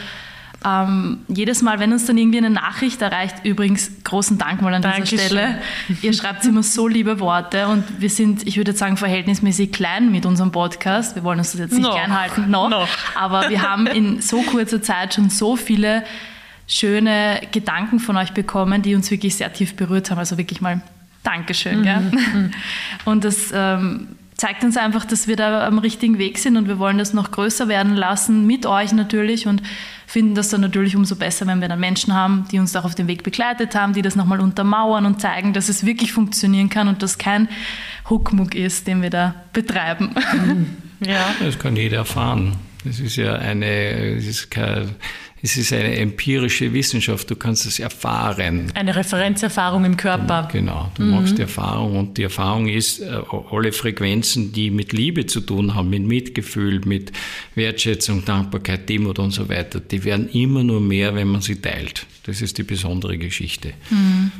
ähm, 0.65 1.21
jedes 1.29 1.63
Mal, 1.63 1.79
wenn 1.79 1.93
uns 1.93 2.07
dann 2.07 2.19
irgendwie 2.19 2.39
eine 2.39 2.51
Nachricht 2.51 3.03
erreicht, 3.03 3.45
übrigens 3.45 3.91
großen 4.05 4.39
Dank 4.39 4.63
mal 4.63 4.73
an 4.75 4.83
Dankeschön. 4.83 5.19
dieser 5.19 5.27
Stelle. 5.31 5.59
Ihr 6.03 6.13
schreibt 6.13 6.45
immer 6.45 6.63
so 6.63 6.89
liebe 6.89 7.21
Worte 7.21 7.67
und 7.69 7.85
wir 8.01 8.11
sind, 8.11 8.47
ich 8.47 8.57
würde 8.57 8.73
sagen, 8.73 8.97
verhältnismäßig 8.97 9.73
klein 9.73 10.11
mit 10.13 10.27
unserem 10.27 10.53
Podcast. 10.53 11.15
Wir 11.15 11.25
wollen 11.25 11.39
uns 11.39 11.53
das 11.53 11.61
jetzt 11.61 11.73
nicht 11.73 11.83
noch. 11.83 11.95
klein 11.95 12.19
halten, 12.19 12.51
noch, 12.51 12.69
noch. 12.69 12.89
Aber 13.15 13.49
wir 13.49 13.63
haben 13.63 13.87
in 13.87 14.21
so 14.21 14.43
kurzer 14.43 14.83
Zeit 14.83 15.15
schon 15.15 15.31
so 15.31 15.57
viele 15.57 16.05
schöne 16.67 17.41
Gedanken 17.51 18.01
von 18.01 18.17
euch 18.17 18.33
bekommen, 18.33 18.83
die 18.83 18.95
uns 18.95 19.11
wirklich 19.11 19.35
sehr 19.35 19.53
tief 19.53 19.75
berührt 19.77 20.11
haben. 20.11 20.19
Also 20.19 20.39
wirklich 20.39 20.61
mal 20.61 20.81
Dankeschön. 21.23 21.81
Mhm. 21.81 21.83
Gell? 21.83 22.51
Und 23.05 23.25
das 23.25 23.53
ähm, 23.55 24.09
zeigt 24.43 24.65
uns 24.65 24.77
einfach, 24.77 25.05
dass 25.05 25.29
wir 25.29 25.37
da 25.37 25.65
am 25.65 25.79
richtigen 25.79 26.19
Weg 26.19 26.37
sind 26.37 26.57
und 26.57 26.67
wir 26.67 26.81
wollen 26.81 26.99
das 26.99 27.13
noch 27.13 27.31
größer 27.31 27.69
werden 27.69 27.95
lassen, 27.95 28.45
mit 28.45 28.67
euch 28.67 28.93
natürlich 28.93 29.47
und 29.47 29.63
finden 30.05 30.35
das 30.35 30.49
dann 30.49 30.61
natürlich 30.61 30.97
umso 30.97 31.15
besser, 31.15 31.47
wenn 31.47 31.61
wir 31.61 31.69
dann 31.69 31.79
Menschen 31.79 32.13
haben, 32.13 32.45
die 32.51 32.59
uns 32.59 32.75
auch 32.75 32.85
auf 32.85 32.97
dem 32.97 33.07
Weg 33.07 33.23
begleitet 33.23 33.77
haben, 33.77 33.93
die 33.93 34.03
das 34.03 34.17
nochmal 34.17 34.41
untermauern 34.41 35.07
und 35.07 35.21
zeigen, 35.21 35.53
dass 35.53 35.69
es 35.69 35.87
wirklich 35.87 36.13
funktionieren 36.13 36.71
kann 36.71 36.89
und 36.89 37.05
dass 37.05 37.19
kein 37.19 37.49
Huckmuck 38.11 38.57
ist, 38.57 38.89
den 38.89 39.01
wir 39.01 39.11
da 39.11 39.37
betreiben. 39.53 40.11
Ja. 41.05 41.35
Das 41.41 41.59
kann 41.59 41.75
jeder 41.75 41.97
erfahren. 41.97 42.57
Das 42.85 43.01
ist 43.01 43.17
ja 43.17 43.35
eine, 43.35 43.67
es 43.67 44.25
ist 44.25 44.53
kein, 44.53 44.95
es 45.45 45.57
ist 45.57 45.73
eine 45.73 45.97
empirische 45.97 46.73
Wissenschaft, 46.73 47.29
du 47.29 47.35
kannst 47.35 47.67
es 47.67 47.81
erfahren. 47.81 48.71
Eine 48.75 48.95
Referenzerfahrung 48.95 49.85
im 49.85 49.97
Körper. 49.97 50.49
Genau, 50.53 50.93
du 50.95 51.03
mhm. 51.03 51.11
machst 51.11 51.37
die 51.37 51.43
Erfahrung 51.43 51.99
und 51.99 52.17
die 52.17 52.23
Erfahrung 52.23 52.69
ist, 52.69 53.01
äh, 53.01 53.21
alle 53.51 53.73
Frequenzen, 53.73 54.53
die 54.53 54.71
mit 54.71 54.93
Liebe 54.93 55.27
zu 55.27 55.41
tun 55.41 55.75
haben, 55.75 55.91
mit 55.91 56.05
Mitgefühl, 56.05 56.81
mit 56.85 57.11
Wertschätzung, 57.57 58.25
Dankbarkeit, 58.25 58.89
Demut 58.89 59.19
und 59.19 59.33
so 59.33 59.49
weiter, 59.49 59.81
die 59.81 60.05
werden 60.05 60.29
immer 60.29 60.63
nur 60.63 60.81
mehr, 60.81 61.17
wenn 61.17 61.27
man 61.27 61.41
sie 61.41 61.57
teilt. 61.57 62.07
Das 62.23 62.41
ist 62.41 62.59
die 62.59 62.63
besondere 62.63 63.19
Geschichte. 63.19 63.73
Mhm. 63.91 64.31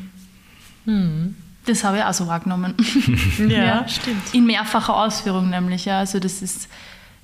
Mhm. 0.85 1.35
Das 1.67 1.83
habe 1.83 1.99
ich 1.99 2.05
auch 2.05 2.15
so 2.15 2.29
wahrgenommen. 2.29 2.75
ja, 3.49 3.65
ja, 3.65 3.89
stimmt. 3.89 4.33
In 4.33 4.47
mehrfacher 4.47 4.97
Ausführung 4.97 5.51
nämlich, 5.51 5.85
ja. 5.85 5.99
Also 5.99 6.21
das 6.21 6.43
ist, 6.43 6.69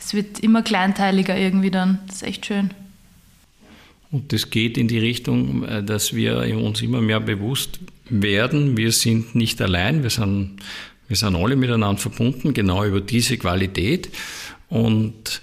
es 0.01 0.15
wird 0.15 0.41
immer 0.41 0.63
kleinteiliger 0.63 1.37
irgendwie 1.37 1.71
dann. 1.71 2.01
Das 2.07 2.17
ist 2.17 2.23
echt 2.25 2.47
schön. 2.47 2.71
Und 4.11 4.33
das 4.33 4.51
geht 4.51 4.79
in 4.79 4.89
die 4.89 4.99
Richtung, 4.99 5.65
äh, 5.65 5.83
dass 5.83 6.15
wir 6.15 6.57
uns 6.59 6.83
immer 6.83 7.01
mehr 7.01 7.21
bewusst 7.21 7.81
werden, 8.09 8.77
wir 8.77 8.93
sind 8.93 9.35
nicht 9.35 9.61
allein, 9.61 10.03
wir 10.03 10.11
sind, 10.11 10.57
wir 11.09 11.17
sind 11.17 11.37
alle 11.37 11.57
miteinander 11.57 12.01
verbunden, 12.01 12.55
genau 12.55 12.85
über 12.85 13.01
diese 13.01 13.37
Qualität. 13.37 14.09
Und, 14.69 15.41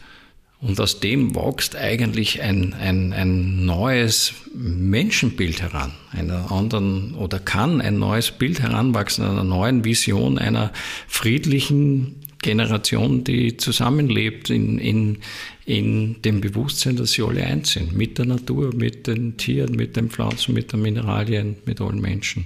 und 0.62 0.80
aus 0.80 1.00
dem 1.00 1.36
wächst 1.36 1.76
eigentlich 1.76 2.42
ein, 2.42 2.74
ein, 2.74 3.14
ein 3.14 3.66
neues 3.66 4.34
Menschenbild 4.54 5.62
heran, 5.62 5.92
einer 6.12 6.52
anderen 6.52 7.14
oder 7.16 7.40
kann 7.40 7.82
ein 7.82 8.00
neues 8.00 8.32
Bild 8.32 8.62
heranwachsen, 8.62 9.26
einer 9.26 9.44
neuen 9.44 9.84
Vision, 9.84 10.40
einer 10.40 10.72
friedlichen, 11.08 12.16
Generation, 12.46 13.24
die 13.24 13.58
zusammenlebt 13.58 14.52
in, 14.52 14.78
in, 14.78 15.18
in 15.66 16.22
dem 16.22 16.42
Bewusstsein, 16.42 16.96
dass 16.96 17.14
sie 17.14 17.24
alle 17.24 17.44
eins 17.44 17.72
sind. 17.72 17.98
Mit 17.98 18.20
der 18.20 18.28
Natur, 18.28 18.72
mit 18.76 19.08
den 19.08 19.36
Tieren, 19.36 19.76
mit 19.76 19.96
den 19.96 20.12
Pflanzen, 20.12 20.54
mit 20.54 20.72
den 20.72 20.84
Mineralien, 20.84 21.56
mit 21.66 21.82
allen 21.82 22.00
Menschen. 22.00 22.46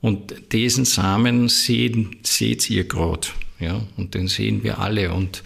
Und 0.00 0.52
diesen 0.52 0.84
Samen 0.84 1.48
sehen, 1.48 2.18
seht 2.22 2.70
ihr 2.70 2.84
gerade. 2.84 3.26
Ja? 3.58 3.84
Und 3.96 4.14
den 4.14 4.28
sehen 4.28 4.62
wir 4.62 4.78
alle. 4.78 5.12
Und 5.12 5.42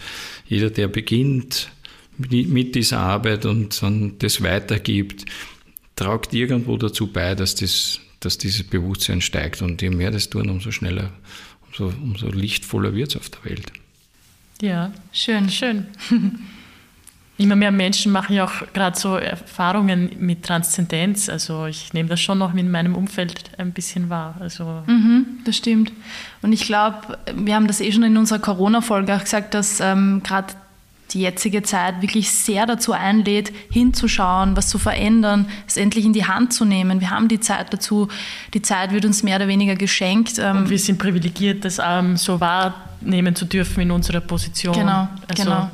jeder, 0.47 0.69
der 0.69 0.87
beginnt 0.87 1.71
mit 2.19 2.75
dieser 2.75 2.99
Arbeit 2.99 3.45
und 3.45 3.81
dann 3.81 4.19
das 4.19 4.43
weitergibt, 4.43 5.25
tragt 5.95 6.35
irgendwo 6.35 6.77
dazu 6.77 7.07
bei, 7.07 7.33
dass, 7.33 7.55
das, 7.55 7.99
dass 8.19 8.37
dieses 8.37 8.63
Bewusstsein 8.63 9.21
steigt. 9.21 9.63
Und 9.63 9.81
je 9.81 9.89
mehr 9.89 10.11
das 10.11 10.29
tun, 10.29 10.51
umso 10.51 10.69
schneller 10.69 11.13
umso, 11.79 11.97
umso 12.01 12.27
lichtvoller 12.27 12.93
wird 12.93 13.09
es 13.09 13.17
auf 13.17 13.29
der 13.29 13.45
Welt. 13.45 13.71
Ja, 14.61 14.91
schön, 15.11 15.49
schön. 15.49 15.87
Immer 17.37 17.55
mehr 17.55 17.71
Menschen 17.71 18.11
machen 18.11 18.35
ja 18.35 18.43
auch 18.43 18.73
gerade 18.73 18.99
so 18.99 19.15
Erfahrungen 19.15 20.09
mit 20.19 20.43
Transzendenz. 20.43 21.29
Also 21.29 21.67
ich 21.67 21.93
nehme 21.93 22.09
das 22.09 22.19
schon 22.19 22.37
noch 22.37 22.53
in 22.53 22.69
meinem 22.69 22.95
Umfeld 22.95 23.51
ein 23.57 23.71
bisschen 23.71 24.09
wahr. 24.09 24.35
Also 24.41 24.83
mhm, 24.87 25.25
das 25.45 25.55
stimmt. 25.55 25.93
Und 26.41 26.51
ich 26.51 26.63
glaube, 26.63 27.17
wir 27.33 27.55
haben 27.55 27.67
das 27.67 27.79
eh 27.79 27.93
schon 27.93 28.03
in 28.03 28.17
unserer 28.17 28.39
Corona-Folge 28.39 29.15
auch 29.15 29.23
gesagt, 29.23 29.53
dass 29.53 29.79
ähm, 29.79 30.21
gerade 30.21 30.53
die 31.11 31.21
jetzige 31.21 31.63
Zeit 31.63 32.01
wirklich 32.01 32.31
sehr 32.31 32.65
dazu 32.65 32.93
einlädt, 32.93 33.51
hinzuschauen, 33.71 34.55
was 34.55 34.69
zu 34.69 34.77
verändern, 34.77 35.47
es 35.67 35.77
endlich 35.77 36.05
in 36.05 36.13
die 36.13 36.25
Hand 36.25 36.53
zu 36.53 36.65
nehmen. 36.65 37.01
Wir 37.01 37.09
haben 37.09 37.27
die 37.27 37.39
Zeit 37.39 37.73
dazu. 37.73 38.07
Die 38.53 38.61
Zeit 38.61 38.91
wird 38.91 39.05
uns 39.05 39.23
mehr 39.23 39.37
oder 39.37 39.47
weniger 39.47 39.75
geschenkt. 39.75 40.39
Ähm, 40.39 40.57
Und 40.57 40.69
wir 40.69 40.79
sind 40.79 40.99
privilegiert, 40.99 41.65
das 41.65 41.79
ähm, 41.83 42.17
so 42.17 42.39
wahrnehmen 42.39 43.35
zu 43.35 43.45
dürfen 43.45 43.81
in 43.81 43.91
unserer 43.91 44.21
Position. 44.21 44.73
Genau, 44.73 45.07
also 45.27 45.43
genau. 45.43 45.71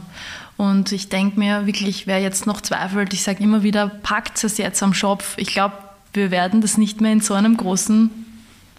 Und 0.57 0.91
ich 0.93 1.09
denke 1.09 1.37
mir 1.37 1.65
wirklich, 1.65 2.07
wer 2.07 2.21
jetzt 2.21 2.47
noch 2.47 2.61
zweifelt, 2.61 3.13
ich 3.13 3.23
sage 3.23 3.43
immer 3.43 3.61
wieder, 3.63 3.87
packt 3.87 4.41
es 4.43 4.57
jetzt 4.57 4.81
am 4.83 4.93
Schopf. 4.93 5.37
Ich 5.37 5.47
glaube, 5.47 5.75
wir 6.13 6.31
werden 6.31 6.61
das 6.61 6.77
nicht 6.77 7.01
mehr 7.01 7.11
in 7.11 7.19
so 7.19 7.33
einem 7.33 7.57
großen 7.57 8.09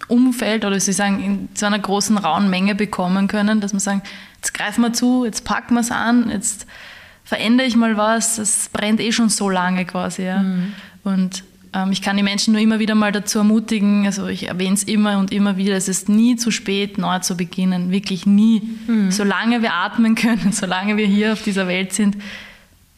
Umfeld 0.09 0.65
oder 0.65 0.77
ich 0.77 0.85
sagen, 0.85 1.23
in 1.23 1.49
so 1.55 1.67
einer 1.67 1.79
großen 1.79 2.17
rauen 2.17 2.49
Menge 2.49 2.75
bekommen 2.75 3.29
können, 3.29 3.61
dass 3.61 3.73
man 3.73 3.81
sagen, 3.81 4.03
jetzt 4.47 4.55
greifen 4.55 4.83
wir 4.83 4.93
zu, 4.93 5.25
jetzt 5.25 5.45
packen 5.45 5.75
wir 5.75 5.81
es 5.81 5.91
an, 5.91 6.31
jetzt 6.31 6.67
verändere 7.25 7.67
ich 7.67 7.75
mal 7.75 7.97
was, 7.97 8.39
es 8.39 8.69
brennt 8.73 9.01
eh 9.01 9.11
schon 9.11 9.29
so 9.29 9.51
lange 9.51 9.85
quasi. 9.85 10.23
Ja. 10.23 10.39
Mhm. 10.39 10.73
Und 11.03 11.43
ähm, 11.73 11.91
ich 11.91 12.01
kann 12.01 12.17
die 12.17 12.23
Menschen 12.23 12.53
nur 12.53 12.63
immer 12.63 12.79
wieder 12.79 12.95
mal 12.95 13.11
dazu 13.11 13.39
ermutigen, 13.39 14.07
also 14.07 14.29
ich 14.29 14.47
erwähne 14.47 14.75
es 14.75 14.85
immer 14.85 15.19
und 15.19 15.33
immer 15.33 15.57
wieder, 15.57 15.75
es 15.75 15.89
ist 15.89 16.09
nie 16.09 16.37
zu 16.37 16.53
spät, 16.53 16.97
neu 16.97 17.19
zu 17.19 17.37
beginnen, 17.37 17.91
wirklich 17.91 18.27
nie. 18.27 18.63
Mhm. 18.87 19.11
Solange 19.11 19.63
wir 19.63 19.75
atmen 19.75 20.15
können, 20.15 20.49
solange 20.53 20.97
wir 20.97 21.07
hier 21.07 21.33
auf 21.33 21.43
dieser 21.43 21.67
Welt 21.67 21.93
sind, 21.93 22.17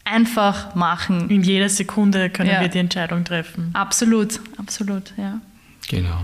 einfach 0.05 0.75
machen. 0.75 1.29
In 1.29 1.43
jeder 1.43 1.69
Sekunde 1.69 2.29
können 2.29 2.51
ja. 2.51 2.61
wir 2.61 2.67
die 2.67 2.79
Entscheidung 2.79 3.23
treffen. 3.23 3.71
Absolut, 3.73 4.39
absolut, 4.57 5.13
ja. 5.17 5.41
Genau. 5.87 6.21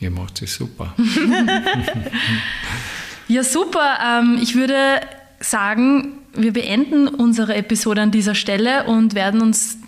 Ihr 0.00 0.10
macht 0.10 0.42
es 0.42 0.54
super. 0.54 0.94
ja, 3.32 3.44
super. 3.44 3.98
Ähm, 4.04 4.38
ich 4.42 4.54
würde 4.54 5.00
sagen, 5.40 6.12
wir 6.34 6.52
beenden 6.52 7.08
unsere 7.08 7.54
Episode 7.54 8.02
an 8.02 8.10
dieser 8.10 8.34
Stelle 8.34 8.84
und 8.84 9.14
werden 9.14 9.40
uns 9.40 9.78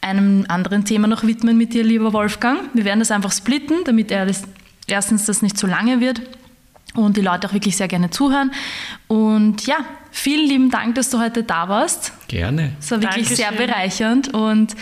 einem 0.00 0.44
anderen 0.48 0.84
Thema 0.84 1.08
noch 1.08 1.24
widmen 1.24 1.56
mit 1.56 1.74
dir, 1.74 1.82
lieber 1.82 2.12
Wolfgang. 2.12 2.60
Wir 2.74 2.84
werden 2.84 3.00
das 3.00 3.10
einfach 3.10 3.32
splitten, 3.32 3.78
damit 3.84 4.10
er 4.10 4.26
das, 4.26 4.44
erstens 4.86 5.24
das 5.24 5.42
nicht 5.42 5.58
zu 5.58 5.66
lange 5.66 6.00
wird 6.00 6.20
und 6.94 7.16
die 7.16 7.20
Leute 7.20 7.48
auch 7.48 7.52
wirklich 7.52 7.76
sehr 7.76 7.88
gerne 7.88 8.10
zuhören. 8.10 8.52
Und 9.08 9.66
ja, 9.66 9.76
vielen 10.10 10.48
lieben 10.48 10.70
Dank, 10.70 10.94
dass 10.94 11.10
du 11.10 11.18
heute 11.18 11.42
da 11.42 11.68
warst. 11.68 12.12
Gerne. 12.28 12.72
Es 12.78 12.90
war 12.90 13.00
wirklich 13.00 13.28
Dankeschön. 13.28 13.36
sehr 13.36 13.66
bereichernd 13.66 14.32
und 14.32 14.76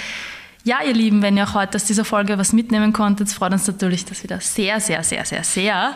ja, 0.64 0.78
ihr 0.84 0.94
Lieben, 0.94 1.20
wenn 1.20 1.36
ihr 1.36 1.44
auch 1.44 1.54
heute 1.54 1.76
aus 1.76 1.84
dieser 1.84 2.06
Folge 2.06 2.38
was 2.38 2.54
mitnehmen 2.54 2.94
konntet, 2.94 3.28
freut 3.28 3.52
uns 3.52 3.66
natürlich 3.66 4.06
das 4.06 4.22
wieder 4.22 4.40
sehr, 4.40 4.80
sehr, 4.80 5.04
sehr, 5.04 5.26
sehr, 5.26 5.44
sehr. 5.44 5.92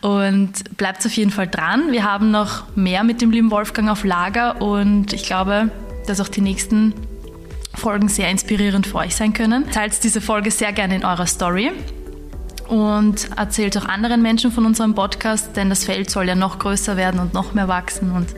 Und 0.00 0.76
bleibt 0.76 1.06
auf 1.06 1.12
jeden 1.12 1.30
Fall 1.30 1.46
dran. 1.46 1.92
Wir 1.92 2.02
haben 2.02 2.32
noch 2.32 2.64
mehr 2.74 3.04
mit 3.04 3.20
dem 3.20 3.30
lieben 3.30 3.52
Wolfgang 3.52 3.88
auf 3.88 4.04
Lager 4.04 4.60
und 4.60 5.12
ich 5.12 5.22
glaube, 5.22 5.70
dass 6.08 6.20
auch 6.20 6.28
die 6.28 6.40
nächsten 6.40 6.94
Folgen 7.74 8.08
sehr 8.08 8.28
inspirierend 8.28 8.88
für 8.88 8.96
euch 8.96 9.14
sein 9.14 9.32
können. 9.32 9.70
Teilt 9.70 10.02
diese 10.02 10.20
Folge 10.20 10.50
sehr 10.50 10.72
gerne 10.72 10.96
in 10.96 11.04
eurer 11.04 11.26
Story 11.26 11.70
und 12.66 13.30
erzählt 13.36 13.78
auch 13.78 13.86
anderen 13.86 14.20
Menschen 14.20 14.50
von 14.50 14.66
unserem 14.66 14.96
Podcast, 14.96 15.56
denn 15.56 15.70
das 15.70 15.84
Feld 15.84 16.10
soll 16.10 16.26
ja 16.26 16.34
noch 16.34 16.58
größer 16.58 16.96
werden 16.96 17.20
und 17.20 17.34
noch 17.34 17.54
mehr 17.54 17.68
wachsen. 17.68 18.10
Und 18.10 18.34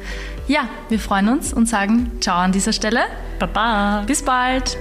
ja, 0.47 0.69
wir 0.91 1.01
freuen 1.01 1.31
uns 1.31 1.55
und 1.55 1.71
sagen 1.71 2.13
Ciao 2.21 2.37
an 2.37 2.53
dieser 2.53 2.75
Stelle. 2.75 3.01
Baba. 3.39 4.03
Bis 4.07 4.23
bald. 4.23 4.77